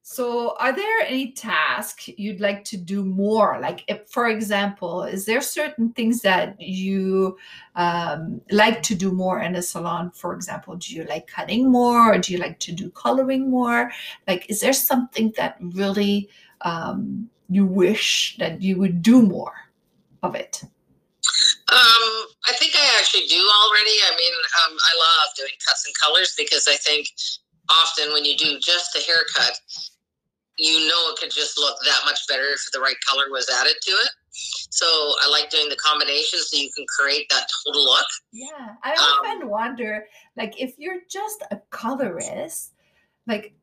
So, 0.05 0.55
are 0.59 0.76
there 0.76 1.01
any 1.07 1.32
tasks 1.32 2.09
you'd 2.18 2.41
like 2.41 2.66
to 2.66 2.78
do 2.78 3.05
more? 3.05 3.59
Like, 3.61 3.86
if, 3.88 4.09
for 4.09 4.28
example, 4.28 5.03
is 5.03 5.26
there 5.26 5.39
certain 5.41 5.93
things 5.93 6.22
that 6.22 6.59
you 6.59 7.38
um, 7.76 8.41
like 8.51 8.84
to 8.84 8.95
do 8.95 9.14
more 9.14 9.39
in 9.41 9.55
a 9.55 9.61
salon? 9.61 10.11
For 10.11 10.34
example, 10.36 10.76
do 10.76 10.93
you 10.93 11.05
like 11.05 11.28
cutting 11.28 11.72
more, 11.72 12.14
or 12.14 12.18
do 12.18 12.34
you 12.34 12.39
like 12.39 12.59
to 12.59 12.74
do 12.74 12.89
coloring 12.91 13.49
more? 13.49 13.91
Like, 14.28 14.49
is 14.49 14.59
there 14.59 14.74
something 14.74 15.34
that 15.38 15.57
really 15.61 16.30
um, 16.61 17.30
you 17.49 17.66
wish 17.66 18.36
that 18.39 18.61
you 18.61 18.78
would 18.80 19.01
do 19.01 19.22
more 19.22 19.53
of 20.22 20.36
it? 20.36 20.64
Um, 21.72 22.28
I 22.45 22.53
think 22.59 22.74
I 22.76 22.99
actually 22.99 23.28
do 23.28 23.39
already. 23.39 23.95
I 24.03 24.16
mean, 24.18 24.34
um, 24.66 24.78
I 24.78 24.93
love 24.99 25.30
doing 25.38 25.53
cuts 25.66 25.86
and 25.86 25.95
colors 25.95 26.34
because 26.38 26.68
I 26.68 26.76
think 26.76 27.07
often 27.70 28.11
when 28.14 28.26
you 28.26 28.36
do 28.38 28.59
just 28.59 28.95
a 28.95 28.99
haircut, 28.99 29.57
you 30.57 30.88
know 30.88 31.09
it 31.09 31.20
could 31.20 31.32
just 31.32 31.57
look 31.57 31.78
that 31.86 32.01
much 32.05 32.20
better 32.28 32.45
if 32.53 32.61
the 32.74 32.80
right 32.80 32.95
color 33.07 33.26
was 33.32 33.49
added 33.49 33.76
to 33.82 33.91
it. 33.91 34.09
So 34.70 34.86
I 35.22 35.30
like 35.30 35.49
doing 35.49 35.70
the 35.70 35.76
combination 35.78 36.39
so 36.39 36.57
you 36.57 36.70
can 36.76 36.86
create 36.99 37.28
that 37.30 37.47
total 37.66 37.86
look. 37.86 38.05
Yeah, 38.32 38.76
I 38.84 38.91
Um, 38.93 38.97
often 38.99 39.49
wonder, 39.49 40.07
like, 40.36 40.59
if 40.59 40.74
you're 40.78 41.01
just 41.09 41.43
a 41.51 41.57
colorist, 41.70 42.74
like, 43.28 43.53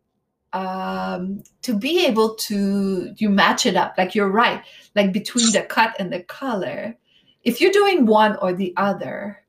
um, 0.53 1.42
to 1.62 1.76
be 1.76 2.07
able 2.07 2.34
to 2.36 3.14
you 3.18 3.28
match 3.28 3.66
it 3.66 3.76
up, 3.76 3.94
like 3.98 4.14
you're 4.14 4.30
right, 4.30 4.64
like 4.96 5.12
between 5.12 5.53
the 5.53 5.62
cut 5.62 5.94
and 5.98 6.12
the 6.12 6.22
color. 6.22 6.96
If 7.43 7.61
you're 7.61 7.72
doing 7.72 8.07
one 8.07 8.36
or 8.36 8.53
the 8.53 8.72
other, 8.76 9.43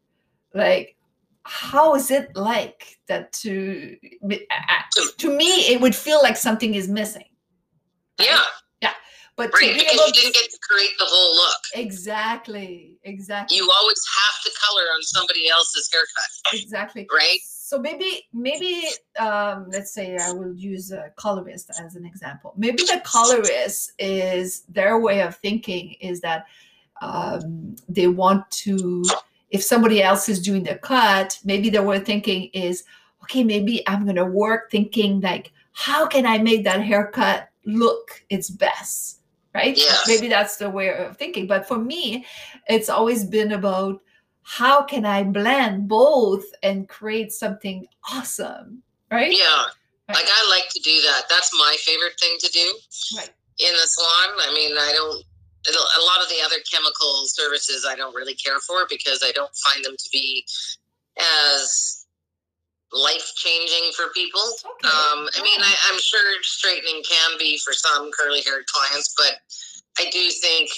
like, 0.54 0.96
how 1.44 1.96
is 1.96 2.12
it 2.12 2.36
like 2.36 3.00
that? 3.08 3.34
To 3.34 3.98
me- 4.22 4.48
to 5.18 5.36
me, 5.36 5.68
it 5.68 5.82
would 5.82 5.96
feel 5.96 6.22
like 6.22 6.38
something 6.38 6.76
is 6.76 6.88
missing. 6.88 7.26
Yeah, 8.20 8.40
yeah, 8.82 8.94
But 9.36 9.52
right. 9.54 9.74
Because 9.74 9.94
you 10.08 10.14
didn't 10.14 10.34
get 10.36 10.52
to 10.52 10.60
create 10.70 10.92
the 11.00 11.06
whole 11.08 11.36
look. 11.36 11.56
exactly, 11.74 13.00
exactly. 13.04 13.58
You 13.58 13.70
always 13.80 14.02
have 14.20 14.44
to 14.44 14.60
color 14.62 14.84
on 14.94 15.02
somebody 15.02 15.50
else's 15.50 15.90
haircut. 15.92 16.62
Exactly. 16.62 17.08
Right? 17.12 17.40
so 17.72 17.80
maybe 17.80 18.24
maybe 18.34 18.84
um, 19.18 19.66
let's 19.70 19.94
say 19.94 20.18
I 20.18 20.34
will 20.34 20.54
use 20.54 20.92
a 20.92 21.10
colorist 21.16 21.72
as 21.80 21.96
an 21.96 22.06
example. 22.06 22.54
Maybe 22.58 22.84
the 22.84 23.02
colorist 23.06 23.94
is 23.98 24.64
their 24.68 25.00
way 25.00 25.22
of 25.22 25.38
thinking 25.38 25.94
is 26.02 26.20
that 26.20 26.48
um, 27.02 27.76
they 27.90 28.08
want 28.08 28.50
to 28.52 29.04
if 29.50 29.62
somebody 29.62 30.02
else 30.02 30.30
is 30.30 30.42
doing 30.42 30.64
the 30.64 30.76
cut, 30.76 31.38
maybe 31.44 31.70
way 31.78 31.98
of 31.98 32.06
thinking 32.06 32.50
is 32.54 32.84
okay. 33.24 33.44
Maybe 33.44 33.84
I'm 33.88 34.06
gonna 34.06 34.26
work 34.26 34.72
thinking 34.72 35.20
like 35.20 35.52
how 35.74 36.08
can 36.08 36.26
I 36.26 36.38
make 36.38 36.64
that 36.64 36.82
haircut 36.82 37.50
look 37.66 38.24
its 38.30 38.50
best 38.50 39.20
right 39.54 39.78
Yes. 39.78 40.08
maybe 40.08 40.28
that's 40.30 40.58
the 40.58 40.70
way 40.70 40.90
of 40.96 41.16
thinking 41.18 41.46
but 41.46 41.68
for 41.68 41.78
me 41.78 42.26
it's 42.68 42.90
always 42.90 43.24
been 43.26 43.52
about 43.52 44.02
how 44.44 44.82
can 44.82 45.06
i 45.06 45.22
blend 45.24 45.88
both 45.88 46.44
and 46.64 46.90
create 46.90 47.32
something 47.32 47.86
awesome 48.12 48.82
right 49.12 49.32
Yeah. 49.32 49.66
Right. 50.10 50.16
Like 50.16 50.26
I 50.28 50.50
like 50.50 50.70
to 50.72 50.80
do 50.80 51.02
that. 51.04 51.24
That's 51.30 51.52
my 51.54 51.76
favorite 51.82 52.20
thing 52.20 52.36
to 52.40 52.50
do 52.52 52.80
Right. 53.18 53.30
in 53.60 53.72
the 53.74 53.88
salon. 53.88 54.30
I 54.40 54.52
mean, 54.54 54.72
I 54.78 54.92
don't. 54.94 55.24
A 55.68 56.04
lot 56.04 56.24
of 56.24 56.30
the 56.30 56.42
other 56.44 56.58
chemical 56.72 57.26
services 57.26 57.86
I 57.88 57.96
don't 57.96 58.16
really 58.16 58.36
care 58.36 58.60
for 58.60 58.88
because 58.90 59.24
I 59.24 59.32
don't 59.32 59.56
find 59.56 59.86
them 59.86 59.96
to 59.98 60.10
be 60.12 60.44
as 61.20 62.06
life 62.92 63.32
changing 63.36 63.92
for 63.96 64.12
people. 64.14 64.42
Okay. 64.42 64.88
Um, 64.88 65.30
I 65.38 65.42
mean, 65.44 65.62
I, 65.62 65.74
I'm 65.90 66.00
sure 66.00 66.42
straightening 66.42 67.04
can 67.08 67.38
be 67.40 67.58
for 67.60 67.74
some 67.74 68.12
curly 68.12 68.42
haired 68.42 68.66
clients, 68.68 69.14
but 69.16 69.38
I 70.00 70.10
do 70.10 70.30
think 70.42 70.70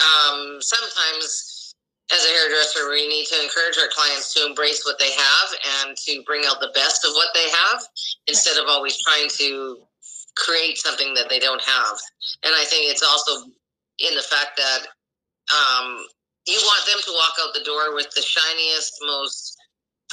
um, 0.00 0.58
sometimes 0.60 1.74
as 2.12 2.24
a 2.24 2.28
hairdresser, 2.28 2.88
we 2.90 3.08
need 3.08 3.26
to 3.26 3.42
encourage 3.42 3.78
our 3.78 3.88
clients 3.88 4.34
to 4.34 4.46
embrace 4.46 4.84
what 4.84 4.98
they 4.98 5.10
have 5.10 5.48
and 5.86 5.96
to 5.96 6.22
bring 6.26 6.44
out 6.46 6.60
the 6.60 6.70
best 6.74 7.04
of 7.04 7.12
what 7.14 7.28
they 7.34 7.48
have 7.48 7.82
instead 8.26 8.56
of 8.58 8.68
always 8.68 9.00
trying 9.02 9.28
to 9.38 9.78
create 10.36 10.76
something 10.76 11.14
that 11.14 11.30
they 11.30 11.38
don't 11.38 11.62
have. 11.62 11.96
And 12.42 12.54
I 12.54 12.64
think 12.64 12.90
it's 12.90 13.02
also 13.02 13.50
in 13.98 14.14
the 14.14 14.22
fact 14.22 14.56
that 14.56 14.86
um, 15.52 16.04
you 16.46 16.56
want 16.56 16.86
them 16.86 17.00
to 17.04 17.12
walk 17.12 17.34
out 17.40 17.54
the 17.54 17.64
door 17.64 17.94
with 17.94 18.10
the 18.14 18.22
shiniest, 18.22 18.98
most 19.02 19.56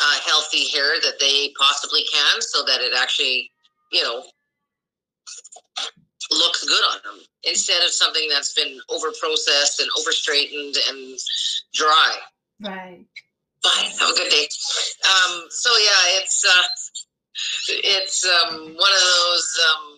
uh, 0.02 0.20
healthy 0.26 0.68
hair 0.70 1.00
that 1.02 1.20
they 1.20 1.52
possibly 1.60 2.04
can 2.12 2.42
so 2.42 2.64
that 2.64 2.82
it 2.82 2.94
actually, 2.98 3.50
you 3.92 4.04
know, 4.04 4.24
looks 6.32 6.64
good 6.64 6.84
on 6.92 6.98
them 7.04 7.26
instead 7.44 7.84
of 7.84 7.92
something 7.92 8.28
that's 8.30 8.54
been 8.54 8.80
over 8.90 9.08
processed 9.20 9.80
and 9.80 9.90
over 10.00 10.12
straightened 10.12 10.76
and 10.90 11.18
dry. 11.74 12.16
right 12.62 13.06
Bye. 13.64 13.92
Have 14.00 14.10
a 14.10 14.14
good 14.14 14.32
day. 14.32 14.48
Um, 15.06 15.46
so 15.50 15.70
yeah, 15.78 16.18
it's 16.18 16.44
uh, 16.44 16.64
it's 17.84 18.26
um, 18.26 18.58
one 18.58 18.92
of 18.92 19.02
those 19.02 19.60
um, 19.70 19.91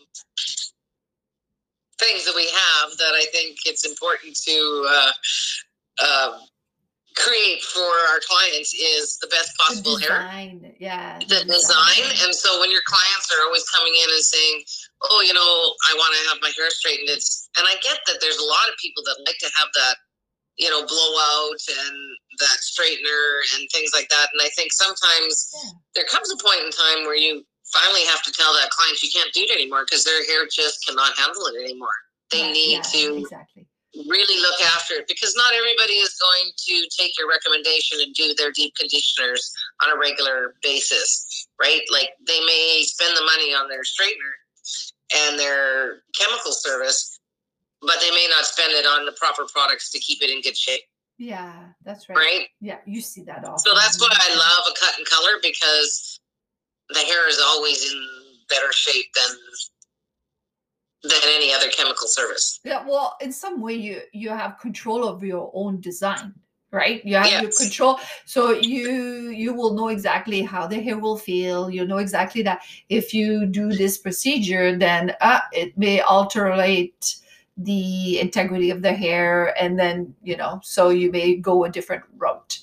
things 2.04 2.26
that 2.26 2.36
we 2.36 2.46
have 2.46 2.98
that 2.98 3.14
I 3.16 3.26
think 3.32 3.58
it's 3.66 3.86
important 3.88 4.36
to 4.46 4.88
uh, 4.90 5.12
uh, 6.04 6.32
create 7.16 7.64
for 7.64 7.80
our 8.12 8.20
clients 8.28 8.74
is 8.74 9.18
the 9.22 9.28
best 9.28 9.54
the 9.58 9.64
possible 9.64 9.98
hair 9.98 10.28
yeah 10.80 11.20
the 11.20 11.46
design. 11.48 12.04
And 12.24 12.34
so 12.36 12.60
when 12.60 12.72
your 12.72 12.84
clients 12.86 13.32
are 13.32 13.46
always 13.46 13.64
coming 13.70 13.94
in 13.96 14.10
and 14.10 14.24
saying, 14.24 14.64
"Oh, 15.08 15.22
you 15.22 15.34
know, 15.34 15.74
I 15.88 15.96
want 15.96 16.12
to 16.16 16.22
have 16.30 16.38
my 16.42 16.52
hair 16.58 16.70
straightened," 16.70 17.10
it's 17.10 17.50
and 17.58 17.66
I 17.68 17.76
get 17.82 18.00
that 18.08 18.18
there's 18.20 18.38
a 18.38 18.46
lot 18.46 18.68
of 18.68 18.76
people 18.82 19.04
that 19.06 19.18
like 19.26 19.38
to 19.40 19.52
have 19.56 19.70
that, 19.76 19.96
you 20.58 20.70
know, 20.70 20.86
blowout 20.86 21.62
and 21.70 21.96
that 22.40 22.60
straightener 22.60 23.24
and 23.56 23.68
things 23.72 23.92
like 23.94 24.10
that. 24.10 24.28
And 24.34 24.42
I 24.42 24.50
think 24.58 24.74
sometimes 24.74 25.54
Yeah. 25.54 25.72
there 25.96 26.06
comes 26.06 26.32
a 26.32 26.38
point 26.44 26.66
in 26.66 26.72
time 26.72 27.06
where 27.06 27.16
you 27.16 27.46
finally 27.74 28.06
have 28.06 28.22
to 28.24 28.32
tell 28.32 28.54
that 28.54 28.70
client 28.70 29.02
you 29.02 29.10
can't 29.12 29.34
do 29.34 29.42
it 29.42 29.52
anymore 29.52 29.84
because 29.86 30.04
their 30.04 30.24
hair 30.26 30.46
just 30.46 30.86
cannot 30.86 31.18
handle 31.18 31.46
it 31.48 31.58
anymore. 31.64 31.98
They 32.32 32.42
Yeah, 32.42 32.52
need 32.54 32.74
yeah, 32.78 32.82
to 32.94 33.18
exactly 33.18 33.68
really 34.10 34.42
look 34.42 34.60
after 34.74 34.96
it 34.96 35.08
because 35.08 35.36
not 35.36 35.54
everybody 35.54 35.94
is 35.94 36.18
going 36.18 36.52
to 36.58 36.90
take 36.98 37.18
your 37.18 37.30
recommendation 37.30 38.00
and 38.02 38.14
do 38.14 38.34
their 38.34 38.52
deep 38.52 38.74
conditioners 38.76 39.54
on 39.84 39.96
a 39.96 40.00
regular 40.00 40.56
basis, 40.64 41.48
right? 41.62 41.82
Like 41.92 42.10
they 42.26 42.40
may 42.46 42.82
spend 42.86 43.16
the 43.16 43.24
money 43.24 43.54
on 43.54 43.70
their 43.70 43.82
straightener 43.82 44.34
and 45.16 45.38
their 45.38 46.02
chemical 46.18 46.52
service, 46.54 47.20
but 47.82 47.98
they 48.02 48.10
may 48.12 48.28
not 48.30 48.46
spend 48.46 48.74
it 48.74 48.86
on 48.86 49.06
the 49.06 49.12
proper 49.14 49.44
products 49.54 49.92
to 49.92 50.00
keep 50.00 50.24
it 50.24 50.30
in 50.32 50.42
good 50.42 50.58
shape, 50.58 50.82
yeah 51.20 51.66
that's 51.86 52.10
right, 52.10 52.18
right? 52.18 52.48
yeah 52.60 52.78
you 52.86 53.00
see 53.00 53.22
that 53.24 53.46
often 53.46 53.60
So 53.60 53.72
that's 53.76 54.00
why 54.02 54.10
I 54.12 54.34
love 54.34 54.74
a 54.74 54.80
cut 54.80 54.98
and 54.98 55.06
color 55.08 55.38
because 55.42 56.13
the 56.90 57.00
hair 57.00 57.30
is 57.30 57.40
always 57.40 57.92
in 57.92 58.08
better 58.50 58.72
shape 58.72 59.06
than 59.16 59.38
than 61.04 61.20
any 61.26 61.54
other 61.54 61.68
chemical 61.70 62.08
service. 62.08 62.60
Yeah, 62.64 62.86
well, 62.88 63.18
in 63.22 63.32
some 63.32 63.62
way 63.62 63.74
you 63.74 64.02
you 64.14 64.30
have 64.30 64.60
control 64.60 65.08
of 65.08 65.24
your 65.24 65.52
own 65.54 65.82
design, 65.82 66.34
right? 66.72 67.04
You 67.06 67.18
have 67.18 67.42
your 67.42 67.52
control, 67.52 68.00
so 68.26 68.52
you 68.52 69.30
you 69.30 69.54
will 69.54 69.74
know 69.74 69.90
exactly 69.90 70.42
how 70.42 70.68
the 70.68 70.80
hair 70.80 70.98
will 70.98 71.18
feel. 71.18 71.70
You 71.70 71.86
know 71.86 71.98
exactly 71.98 72.42
that 72.44 72.64
if 72.90 73.14
you 73.14 73.46
do 73.46 73.70
this 73.70 73.98
procedure, 73.98 74.78
then 74.78 75.14
uh, 75.20 75.42
it 75.52 75.78
may 75.78 76.02
alterate 76.02 77.16
the 77.58 78.20
integrity 78.20 78.72
of 78.72 78.82
the 78.82 78.94
hair, 78.94 79.54
and 79.62 79.78
then 79.78 80.16
you 80.24 80.38
know, 80.38 80.60
so 80.64 80.90
you 80.90 81.12
may 81.12 81.36
go 81.36 81.66
a 81.66 81.70
different 81.70 82.04
route, 82.18 82.60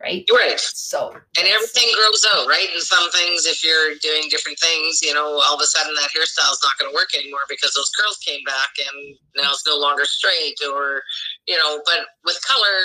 right? 0.00 0.24
Right. 0.32 0.58
So 0.58 1.12
and 1.12 1.46
everything 1.46 1.88
grows 1.96 2.24
out, 2.34 2.46
right? 2.48 2.68
And 2.72 2.82
some 2.82 3.10
things, 3.10 3.46
if 3.46 3.62
you're 3.64 3.94
doing 4.02 4.28
different 4.30 4.58
things, 4.58 5.02
you 5.02 5.14
know, 5.14 5.40
all 5.44 5.54
of 5.54 5.60
a 5.60 5.66
sudden 5.66 5.94
that 5.94 6.10
hairstyle 6.10 6.52
is 6.52 6.60
not 6.62 6.78
going 6.78 6.90
to 6.90 6.94
work 6.94 7.14
anymore 7.14 7.44
because 7.48 7.72
those 7.74 7.90
curls 7.98 8.18
came 8.18 8.42
back 8.44 8.70
and 8.78 9.16
now 9.36 9.50
it's 9.50 9.66
no 9.66 9.76
longer 9.76 10.04
straight, 10.04 10.56
or 10.72 11.02
you 11.46 11.56
know. 11.56 11.80
But 11.84 12.06
with 12.24 12.40
color, 12.46 12.76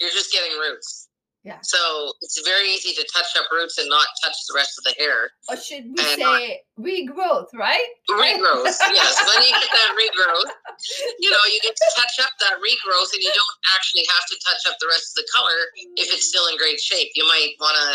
you're 0.00 0.10
just 0.10 0.32
getting 0.32 0.52
roots. 0.58 1.03
Yeah. 1.44 1.60
So 1.60 1.76
it's 2.22 2.40
very 2.40 2.72
easy 2.72 2.96
to 2.96 3.04
touch 3.12 3.28
up 3.36 3.44
roots 3.52 3.76
and 3.76 3.88
not 3.92 4.08
touch 4.24 4.32
the 4.48 4.56
rest 4.56 4.80
of 4.80 4.84
the 4.88 4.96
hair. 4.96 5.28
or 5.52 5.56
should 5.60 5.84
we 5.92 6.00
and- 6.00 6.16
say 6.16 6.60
regrowth, 6.80 7.52
right? 7.52 7.84
Regrowth, 8.08 8.72
yes. 8.96 9.12
When 9.28 9.44
you 9.44 9.52
get 9.52 9.68
that 9.68 9.92
regrowth, 9.92 10.50
you 11.20 11.28
know, 11.28 11.44
you 11.52 11.60
get 11.60 11.76
to 11.76 11.88
touch 12.00 12.24
up 12.24 12.32
that 12.40 12.56
regrowth, 12.64 13.12
and 13.12 13.20
you 13.20 13.28
don't 13.28 13.56
actually 13.76 14.08
have 14.08 14.24
to 14.32 14.36
touch 14.40 14.72
up 14.72 14.76
the 14.80 14.88
rest 14.88 15.12
of 15.12 15.22
the 15.22 15.28
color 15.36 15.58
if 16.00 16.08
it's 16.12 16.28
still 16.28 16.48
in 16.48 16.56
great 16.56 16.80
shape. 16.80 17.12
You 17.14 17.28
might 17.28 17.52
want 17.60 17.76
to 17.76 17.92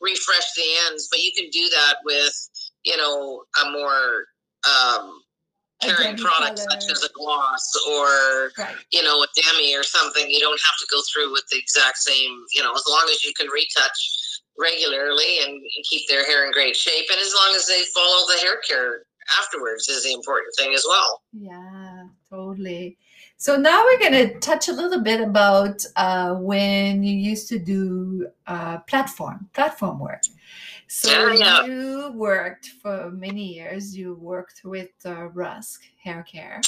refresh 0.00 0.48
the 0.56 0.64
ends, 0.88 1.08
but 1.10 1.20
you 1.20 1.32
can 1.36 1.50
do 1.50 1.68
that 1.68 1.96
with, 2.04 2.34
you 2.84 2.96
know, 2.96 3.44
a 3.62 3.70
more 3.72 4.24
um, 4.64 5.20
A 5.82 5.88
products 6.16 6.64
color. 6.64 6.80
such 6.80 6.90
as 6.90 7.02
a 7.02 7.08
gloss 7.12 7.72
or 7.90 8.50
Right. 8.58 8.76
you 8.92 9.02
know 9.02 9.22
a 9.22 9.26
demi 9.36 9.74
or 9.76 9.82
something. 9.82 10.30
You 10.30 10.40
don't 10.40 10.60
have 10.64 10.78
to 10.78 10.86
go 10.90 11.00
through 11.12 11.32
with 11.32 11.44
the 11.50 11.58
exact 11.58 11.98
same. 11.98 12.32
You 12.54 12.62
know, 12.62 12.72
as 12.72 12.84
long 12.88 13.06
as 13.10 13.24
you 13.24 13.32
can 13.38 13.48
retouch 13.48 14.40
regularly 14.58 15.38
and, 15.44 15.52
and 15.52 15.84
keep 15.88 16.08
their 16.08 16.24
hair 16.24 16.46
in 16.46 16.52
great 16.52 16.76
shape, 16.76 17.04
and 17.10 17.20
as 17.20 17.34
long 17.34 17.54
as 17.54 17.66
they 17.66 17.82
follow 17.94 18.26
the 18.26 18.40
hair 18.40 18.58
care 18.68 19.02
afterwards 19.38 19.88
is 19.88 20.04
the 20.04 20.12
important 20.12 20.54
thing 20.56 20.72
as 20.74 20.84
well. 20.88 21.22
Yeah, 21.32 22.04
totally. 22.30 22.96
So 23.38 23.56
now 23.56 23.84
we're 23.84 23.98
going 23.98 24.12
to 24.28 24.38
touch 24.40 24.68
a 24.68 24.72
little 24.72 25.00
bit 25.02 25.20
about 25.20 25.84
uh, 25.96 26.36
when 26.36 27.02
you 27.02 27.14
used 27.14 27.48
to 27.48 27.58
do 27.58 28.28
uh, 28.46 28.78
platform 28.88 29.50
platform 29.52 29.98
work. 29.98 30.22
So 30.88 31.32
Yeah, 31.32 31.32
yeah. 31.34 31.64
you 31.64 32.12
worked 32.14 32.68
for 32.80 33.10
many 33.10 33.54
years. 33.54 33.96
You 33.96 34.14
worked 34.14 34.62
with 34.64 34.90
uh, 35.04 35.26
Rusk 35.28 35.82
Hair 36.02 36.24
Care, 36.30 36.60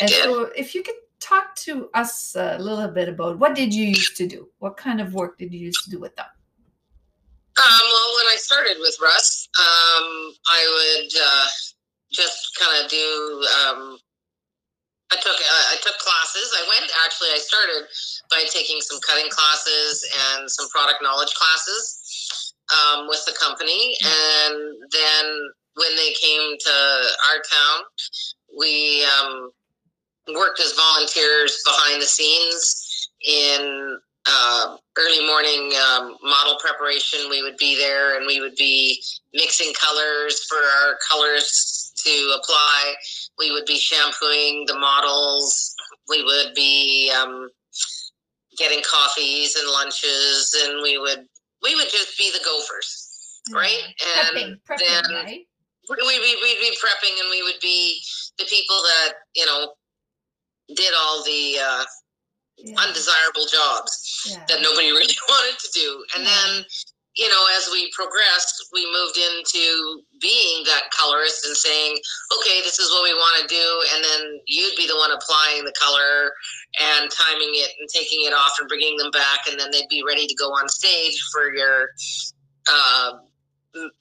and 0.00 0.10
so 0.10 0.50
if 0.56 0.74
you 0.74 0.82
could 0.82 0.96
talk 1.20 1.54
to 1.54 1.90
us 1.94 2.34
a 2.34 2.58
little 2.58 2.88
bit 2.88 3.08
about 3.08 3.38
what 3.38 3.54
did 3.54 3.72
you 3.72 3.84
used 3.84 4.16
to 4.16 4.26
do? 4.26 4.48
What 4.58 4.76
kind 4.76 5.00
of 5.00 5.14
work 5.14 5.38
did 5.38 5.52
you 5.52 5.60
used 5.60 5.84
to 5.84 5.90
do 5.90 6.00
with 6.00 6.16
them? 6.16 6.26
Um, 7.58 7.84
well, 7.84 8.10
when 8.16 8.26
I 8.32 8.36
started 8.38 8.78
with 8.80 8.96
Rusk, 9.00 9.48
um, 9.58 10.32
I 10.48 10.60
would 10.74 11.12
uh, 11.22 11.46
just 12.10 12.58
kind 12.58 12.84
of 12.84 12.90
do. 12.90 13.46
Um, 13.62 13.98
I 15.12 15.16
took 15.16 15.34
uh, 15.34 15.64
I 15.70 15.76
took 15.82 15.98
classes. 15.98 16.50
I 16.56 16.62
went 16.66 16.90
actually. 17.04 17.28
I 17.30 17.38
started 17.38 17.86
by 18.30 18.44
taking 18.50 18.80
some 18.80 18.98
cutting 19.06 19.28
classes 19.30 20.08
and 20.34 20.50
some 20.50 20.68
product 20.70 21.02
knowledge 21.02 21.34
classes 21.34 21.99
um, 22.72 23.08
with 23.08 23.24
the 23.26 23.34
company, 23.40 23.96
and 24.02 24.76
then 24.92 25.50
when 25.76 25.94
they 25.96 26.12
came 26.12 26.56
to 26.58 26.70
our 27.30 27.42
town, 27.50 27.84
we 28.58 29.04
um, 29.04 29.50
worked 30.34 30.60
as 30.60 30.72
volunteers 30.72 31.62
behind 31.64 32.02
the 32.02 32.06
scenes 32.06 33.08
in 33.26 33.98
uh, 34.26 34.76
early 34.98 35.26
morning 35.26 35.72
um, 35.88 36.16
model 36.22 36.58
preparation. 36.60 37.20
We 37.30 37.42
would 37.42 37.56
be 37.56 37.76
there 37.76 38.16
and 38.16 38.26
we 38.26 38.40
would 38.40 38.56
be 38.56 39.02
mixing 39.32 39.72
colors 39.74 40.44
for 40.44 40.56
our 40.56 40.98
colors 41.10 41.92
to 42.04 42.36
apply. 42.38 42.94
We 43.38 43.50
would 43.52 43.66
be 43.66 43.78
shampooing 43.78 44.64
the 44.66 44.78
models. 44.78 45.74
We 46.08 46.22
would 46.24 46.54
be 46.54 47.10
um, 47.10 47.48
getting 48.58 48.82
coffees 48.82 49.56
and 49.56 49.68
lunches, 49.70 50.54
and 50.64 50.82
we 50.82 50.98
would 50.98 51.26
we 51.62 51.74
would 51.74 51.88
just 51.90 52.16
be 52.18 52.30
the 52.32 52.40
gophers. 52.44 53.40
right? 53.52 53.82
And 54.18 54.36
prepping, 54.36 54.60
prepping, 54.68 54.78
then 54.78 55.14
right? 55.14 55.40
we, 55.88 55.96
we, 56.20 56.38
we'd 56.42 56.60
be 56.60 56.76
prepping 56.82 57.18
and 57.20 57.30
we 57.30 57.42
would 57.42 57.60
be 57.60 58.00
the 58.38 58.44
people 58.44 58.76
that, 58.82 59.12
you 59.34 59.46
know, 59.46 59.72
did 60.74 60.92
all 60.96 61.22
the 61.24 61.58
uh, 61.58 61.84
Yeah. 62.58 62.76
undesirable 62.78 63.46
jobs 63.50 64.22
yeah. 64.28 64.44
that 64.48 64.60
nobody 64.62 64.90
really 64.98 65.16
wanted 65.28 65.58
to 65.58 65.68
do. 65.72 66.04
And 66.14 66.24
Yeah. 66.24 66.30
then, 66.30 66.64
you 67.16 67.28
know, 67.28 67.46
as 67.56 67.68
we 67.72 67.90
progressed, 67.92 68.68
we 68.72 68.84
moved 68.92 69.16
into 69.18 70.02
being 70.20 70.64
that 70.66 70.90
colorist 70.96 71.46
and 71.46 71.56
saying, 71.56 71.96
okay, 72.38 72.60
this 72.60 72.78
is 72.78 72.90
what 72.90 73.02
we 73.02 73.14
want 73.14 73.42
to 73.42 73.46
do. 73.48 73.66
And 73.94 74.04
then 74.04 74.40
you'd 74.46 74.76
be 74.76 74.86
the 74.86 74.96
one 74.96 75.10
applying 75.12 75.64
the 75.64 75.74
color 75.78 76.32
and 76.80 77.10
timing 77.10 77.52
it 77.54 77.72
and 77.80 77.88
taking 77.88 78.26
it 78.26 78.32
off 78.32 78.56
and 78.60 78.68
bringing 78.68 78.96
them 78.96 79.10
back. 79.10 79.40
And 79.48 79.58
then 79.58 79.70
they'd 79.70 79.88
be 79.88 80.02
ready 80.06 80.26
to 80.26 80.34
go 80.34 80.50
on 80.50 80.68
stage 80.68 81.20
for 81.32 81.52
your 81.52 81.88
uh, 82.70 83.12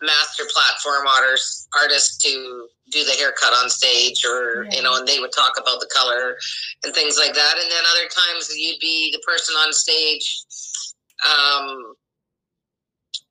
master 0.02 0.44
platform 0.54 1.08
artist, 1.08 1.68
artist 1.80 2.22
to 2.22 2.68
do 2.92 3.04
the 3.04 3.12
haircut 3.12 3.54
on 3.62 3.70
stage 3.70 4.26
or, 4.26 4.66
you 4.72 4.82
know, 4.82 4.98
and 4.98 5.08
they 5.08 5.20
would 5.20 5.32
talk 5.32 5.54
about 5.62 5.80
the 5.80 5.90
color 5.94 6.36
and 6.84 6.94
things 6.94 7.18
like 7.18 7.34
that. 7.34 7.54
And 7.54 7.72
then 7.72 7.84
other 7.92 8.10
times 8.10 8.50
you'd 8.56 8.80
be 8.80 9.12
the 9.12 9.22
person 9.26 9.56
on 9.56 9.72
stage, 9.74 10.44
um, 11.26 11.94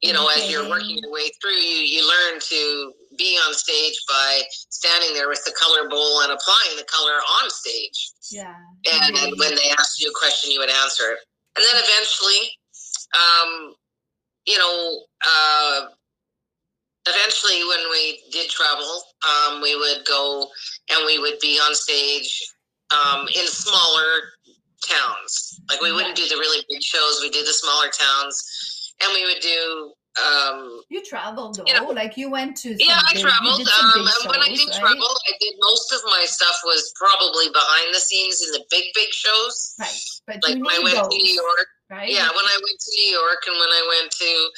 you 0.01 0.13
know, 0.13 0.29
as 0.29 0.51
you're 0.51 0.69
working 0.69 0.99
your 0.99 1.11
way 1.11 1.29
through, 1.41 1.57
you, 1.57 1.83
you 1.83 2.07
learn 2.07 2.41
to 2.41 2.93
be 3.17 3.37
on 3.47 3.53
stage 3.55 3.99
by 4.09 4.43
standing 4.71 5.13
there 5.15 5.29
with 5.29 5.45
the 5.45 5.53
color 5.59 5.89
bowl 5.89 6.21
and 6.23 6.31
applying 6.33 6.77
the 6.77 6.85
color 6.85 7.15
on 7.43 7.51
stage. 7.51 8.13
yeah. 8.31 8.55
And 8.93 9.17
Mhm. 9.17 9.39
when 9.39 9.55
they 9.57 9.71
asked 9.71 10.01
you 10.01 10.11
a 10.11 10.15
question, 10.15 10.51
you 10.51 10.61
would 10.61 10.71
answer 10.71 11.13
it. 11.13 11.19
And 11.57 11.65
then 11.65 11.83
eventually, 11.83 12.59
um, 13.15 13.75
you 14.45 14.59
know, 14.59 15.07
uh, 15.27 15.87
eventually 17.07 17.65
when 17.65 17.91
we 17.91 18.23
did 18.31 18.51
travel, 18.51 19.03
um, 19.27 19.61
we 19.63 19.75
would 19.75 20.05
go 20.05 20.51
and 20.91 21.07
we 21.07 21.19
would 21.19 21.39
be 21.41 21.59
on 21.59 21.75
stage 21.75 22.43
um, 22.91 23.27
in 23.29 23.47
smaller 23.47 24.33
towns. 24.87 25.59
Like 25.71 25.81
we 25.81 25.93
wouldn't 25.93 26.17
do 26.17 26.29
the 26.29 26.37
really 26.37 26.65
big 26.69 26.83
shows. 26.83 27.21
We 27.23 27.31
did 27.31 27.47
the 27.47 27.53
smaller 27.53 27.89
towns, 27.89 28.45
and 29.03 29.13
we 29.15 29.25
would 29.25 29.41
do. 29.43 29.93
Um, 30.19 30.83
You 30.89 31.05
traveled 31.05 31.55
though, 31.57 31.65
you 31.67 31.75
know- 31.75 31.91
like 31.95 32.17
you 32.17 32.29
went 32.29 32.57
to. 32.59 32.75
yeah, 32.79 33.01
I 33.07 33.15
traveled. 33.15 33.61
You 33.61 33.65
did 33.65 33.73
some 33.73 33.87
Um, 33.87 34.07
and 34.09 34.31
when 34.31 34.41
I 34.43 34.49
did 34.49 34.67
right? 34.69 34.81
travel, 34.81 35.11
I 35.29 35.33
did 35.41 35.55
most 35.61 35.93
of 35.93 36.01
my 36.07 36.25
stuff 36.27 36.57
was 36.65 36.91
probably 36.97 37.49
behind 37.51 37.95
the 37.95 38.01
scenes 38.01 38.43
in 38.43 38.51
the 38.53 38.65
big, 38.71 38.87
big 38.95 39.13
shows. 39.13 39.75
Right, 39.79 40.01
but 40.27 40.37
Like 40.43 40.57
I 40.57 40.79
went 40.83 40.97
those, 40.97 41.09
to 41.09 41.17
New 41.23 41.35
York. 41.35 41.69
right? 41.91 42.11
Yeah, 42.11 42.27
when 42.31 42.45
I 42.47 42.59
went 42.65 42.81
to 42.81 42.91
New 42.99 43.11
York 43.11 43.43
and 43.47 43.57
when 43.61 43.69
I 43.71 43.83
went 43.95 44.11
to 44.11 44.51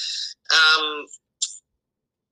um, 0.57 1.07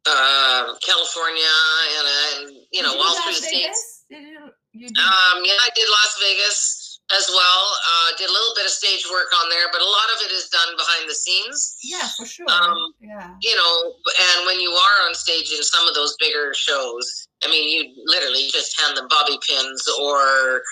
uh, 0.06 0.74
California 0.80 1.52
and, 1.98 2.06
uh, 2.06 2.40
and 2.48 2.56
you 2.72 2.82
know 2.82 2.92
Did 2.92 3.00
all 3.02 3.14
do 3.14 3.22
through 3.24 3.32
the 3.34 3.46
states. 3.46 4.04
Did 4.10 4.22
you, 4.22 4.40
you 4.72 4.86
Um, 4.88 5.44
yeah, 5.44 5.52
I 5.60 5.68
did 5.74 5.86
Las 5.88 6.16
Vegas 6.20 6.77
as 7.14 7.26
well. 7.28 7.64
Uh, 7.88 8.16
did 8.16 8.28
a 8.28 8.32
little 8.32 8.54
bit 8.54 8.64
of 8.64 8.70
stage 8.70 9.06
work 9.10 9.28
on 9.42 9.48
there, 9.50 9.66
but 9.72 9.80
a 9.80 9.88
lot 9.88 10.08
of 10.16 10.22
it 10.26 10.32
is 10.32 10.48
done 10.48 10.76
behind 10.76 11.08
the 11.08 11.14
scenes. 11.14 11.76
yeah, 11.82 12.08
for 12.16 12.26
sure. 12.26 12.46
um, 12.50 12.92
yeah, 13.00 13.34
You 13.40 13.56
know, 13.56 13.94
and 14.06 14.46
when 14.46 14.60
you 14.60 14.70
are 14.70 15.08
on 15.08 15.14
stage 15.14 15.52
in 15.52 15.62
some 15.62 15.88
of 15.88 15.94
those 15.94 16.16
bigger 16.20 16.52
shows, 16.54 17.28
I 17.44 17.48
mean, 17.48 17.68
you 17.68 17.94
literally 18.04 18.48
just 18.52 18.78
hand 18.80 18.96
them 18.96 19.08
bobby 19.08 19.38
pins 19.46 19.88
or 20.00 20.62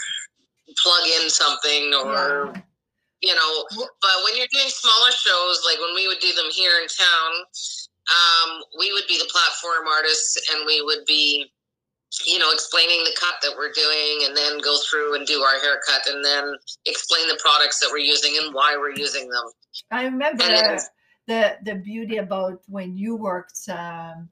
plug 0.74 1.06
in 1.06 1.30
something 1.30 1.94
or 1.94 2.52
yeah. 2.52 2.60
you 3.22 3.34
know 3.34 3.64
but 3.70 4.16
when 4.24 4.36
you're 4.36 4.50
doing 4.52 4.68
smaller 4.68 5.12
shows 5.12 5.62
like 5.64 5.78
when 5.78 5.94
we 5.94 6.06
would 6.08 6.18
do 6.18 6.32
them 6.34 6.50
here 6.52 6.80
in 6.82 6.88
town 6.88 7.32
um, 8.06 8.62
we 8.78 8.92
would 8.92 9.06
be 9.08 9.18
the 9.18 9.28
platform 9.30 9.88
artists 9.88 10.38
and 10.52 10.66
we 10.66 10.82
would 10.82 11.04
be 11.06 11.50
you 12.24 12.38
know 12.38 12.50
explaining 12.52 13.04
the 13.04 13.14
cut 13.18 13.34
that 13.42 13.52
we're 13.56 13.72
doing 13.72 14.26
and 14.26 14.36
then 14.36 14.58
go 14.60 14.76
through 14.88 15.16
and 15.16 15.26
do 15.26 15.42
our 15.42 15.60
haircut 15.60 16.06
and 16.06 16.24
then 16.24 16.54
explain 16.86 17.26
the 17.28 17.38
products 17.42 17.80
that 17.80 17.88
we're 17.90 17.98
using 17.98 18.36
and 18.42 18.54
why 18.54 18.76
we're 18.78 18.94
using 18.94 19.28
them. 19.28 19.44
I 19.90 20.04
remember 20.04 20.78
the 21.26 21.56
the 21.64 21.74
beauty 21.74 22.18
about 22.18 22.60
when 22.68 22.96
you 22.96 23.16
worked 23.16 23.68
um, 23.68 24.28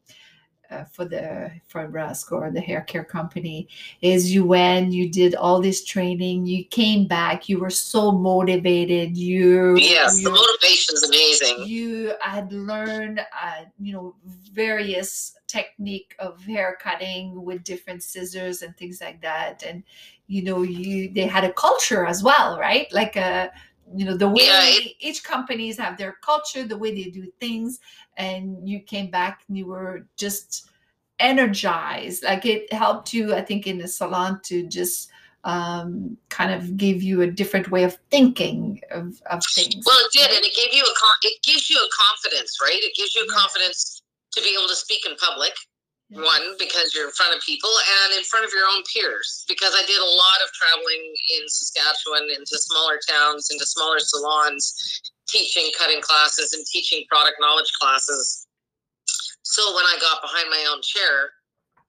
uh, 0.70 0.84
for 0.84 1.04
the 1.04 1.50
for 1.66 1.86
Brasco 1.88 2.32
or 2.32 2.50
the 2.50 2.60
hair 2.60 2.82
care 2.82 3.04
company 3.04 3.68
is 4.02 4.34
you 4.34 4.44
went, 4.44 4.92
you 4.92 5.08
did 5.08 5.34
all 5.34 5.60
this 5.60 5.84
training, 5.84 6.46
you 6.46 6.64
came 6.64 7.06
back, 7.06 7.48
you 7.48 7.58
were 7.58 7.70
so 7.70 8.12
motivated, 8.12 9.16
you 9.16 9.76
yes 9.76 10.22
the 10.22 10.30
motivation 10.30 10.94
is 10.94 11.02
amazing. 11.08 11.66
you 11.66 12.14
had 12.20 12.52
learned 12.52 13.20
uh, 13.20 13.64
you 13.80 13.92
know 13.92 14.14
various 14.52 15.36
technique 15.46 16.14
of 16.18 16.42
hair 16.44 16.76
cutting 16.80 17.44
with 17.44 17.62
different 17.64 18.02
scissors 18.02 18.62
and 18.62 18.76
things 18.76 19.00
like 19.00 19.20
that. 19.22 19.62
And 19.62 19.82
you 20.26 20.42
know 20.42 20.62
you 20.62 21.12
they 21.12 21.26
had 21.26 21.44
a 21.44 21.52
culture 21.52 22.06
as 22.06 22.22
well 22.22 22.58
right? 22.58 22.92
Like 22.92 23.16
a 23.16 23.50
you 23.94 24.04
know 24.04 24.16
the 24.16 24.28
way 24.28 24.46
Yeah, 24.46 24.64
it- 24.64 24.96
each 25.00 25.22
companies 25.24 25.76
have 25.78 25.96
their 25.98 26.16
culture 26.22 26.64
the 26.64 26.76
way 26.78 26.94
they 26.94 27.10
do 27.10 27.26
things 27.40 27.80
and 28.16 28.68
you 28.68 28.80
came 28.80 29.10
back 29.10 29.42
and 29.48 29.58
you 29.58 29.66
were 29.66 30.06
just 30.16 30.68
energized 31.20 32.24
like 32.24 32.44
it 32.46 32.72
helped 32.72 33.12
you 33.12 33.34
i 33.34 33.40
think 33.40 33.66
in 33.66 33.78
the 33.78 33.88
salon 33.88 34.40
to 34.44 34.66
just 34.66 35.10
um, 35.44 36.16
kind 36.30 36.52
of 36.54 36.78
give 36.78 37.02
you 37.02 37.20
a 37.20 37.26
different 37.30 37.70
way 37.70 37.84
of 37.84 37.98
thinking 38.10 38.80
of, 38.90 39.20
of 39.30 39.42
things 39.54 39.84
well 39.86 39.98
it 40.06 40.12
did 40.12 40.22
right? 40.22 40.36
and 40.36 40.44
it 40.44 40.54
gave 40.56 40.72
you 40.72 40.82
a 40.82 40.94
con- 40.98 41.22
it 41.22 41.42
gives 41.42 41.68
you 41.68 41.76
a 41.76 41.88
confidence 41.94 42.56
right 42.62 42.80
it 42.82 42.94
gives 42.96 43.14
you 43.14 43.22
a 43.22 43.26
Yeah. 43.28 43.38
confidence 43.38 44.00
to 44.32 44.40
be 44.40 44.56
able 44.58 44.66
to 44.66 44.74
speak 44.74 45.06
in 45.06 45.14
public. 45.16 45.52
One 46.14 46.54
because 46.58 46.94
you're 46.94 47.06
in 47.06 47.14
front 47.14 47.34
of 47.34 47.42
people 47.42 47.70
and 48.06 48.18
in 48.18 48.24
front 48.24 48.44
of 48.44 48.52
your 48.54 48.66
own 48.70 48.82
peers 48.86 49.44
because 49.48 49.74
i 49.74 49.82
did 49.86 49.98
a 49.98 50.14
lot 50.14 50.38
of 50.42 50.48
traveling 50.54 51.02
in 51.34 51.42
saskatchewan 51.48 52.22
into 52.30 52.54
smaller 52.54 52.98
towns 53.02 53.48
into 53.50 53.66
smaller 53.66 53.98
salons 53.98 55.02
teaching 55.28 55.70
cutting 55.78 56.00
classes 56.00 56.52
and 56.52 56.64
teaching 56.66 57.04
product 57.10 57.36
knowledge 57.40 57.70
classes 57.80 58.46
so 59.42 59.62
when 59.74 59.84
i 59.90 59.96
got 60.00 60.22
behind 60.22 60.48
my 60.50 60.62
own 60.70 60.80
chair 60.82 61.30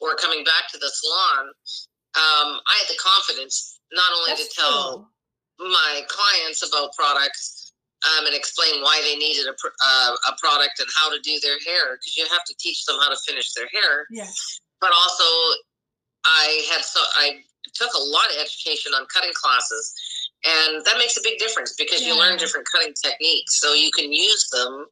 or 0.02 0.16
coming 0.16 0.44
back 0.44 0.68
to 0.72 0.78
the 0.78 0.90
salon 0.90 1.48
um, 2.18 2.60
i 2.66 2.76
had 2.82 2.90
the 2.90 2.98
confidence 2.98 3.80
not 3.94 4.12
only 4.18 4.32
That's 4.34 4.50
to 4.50 4.62
tell 4.62 5.12
cool. 5.60 5.72
my 5.72 6.02
clients 6.10 6.66
about 6.68 6.94
products 6.98 7.65
um, 8.06 8.26
and 8.26 8.36
explain 8.36 8.82
why 8.82 9.02
they 9.04 9.16
needed 9.18 9.48
a, 9.50 9.54
pr- 9.58 9.74
uh, 9.86 10.14
a 10.30 10.34
product 10.40 10.80
and 10.80 10.88
how 10.96 11.10
to 11.10 11.20
do 11.22 11.40
their 11.42 11.58
hair 11.66 11.98
because 11.98 12.16
you 12.18 12.26
have 12.32 12.44
to 12.46 12.54
teach 12.60 12.86
them 12.86 12.98
how 13.02 13.10
to 13.10 13.18
finish 13.28 13.54
their 13.54 13.68
hair. 13.74 14.06
Yes. 14.10 14.60
but 14.82 14.92
also 14.94 15.24
i 16.26 16.66
had 16.72 16.84
so 16.84 17.00
i 17.18 17.38
took 17.74 17.94
a 17.94 18.04
lot 18.04 18.26
of 18.32 18.38
education 18.42 18.94
on 18.94 19.06
cutting 19.14 19.34
classes 19.34 19.94
and 20.46 20.86
that 20.86 20.98
makes 20.98 21.18
a 21.18 21.22
big 21.24 21.40
difference 21.40 21.74
because 21.78 22.02
you 22.06 22.18
learn 22.18 22.38
different 22.38 22.68
cutting 22.72 22.94
techniques. 23.04 23.60
So 23.60 23.74
you 23.74 23.90
can 23.92 24.14
use 24.14 24.48
them 24.52 24.86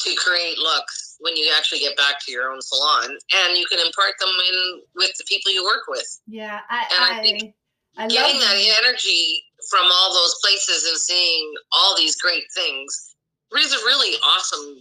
to 0.00 0.14
create 0.16 0.58
looks 0.58 1.16
when 1.20 1.36
you 1.36 1.50
actually 1.56 1.78
get 1.80 1.96
back 1.96 2.16
to 2.26 2.32
your 2.32 2.50
own 2.52 2.60
salon 2.60 3.08
and 3.08 3.56
you 3.56 3.64
can 3.66 3.78
impart 3.84 4.12
them 4.20 4.28
in 4.28 4.82
with 4.96 5.10
the 5.16 5.24
people 5.26 5.52
you 5.52 5.64
work 5.64 5.84
with. 5.88 6.06
Yeah, 6.26 6.60
I 6.68 6.84
And 6.94 7.14
I 7.14 7.18
I, 7.18 7.22
think 7.22 7.54
I, 7.96 8.08
getting 8.08 8.40
love 8.40 8.50
that. 8.50 8.82
energy 8.84 9.42
from 9.68 9.86
all 9.92 10.14
those 10.14 10.34
places 10.42 10.86
and 10.88 10.96
seeing 10.96 11.52
all 11.72 11.96
these 11.96 12.16
great 12.16 12.44
things 12.54 13.10
is 13.58 13.72
a 13.72 13.84
really 13.84 14.16
awesome. 14.24 14.76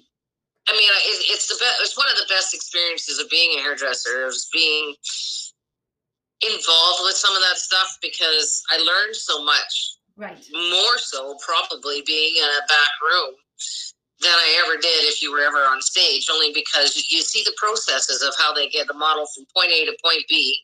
I 0.68 0.74
mean, 0.74 0.90
it, 0.90 1.34
it's 1.34 1.48
the 1.48 1.58
best. 1.60 1.82
It's 1.82 1.98
one 1.98 2.08
of 2.12 2.18
the 2.18 2.30
best 2.30 2.54
experiences 2.54 3.20
of 3.20 3.30
being 3.30 3.58
a 3.58 3.62
hairdresser, 3.62 4.26
of 4.26 4.36
being 4.54 4.94
involved 6.42 7.02
with 7.04 7.16
some 7.16 7.36
of 7.36 7.42
that 7.42 7.58
stuff 7.58 7.98
because 8.02 8.62
I 8.70 8.78
learned 8.78 9.16
so 9.16 9.44
much. 9.44 9.98
right. 10.16 10.38
More 10.54 10.98
so, 10.98 11.36
probably 11.44 12.04
being 12.06 12.36
in 12.38 12.44
a 12.44 12.68
back 12.68 12.94
room 13.02 13.34
than 14.22 14.32
I 14.32 14.64
ever 14.66 14.76
did 14.82 15.06
if 15.06 15.22
you 15.22 15.32
were 15.32 15.42
ever 15.42 15.60
on 15.60 15.82
stage. 15.82 16.28
Only 16.32 16.52
because 16.54 16.96
you 17.10 17.22
see 17.22 17.44
the 17.44 17.54
processes 17.58 18.22
of 18.22 18.34
how 18.38 18.54
they 18.54 18.68
get 18.68 18.88
the 18.88 18.94
model 18.94 19.26
from 19.34 19.46
point 19.56 19.72
A 19.72 19.86
to 19.86 19.98
point 20.04 20.24
B, 20.28 20.58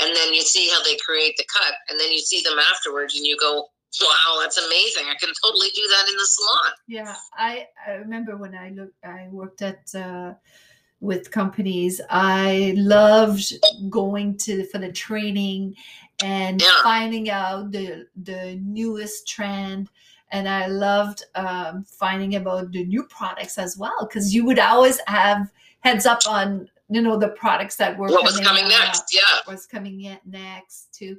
and 0.00 0.14
then 0.14 0.34
you 0.34 0.42
see 0.42 0.68
how 0.70 0.82
they 0.82 0.96
create 0.96 1.36
the 1.36 1.44
cut, 1.52 1.74
and 1.88 1.98
then 2.00 2.10
you 2.12 2.18
see 2.18 2.42
them 2.42 2.58
afterwards, 2.58 3.16
and 3.16 3.24
you 3.24 3.36
go, 3.38 3.68
"Wow, 4.00 4.40
that's 4.40 4.58
amazing! 4.58 5.04
I 5.08 5.14
can 5.14 5.30
totally 5.44 5.70
do 5.70 5.82
that 5.88 6.08
in 6.08 6.16
the 6.16 6.26
salon." 6.26 6.72
Yeah, 6.88 7.14
I 7.36 7.68
I 7.86 7.92
remember 7.92 8.36
when 8.36 8.54
I 8.54 8.70
looked 8.70 9.04
I 9.04 9.28
worked 9.30 9.62
at 9.62 9.94
uh, 9.94 10.34
with 11.00 11.30
companies. 11.30 12.00
I 12.10 12.74
loved 12.76 13.52
going 13.90 14.36
to 14.38 14.64
for 14.66 14.78
the 14.78 14.90
training 14.92 15.76
and 16.22 16.60
Yeah. 16.60 16.82
finding 16.82 17.30
out 17.30 17.70
the 17.70 18.08
the 18.24 18.58
newest 18.62 19.28
trend. 19.28 19.90
And 20.32 20.48
I 20.48 20.66
loved 20.66 21.24
um, 21.34 21.84
finding 21.84 22.34
about 22.36 22.72
the 22.72 22.84
new 22.84 23.04
products 23.04 23.58
as 23.58 23.76
well 23.76 23.96
because 24.00 24.34
you 24.34 24.44
would 24.44 24.58
always 24.58 24.98
have 25.06 25.50
heads 25.80 26.04
up 26.06 26.20
on 26.28 26.68
you 26.88 27.00
know 27.02 27.16
the 27.18 27.28
products 27.30 27.76
that 27.76 27.96
were 27.98 28.08
What 28.08 28.22
was 28.24 28.38
coming 28.40 28.64
out. 28.64 28.70
next? 28.86 29.04
Yeah. 29.12 29.52
was 29.52 29.66
coming 29.66 30.02
in 30.02 30.18
next 30.24 30.92
to 30.98 31.16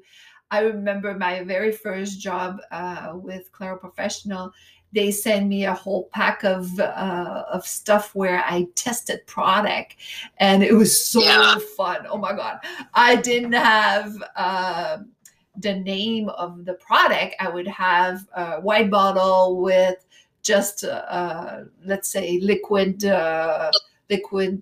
i 0.50 0.60
remember 0.62 1.14
my 1.14 1.44
very 1.44 1.74
first 1.74 2.22
job 2.22 2.60
uh, 2.72 3.12
with 3.16 3.52
Clairol 3.52 3.80
professional 3.80 4.54
they 4.94 5.12
send 5.12 5.50
me 5.50 5.66
a 5.66 5.74
whole 5.74 6.06
pack 6.14 6.44
of 6.46 6.80
uh, 6.80 7.44
of 7.52 7.68
stuff 7.68 8.16
where 8.16 8.42
I 8.46 8.68
tested 8.76 9.28
product, 9.28 9.98
and 10.38 10.64
it 10.64 10.74
was 10.74 10.98
so 10.98 11.22
Yeah. 11.22 11.56
fun. 11.76 12.08
Oh 12.10 12.18
my 12.18 12.32
god! 12.32 12.60
I 12.94 13.18
didn't 13.18 13.52
have. 13.52 14.16
Uh, 14.38 15.00
the 15.60 15.74
name 15.76 16.30
of 16.30 16.66
the 16.66 16.74
product, 16.76 17.36
I 17.40 17.50
would 17.50 17.68
have 17.68 18.28
a 18.36 18.62
white 18.62 18.90
bottle 18.90 19.62
with 19.62 20.06
just 20.44 20.84
uh, 20.84 21.64
let's 21.86 22.10
say 22.10 22.40
liquid 22.42 23.04
uh, 23.06 23.72
liquid 24.10 24.62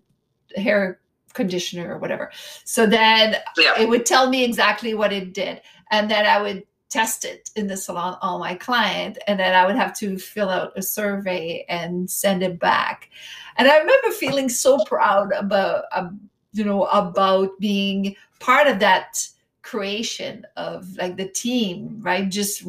hair 0.56 1.00
conditioner 1.34 1.94
or 1.94 1.98
whatever. 2.00 2.32
So 2.64 2.86
then 2.88 3.36
Yeah. 3.58 3.80
it 3.80 3.90
would 3.90 4.06
tell 4.06 4.30
me 4.30 4.44
exactly 4.44 4.94
what 4.94 5.14
it 5.14 5.34
did, 5.34 5.62
and 5.92 6.10
then 6.10 6.26
I 6.26 6.42
would 6.42 6.64
test 6.90 7.26
it 7.26 7.50
in 7.56 7.68
the 7.68 7.76
salon 7.76 8.18
on 8.22 8.40
my 8.40 8.56
client, 8.56 9.18
and 9.28 9.40
then 9.40 9.54
I 9.54 9.66
would 9.66 9.76
have 9.76 9.94
to 10.00 10.18
fill 10.18 10.50
out 10.50 10.72
a 10.78 10.82
survey 10.82 11.66
and 11.68 12.10
send 12.10 12.42
it 12.42 12.60
back. 12.60 13.10
And 13.58 13.68
I 13.68 13.78
remember 13.78 14.12
feeling 14.12 14.50
so 14.50 14.84
proud 14.86 15.32
about 15.34 15.86
um, 15.92 16.20
you 16.54 16.64
know 16.64 16.86
about 16.86 17.52
being 17.60 18.16
part 18.40 18.68
of 18.68 18.80
that 18.80 19.28
creation 19.66 20.46
of 20.58 20.96
like 20.98 21.18
the 21.18 21.28
team 21.28 21.98
right 22.02 22.30
just 22.30 22.64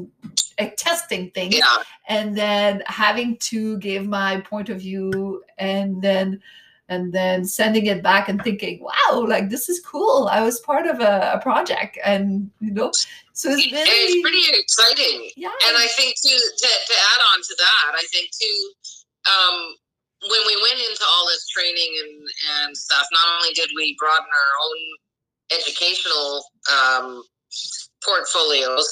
like, 0.59 0.77
testing 0.77 1.31
things 1.31 1.55
Yeah. 1.55 1.83
and 2.09 2.37
then 2.37 2.83
having 2.87 3.37
to 3.51 3.77
give 3.79 4.07
my 4.07 4.41
point 4.41 4.69
of 4.71 4.79
view 4.81 5.43
and 5.59 6.01
then 6.01 6.41
and 6.89 7.13
then 7.13 7.45
sending 7.45 7.87
it 7.87 8.03
back 8.03 8.29
and 8.31 8.41
thinking 8.43 8.81
wow 8.81 9.21
like 9.29 9.51
this 9.51 9.69
is 9.69 9.79
cool 9.81 10.29
i 10.33 10.41
was 10.41 10.61
part 10.61 10.87
of 10.87 11.01
a, 11.01 11.33
a 11.35 11.41
project 11.43 11.99
and 12.05 12.51
you 12.61 12.73
know 12.73 12.91
so 13.37 13.51
it's 13.53 13.69
very 13.69 13.85
it's 13.85 14.23
pretty 14.25 14.45
exciting. 14.57 15.29
yeah 15.37 15.53
And 15.69 15.77
I 15.77 15.87
think 15.93 16.17
too 16.17 16.33
to, 16.33 16.69
to 16.89 16.95
add 17.13 17.21
on 17.37 17.39
to 17.45 17.55
that, 17.59 17.89
I 17.93 18.05
think 18.09 18.31
too, 18.33 18.59
um, 19.29 19.57
when 20.25 20.41
we 20.49 20.57
went 20.65 20.81
into 20.81 21.05
all 21.05 21.29
this 21.29 21.45
training 21.53 21.93
and, 22.01 22.17
and 22.57 22.71
stuff, 22.73 23.05
not 23.13 23.27
only 23.37 23.53
did 23.53 23.69
we 23.77 23.95
broaden 24.01 24.25
our 24.25 24.53
own 24.65 24.81
educational 25.53 26.49
um, 26.73 27.23
portfolios, 28.05 28.89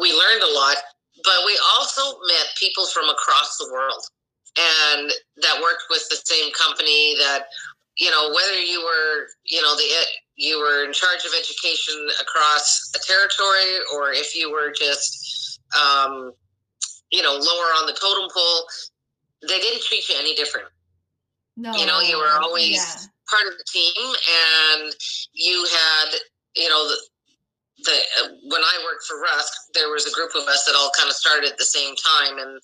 we 0.00 0.12
learned 0.12 0.42
a 0.42 0.54
lot, 0.54 0.76
but 1.24 1.38
we 1.46 1.58
also 1.76 2.18
met 2.26 2.46
people 2.58 2.86
from 2.86 3.08
across 3.08 3.56
the 3.58 3.68
world 3.72 4.02
and 4.58 5.10
that 5.40 5.60
worked 5.62 5.84
with 5.88 6.06
the 6.10 6.16
same 6.24 6.52
company 6.52 7.14
that 7.18 7.44
you 7.96 8.10
know 8.10 8.32
whether 8.34 8.58
you 8.60 8.82
were 8.82 9.26
you 9.44 9.62
know 9.62 9.74
the 9.76 9.84
you 10.36 10.58
were 10.58 10.84
in 10.84 10.92
charge 10.92 11.24
of 11.24 11.32
education 11.38 11.94
across 12.20 12.90
a 12.96 12.98
territory 13.06 13.78
or 13.94 14.12
if 14.12 14.34
you 14.34 14.50
were 14.50 14.72
just 14.72 15.60
um, 15.78 16.32
you 17.10 17.22
know 17.22 17.32
lower 17.32 17.68
on 17.80 17.86
the 17.86 17.92
totem 17.92 18.28
pole 18.34 18.66
they 19.48 19.58
didn't 19.58 19.82
treat 19.82 20.08
you 20.08 20.14
any 20.18 20.34
different. 20.34 20.68
No. 21.56 21.74
You 21.74 21.84
know, 21.84 22.00
you 22.00 22.16
were 22.16 22.30
always- 22.40 22.76
yeah. 22.76 23.06
part 23.28 23.46
of 23.46 23.58
the 23.58 23.64
team 23.72 24.14
and 24.78 24.92
you 25.32 25.66
had 25.70 26.14
you 26.54 26.68
know 26.68 26.86
the, 26.88 26.96
the 27.84 27.98
uh, 28.22 28.28
when 28.48 28.62
I 28.62 28.74
worked 28.84 29.04
for 29.04 29.20
Rusk, 29.20 29.52
there 29.74 29.90
was 29.90 30.06
a 30.06 30.12
group 30.14 30.34
of 30.34 30.48
us 30.48 30.64
that 30.64 30.74
all 30.76 30.90
kind 30.96 31.08
of 31.10 31.16
started 31.16 31.50
at 31.50 31.58
the 31.58 31.64
same 31.64 31.94
time, 31.96 32.38
and 32.38 32.60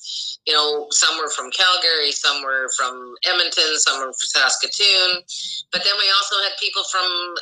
you 0.47 0.55
know, 0.55 0.87
some 0.91 1.19
were 1.19 1.31
from 1.31 1.51
Calgary, 1.51 2.13
some 2.13 2.43
were 2.43 2.69
from 2.77 3.15
Edmonton, 3.27 3.79
some 3.79 4.01
were 4.01 4.13
from 4.13 4.29
Saskatoon, 4.33 5.23
but 5.73 5.85
then 5.85 5.95
we 5.99 6.09
also 6.19 6.37
had 6.43 6.53
people 6.61 6.83
from 6.91 7.35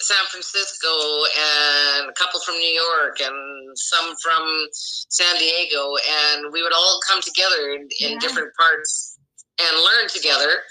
San 0.00 0.24
Francisco 0.30 0.88
and 1.32 2.10
a 2.10 2.14
couple 2.14 2.40
from 2.40 2.56
New 2.56 2.74
York 2.74 3.20
and 3.20 3.78
some 3.78 4.14
from 4.22 4.44
San 4.72 5.38
Diego, 5.38 5.96
and 5.96 6.52
we 6.52 6.62
would 6.62 6.72
all 6.74 7.00
come 7.08 7.22
together 7.22 7.72
in, 7.72 7.88
in 8.00 8.12
Yeah. 8.12 8.18
different 8.20 8.54
parts 8.56 9.15
and 9.60 9.72
learn 9.76 10.08
together 10.08 10.62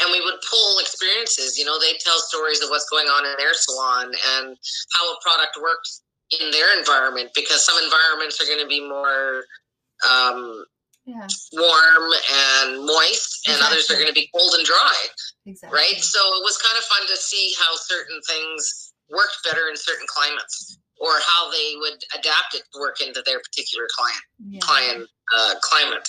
and 0.00 0.10
we 0.10 0.20
would 0.20 0.40
pull 0.48 0.78
experiences. 0.80 1.58
You 1.58 1.64
know, 1.64 1.78
they'd 1.78 2.00
tell 2.00 2.18
stories 2.18 2.62
of 2.62 2.70
what's 2.70 2.88
going 2.90 3.06
on 3.06 3.24
in 3.26 3.34
their 3.38 3.54
salon 3.54 4.06
and 4.06 4.56
how 4.92 5.12
a 5.12 5.16
product 5.22 5.58
works 5.62 6.02
in 6.40 6.50
their 6.50 6.78
environment 6.78 7.30
because 7.34 7.64
some 7.64 7.76
environments 7.82 8.40
are 8.40 8.46
going 8.46 8.60
to 8.60 8.66
be 8.66 8.80
more 8.80 9.44
um, 10.08 10.64
yeah 11.04 11.26
warm 11.52 12.10
and 12.32 12.84
moist, 12.84 13.46
and 13.46 13.60
others 13.62 13.90
are 13.90 13.94
going 13.94 14.08
to 14.08 14.14
be 14.14 14.28
cold 14.34 14.54
and 14.56 14.64
dry, 14.64 14.96
exactly 15.46 15.78
right? 15.78 16.00
So 16.00 16.18
it 16.18 16.42
was 16.42 16.56
kind 16.58 16.78
of 16.78 16.84
fun 16.84 17.06
to 17.06 17.16
see 17.16 17.54
how 17.58 17.76
certain 17.76 18.20
things 18.26 18.92
worked 19.10 19.38
better 19.44 19.68
in 19.68 19.76
certain 19.76 20.06
climates 20.08 20.78
or 20.98 21.10
how 21.26 21.50
they 21.50 21.74
would 21.76 22.00
adapt 22.18 22.54
it 22.54 22.62
to 22.72 22.80
work 22.80 23.00
into 23.00 23.22
their 23.26 23.38
particular 23.38 23.86
client 23.94 24.24
yeah. 24.48 24.60
client 24.60 25.08
uh, 25.36 25.54
climate. 25.60 26.08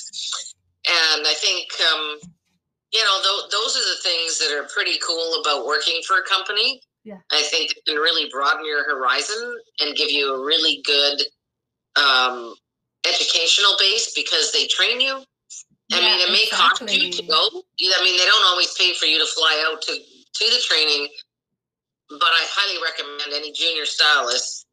And 0.88 1.26
I 1.26 1.34
think, 1.34 1.68
um, 1.92 2.20
you 2.94 3.04
know, 3.04 3.18
th- 3.24 3.52
those 3.52 3.76
are 3.76 3.88
the 3.90 4.02
things 4.04 4.40
that 4.40 4.56
are 4.56 4.68
pretty 4.74 5.00
cool 5.06 5.42
about 5.42 5.66
working 5.66 6.02
for 6.08 6.18
a 6.18 6.24
company. 6.24 6.82
Yeah. 7.04 7.18
I 7.32 7.42
think 7.42 7.72
it 7.72 7.86
can 7.88 7.98
really 7.98 8.30
broaden 8.32 8.66
your 8.66 8.84
horizon 8.84 9.56
and 9.80 9.96
give 9.96 10.10
you 10.10 10.34
a 10.34 10.46
really 10.46 10.82
good 10.84 11.22
um, 12.02 12.54
educational 13.08 13.76
base 13.80 14.14
because 14.16 14.52
they 14.52 14.68
train 14.68 15.02
you. 15.02 15.24
I 15.92 16.00
Yeah, 16.00 16.02
mean, 16.02 16.20
it 16.28 16.32
may 16.32 16.48
cost 16.52 16.82
you 16.82 17.12
to 17.12 17.24
go. 17.24 17.50
I 17.54 18.04
mean, 18.04 18.18
they 18.18 18.26
don't 18.26 18.46
always 18.48 18.74
pay 18.74 18.94
for 18.94 19.06
you 19.06 19.20
to 19.20 19.26
fly 19.26 19.66
out 19.70 19.82
to, 19.84 19.94
to 19.94 20.46
the 20.50 20.62
training, 20.68 21.08
but 22.10 22.24
I 22.24 22.44
highly 22.50 22.82
recommend 22.84 23.34
any 23.34 23.52
junior 23.52 23.86
stylist 23.86 24.66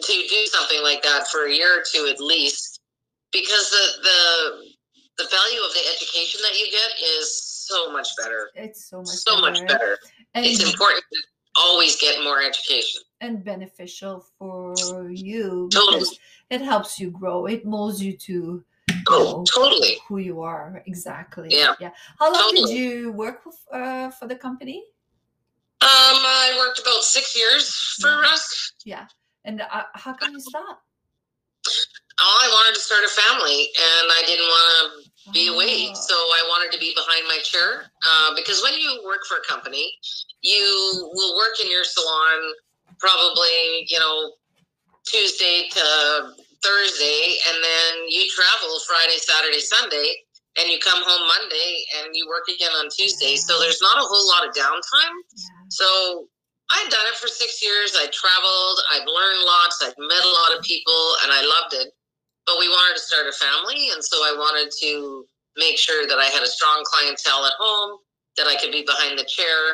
to 0.00 0.12
do 0.12 0.46
something 0.46 0.82
like 0.82 1.02
that 1.02 1.28
for 1.28 1.46
a 1.46 1.52
year 1.52 1.80
or 1.80 1.84
two 1.86 2.08
at 2.10 2.20
least, 2.20 2.80
because 3.32 3.70
the 3.70 4.02
the 4.02 4.73
the 5.18 5.24
value 5.30 5.60
of 5.62 5.72
the 5.74 5.84
education 5.94 6.40
that 6.42 6.58
you 6.58 6.66
get 6.70 6.90
is 7.18 7.42
so 7.68 7.92
much 7.92 8.08
better, 8.20 8.50
it's 8.54 8.88
so 8.90 8.98
much 8.98 9.06
so 9.08 9.40
much 9.40 9.54
better. 9.60 9.66
better. 9.78 9.98
and, 10.34 10.44
It's 10.46 10.62
important 10.64 11.04
to 11.12 11.18
always 11.56 11.96
get 12.00 12.22
more 12.24 12.42
education. 12.42 13.00
and 13.20 13.44
beneficial 13.44 14.26
for 14.38 15.08
you 15.10 15.68
Totally. 15.72 16.04
it 16.50 16.60
helps 16.60 16.98
you 17.00 17.10
grow 17.10 17.46
it 17.46 17.64
molds 17.64 18.02
you 18.02 18.12
to 18.28 18.62
Oh, 19.08 19.44
totally. 19.44 19.96
who 20.08 20.18
you 20.18 20.42
are 20.42 20.82
exactly 20.86 21.48
Yeah. 21.50 21.74
yeah 21.80 21.92
how 22.18 22.28
long 22.32 22.50
did 22.54 22.68
you 22.68 23.12
work 23.12 23.46
with, 23.46 23.56
uh, 23.72 24.10
for 24.10 24.26
the 24.28 24.36
company 24.46 24.78
Um, 25.80 26.18
I 26.46 26.54
worked 26.58 26.80
about 26.84 27.02
six 27.16 27.26
years 27.40 27.64
for 28.00 28.10
Yeah. 28.10 28.20
Rusk. 28.28 28.54
yeah 28.84 29.06
and 29.46 29.60
uh, 29.62 29.84
how 29.94 30.12
come 30.14 30.32
you 30.32 30.40
stop 30.40 30.82
Oh, 32.20 32.38
I 32.42 32.48
wanted 32.48 32.74
to 32.74 32.80
start 32.80 33.02
a 33.04 33.08
family, 33.10 33.70
and 33.74 34.06
I 34.12 34.22
didn't 34.26 34.46
want 34.46 34.68
to 34.70 35.32
be 35.32 35.48
away. 35.48 35.90
Oh, 35.90 35.94
So 35.94 36.14
I 36.14 36.46
wanted 36.48 36.72
to 36.72 36.78
be 36.78 36.94
behind 36.94 37.26
my 37.26 37.38
chair 37.42 37.90
uh, 38.06 38.34
because 38.36 38.62
when 38.62 38.74
you 38.74 39.02
work 39.04 39.26
for 39.28 39.38
a 39.38 39.44
company, 39.48 39.90
you 40.42 41.10
will 41.14 41.36
work 41.36 41.58
in 41.62 41.70
your 41.70 41.84
salon 41.84 42.54
probably, 42.98 43.86
you 43.88 43.98
know, 43.98 44.32
Tuesday 45.06 45.68
to 45.70 45.84
Thursday, 46.62 47.36
and 47.50 47.56
then 47.62 47.92
you 48.08 48.24
travel 48.30 48.78
Friday, 48.86 49.18
Saturday, 49.18 49.60
Sunday, 49.60 50.14
and 50.56 50.70
you 50.70 50.78
come 50.78 51.02
home 51.02 51.26
Monday 51.28 51.84
and 51.98 52.14
you 52.14 52.26
work 52.28 52.46
again 52.48 52.70
on 52.78 52.88
Tuesday. 52.88 53.36
So 53.36 53.58
there's 53.58 53.82
not 53.82 53.98
a 53.98 54.06
whole 54.06 54.26
lot 54.28 54.46
of 54.46 54.54
downtime. 54.54 55.16
So 55.68 56.28
I'd 56.70 56.88
done 56.90 57.06
it 57.10 57.18
for 57.18 57.26
six 57.28 57.62
years. 57.62 57.96
I 57.98 58.06
traveled, 58.08 58.78
I've 58.92 59.06
learned 59.06 59.42
lots, 59.44 59.82
I've 59.82 59.98
met 59.98 60.24
a 60.24 60.32
lot 60.32 60.56
of 60.56 60.64
people, 60.64 61.16
and 61.24 61.32
I 61.32 61.42
loved 61.42 61.74
it. 61.74 61.92
But 62.46 62.56
we 62.58 62.68
wanted 62.68 62.96
to 62.96 63.02
start 63.02 63.26
a 63.26 63.32
family, 63.32 63.90
and 63.92 64.04
so 64.04 64.18
I 64.18 64.34
wanted 64.36 64.70
to 64.82 65.24
make 65.56 65.78
sure 65.78 66.06
that 66.06 66.18
I 66.18 66.26
had 66.26 66.42
a 66.42 66.46
strong 66.46 66.82
clientele 66.84 67.46
at 67.46 67.52
home, 67.58 67.98
that 68.36 68.46
I 68.46 68.56
could 68.56 68.72
be 68.72 68.82
behind 68.82 69.18
the 69.18 69.24
chair, 69.24 69.68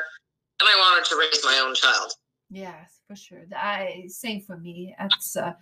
and 0.60 0.68
I 0.68 0.76
wanted 0.78 1.04
to 1.08 1.16
raise 1.16 1.40
my 1.44 1.60
own 1.64 1.74
child. 1.74 2.12
Yes, 2.50 3.00
for 3.06 3.16
sure. 3.16 3.44
I 3.56 4.04
same 4.08 4.42
for 4.42 4.56
me. 4.56 4.94
That's 4.98 5.36
uh, 5.36 5.52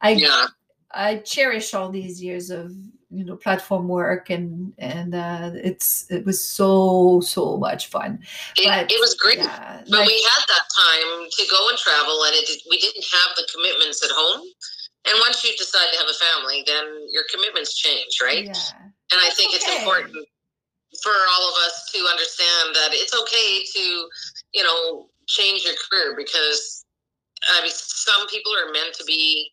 I 0.00 0.10
Yeah, 0.10 0.46
I 0.92 1.16
cherish 1.18 1.74
all 1.74 1.90
these 1.90 2.22
years 2.22 2.50
of 2.50 2.72
you 3.10 3.24
know 3.24 3.36
platform 3.36 3.86
work 3.86 4.30
and 4.30 4.72
and 4.78 5.14
uh, 5.14 5.50
it's 5.54 6.06
it 6.10 6.24
was 6.24 6.42
so 6.44 7.20
so 7.20 7.56
much 7.58 7.88
fun. 7.88 8.20
it, 8.56 8.64
But 8.64 8.90
it 8.90 9.00
was 9.00 9.14
great. 9.14 9.38
Yeah, 9.38 9.82
But 9.90 9.98
like- 10.00 10.08
we 10.08 10.14
had 10.22 10.44
that 10.48 10.66
time 10.74 11.28
to 11.30 11.46
go 11.50 11.68
and 11.68 11.78
travel, 11.78 12.22
and 12.24 12.34
it 12.34 12.46
did, 12.46 12.60
we 12.70 12.78
didn't 12.78 13.04
have 13.12 13.36
the 13.36 13.46
commitments 13.54 14.02
at 14.04 14.10
home. 14.12 14.46
And 15.06 15.16
once 15.20 15.44
you 15.44 15.54
decide 15.56 15.92
to 15.92 15.98
have 15.98 16.08
a 16.08 16.18
family, 16.18 16.64
then 16.66 17.08
your 17.10 17.24
commitments 17.32 17.76
change, 17.76 18.18
right? 18.22 18.44
Yeah. 18.44 18.52
And 19.12 19.20
I 19.22 19.30
think 19.30 19.54
it's 19.54 19.68
important 19.68 20.16
for 21.02 21.12
all 21.12 21.48
of 21.48 21.54
us 21.66 21.90
to 21.94 21.98
understand 22.10 22.74
that 22.74 22.90
it's 22.92 23.14
okay 23.14 23.64
to, 23.64 24.08
you 24.54 24.62
know, 24.64 25.08
change 25.28 25.64
your 25.64 25.74
career 25.88 26.14
because 26.16 26.84
I 27.54 27.62
mean, 27.62 27.70
some 27.72 28.26
people 28.28 28.52
are 28.56 28.72
meant 28.72 28.94
to 28.94 29.04
be 29.04 29.52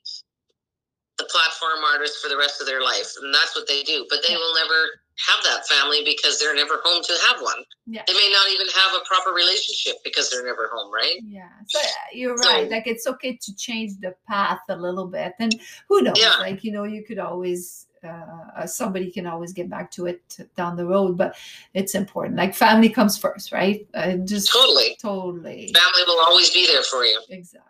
the 1.17 1.25
platform 1.25 1.83
artist 1.83 2.21
for 2.21 2.29
the 2.29 2.37
rest 2.37 2.61
of 2.61 2.67
their 2.67 2.81
life, 2.81 3.13
and 3.21 3.33
that's 3.33 3.55
what 3.55 3.67
they 3.67 3.83
do. 3.83 4.05
But 4.09 4.23
they 4.23 4.33
Yeah. 4.33 4.37
will 4.37 4.53
never 4.55 5.02
have 5.17 5.43
that 5.43 5.67
family 5.67 6.01
because 6.03 6.39
they're 6.39 6.55
never 6.55 6.79
home 6.83 7.03
to 7.03 7.13
have 7.27 7.41
one. 7.41 7.63
Yeah. 7.85 8.03
They 8.07 8.13
may 8.13 8.29
not 8.31 8.51
even 8.51 8.67
have 8.67 8.93
a 9.01 9.05
proper 9.05 9.31
relationship 9.31 9.95
because 10.03 10.29
they're 10.29 10.45
never 10.45 10.69
home, 10.73 10.91
right? 10.93 11.19
Yeah, 11.25 11.49
so 11.67 11.79
uh, 11.79 11.83
you're 12.13 12.37
So- 12.37 12.49
right. 12.49 12.69
Like 12.69 12.87
it's 12.87 13.05
okay 13.07 13.37
to 13.41 13.55
change 13.55 13.99
the 13.99 14.15
path 14.27 14.59
a 14.69 14.75
little 14.75 15.05
bit, 15.07 15.33
and 15.39 15.53
who 15.87 16.01
knows? 16.01 16.15
Yeah. 16.19 16.35
Like 16.39 16.63
you 16.63 16.71
know, 16.71 16.83
you 16.85 17.03
could 17.03 17.19
always 17.19 17.87
uh, 18.03 18.65
somebody 18.65 19.09
can 19.11 19.25
always 19.25 19.53
get 19.53 19.69
back 19.69 19.89
to 19.91 20.07
it 20.07 20.37
down 20.57 20.75
the 20.75 20.85
road, 20.85 21.17
but 21.17 21.35
it's 21.73 21.95
important. 21.95 22.35
Like 22.35 22.53
family 22.53 22.89
comes 22.89 23.17
first, 23.17 23.51
right? 23.53 23.87
Uh, 23.93 24.15
just 24.25 24.51
Totally. 24.51 24.97
totally. 25.01 25.71
Family 25.73 26.01
will 26.07 26.19
always 26.25 26.49
be 26.49 26.67
there 26.67 26.83
for 26.83 27.05
you. 27.05 27.21
Exactly. 27.29 27.69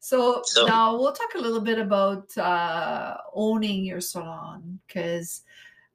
So, 0.00 0.42
So- 0.44 0.66
now 0.66 0.96
we'll 0.96 1.12
talk 1.12 1.34
a 1.36 1.38
little 1.38 1.60
bit 1.60 1.78
about 1.78 2.36
uh, 2.36 3.18
owning 3.34 3.84
your 3.84 4.00
salon 4.00 4.80
because 4.88 5.42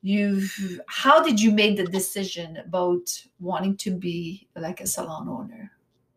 you've. 0.03 0.53
How 0.87 1.23
did 1.23 1.41
you 1.41 1.49
make 1.51 1.77
the 1.77 1.85
decision 1.85 2.57
about 2.57 3.09
wanting 3.39 3.75
to 3.77 3.91
be 3.97 4.47
like 4.55 4.81
a 4.81 4.85
salon 4.87 5.27
owner, 5.27 5.71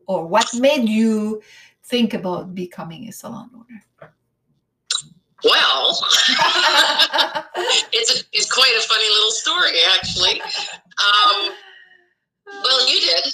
or 0.06 0.26
what 0.26 0.46
made 0.54 0.86
you 0.88 1.40
think 1.84 2.12
about 2.12 2.54
becoming 2.54 3.08
a 3.08 3.12
salon 3.12 3.48
owner? 3.54 3.82
Well, 5.44 5.90
it's 7.92 8.10
a, 8.20 8.24
it's 8.32 8.50
quite 8.52 8.74
a 8.76 8.82
funny 8.82 9.08
little 9.14 9.30
story, 9.30 9.78
actually. 9.94 10.40
Um, 10.40 11.52
well, 12.46 12.88
you 12.88 13.00
did. 13.00 13.24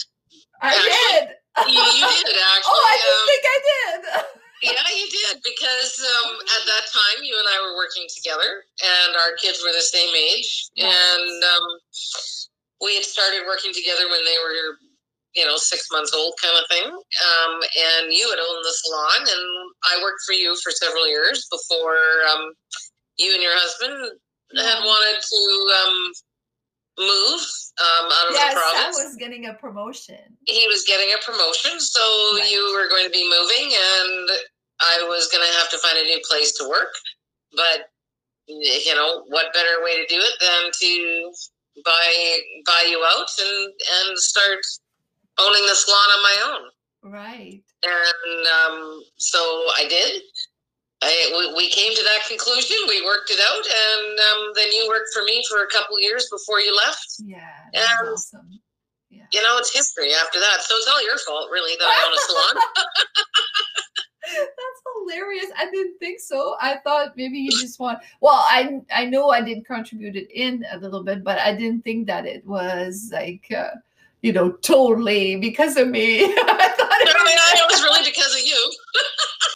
I 0.61 0.74
did. 0.76 1.28
You, 1.68 1.80
you 1.80 2.07
did 2.24 2.36
actually. 2.57 2.62
Oh, 2.66 2.84
I 2.86 2.94
Um, 2.94 3.00
didn't 3.03 3.26
think 3.28 3.44
I 3.46 3.59
did. 3.68 4.41
Yeah, 4.62 4.78
you 4.94 5.06
did 5.10 5.42
because 5.42 5.92
um, 6.22 6.38
at 6.38 6.62
that 6.66 6.84
time 6.92 7.24
you 7.24 7.34
and 7.36 7.48
I 7.50 7.58
were 7.66 7.76
working 7.76 8.06
together, 8.14 8.62
and 8.82 9.16
our 9.16 9.34
kids 9.36 9.58
were 9.62 9.72
the 9.74 9.82
same 9.82 10.14
age, 10.14 10.70
and 10.78 11.42
um, 11.42 11.66
we 12.80 12.94
had 12.94 13.04
started 13.04 13.42
working 13.46 13.72
together 13.74 14.06
when 14.08 14.24
they 14.24 14.36
were, 14.42 14.78
you 15.34 15.44
know, 15.46 15.56
six 15.56 15.88
months 15.90 16.14
old, 16.14 16.34
kind 16.42 16.54
of 16.58 16.66
thing. 16.70 16.86
Um, 16.86 17.52
and 17.58 18.12
you 18.12 18.28
had 18.30 18.38
owned 18.38 18.62
the 18.64 18.74
salon, 18.74 19.20
and 19.26 19.44
I 19.90 20.02
worked 20.02 20.22
for 20.26 20.32
you 20.32 20.54
for 20.62 20.70
several 20.70 21.08
years 21.08 21.46
before 21.50 21.98
um, 22.30 22.52
you 23.18 23.34
and 23.34 23.42
your 23.42 23.54
husband 23.54 24.18
had 24.56 24.80
wanted 24.84 25.18
to 25.22 25.42
um, 25.82 26.12
move 26.98 27.40
um, 27.80 28.06
out 28.12 28.26
of 28.28 28.34
Yes, 28.34 28.54
the 28.54 28.60
province. 28.60 28.98
I 29.00 29.04
was 29.04 29.16
getting 29.16 29.46
a 29.46 29.54
promotion. 29.54 30.20
he 30.46 30.66
was 30.68 30.84
getting 30.86 31.08
a 31.14 31.18
promotion, 31.24 31.80
so 31.80 32.00
Right. 32.36 32.50
you 32.50 32.60
were 32.76 32.88
going 32.88 33.04
to 33.04 33.10
be 33.10 33.24
moving, 33.28 33.72
and 33.74 34.30
I 34.82 35.06
was 35.08 35.28
going 35.30 35.44
to 35.46 35.52
have 35.58 35.70
to 35.70 35.78
find 35.78 35.98
a 35.98 36.04
new 36.04 36.20
place 36.28 36.52
to 36.58 36.68
work. 36.68 36.92
But 37.54 37.88
you 38.48 38.94
know, 38.94 39.22
what 39.28 39.52
better 39.54 39.82
way 39.84 39.96
to 40.02 40.06
do 40.12 40.20
it 40.20 40.34
than 40.40 40.70
to 40.80 41.32
buy 41.84 42.38
buy 42.66 42.86
you 42.88 42.98
out 43.06 43.28
and 43.40 43.72
and 44.08 44.18
start 44.18 44.58
owning 45.40 45.62
the 45.66 45.74
salon 45.74 46.08
on 46.16 46.22
my 46.22 46.36
own? 46.52 47.12
Right. 47.12 47.62
And 47.82 48.46
um, 48.46 49.02
so 49.16 49.38
I 49.78 49.86
did. 49.88 50.22
I, 51.04 51.34
we, 51.36 51.54
we 51.66 51.68
came 51.68 51.92
to 51.94 52.02
that 52.04 52.28
conclusion. 52.28 52.76
We 52.86 53.04
worked 53.04 53.30
it 53.30 53.40
out, 53.42 53.66
and 53.66 54.18
um, 54.20 54.52
then 54.54 54.70
you 54.70 54.86
worked 54.88 55.10
for 55.12 55.24
me 55.24 55.42
for 55.50 55.64
a 55.64 55.66
couple 55.66 55.98
years 56.00 56.28
before 56.30 56.60
you 56.60 56.70
left. 56.86 57.06
Yeah. 57.18 57.42
That's 57.72 57.90
And- 58.00 58.08
awesome. 58.10 58.50
Yeah. 59.10 59.26
You 59.32 59.42
know, 59.42 59.58
it's 59.58 59.74
history 59.74 60.14
after 60.14 60.38
that. 60.38 60.62
So 60.62 60.74
it's 60.76 60.86
all 60.86 61.04
your 61.04 61.18
fault, 61.18 61.50
really, 61.50 61.74
that 61.76 61.84
I 61.84 62.06
own 62.06 62.12
a 62.14 62.20
salon. 62.26 62.54
That's 64.24 64.82
hilarious. 64.96 65.46
I 65.56 65.70
didn't 65.70 65.98
think 65.98 66.20
so. 66.20 66.54
I 66.60 66.76
thought 66.84 67.16
maybe 67.16 67.38
you 67.38 67.50
just 67.50 67.80
want. 67.80 67.98
Well, 68.20 68.44
I 68.48 68.80
I 68.94 69.04
know 69.06 69.30
I 69.30 69.40
did 69.42 69.64
contribute 69.66 70.16
it 70.16 70.30
in 70.30 70.64
a 70.70 70.78
little 70.78 71.02
bit, 71.02 71.24
but 71.24 71.38
I 71.38 71.54
didn't 71.54 71.82
think 71.82 72.06
that 72.06 72.24
it 72.26 72.46
was 72.46 73.10
like 73.12 73.50
uh, 73.56 73.70
you 74.22 74.32
know 74.32 74.52
totally 74.52 75.36
because 75.36 75.76
of 75.76 75.88
me. 75.88 76.22
I 76.24 76.74
thought 76.78 77.00
it 77.00 77.08
I 77.16 77.24
mean, 77.24 77.38
I- 77.38 77.54
it 77.56 77.70
was 77.72 77.82
really 77.82 78.04
because 78.04 78.32
of 78.34 78.46
you. 78.46 78.72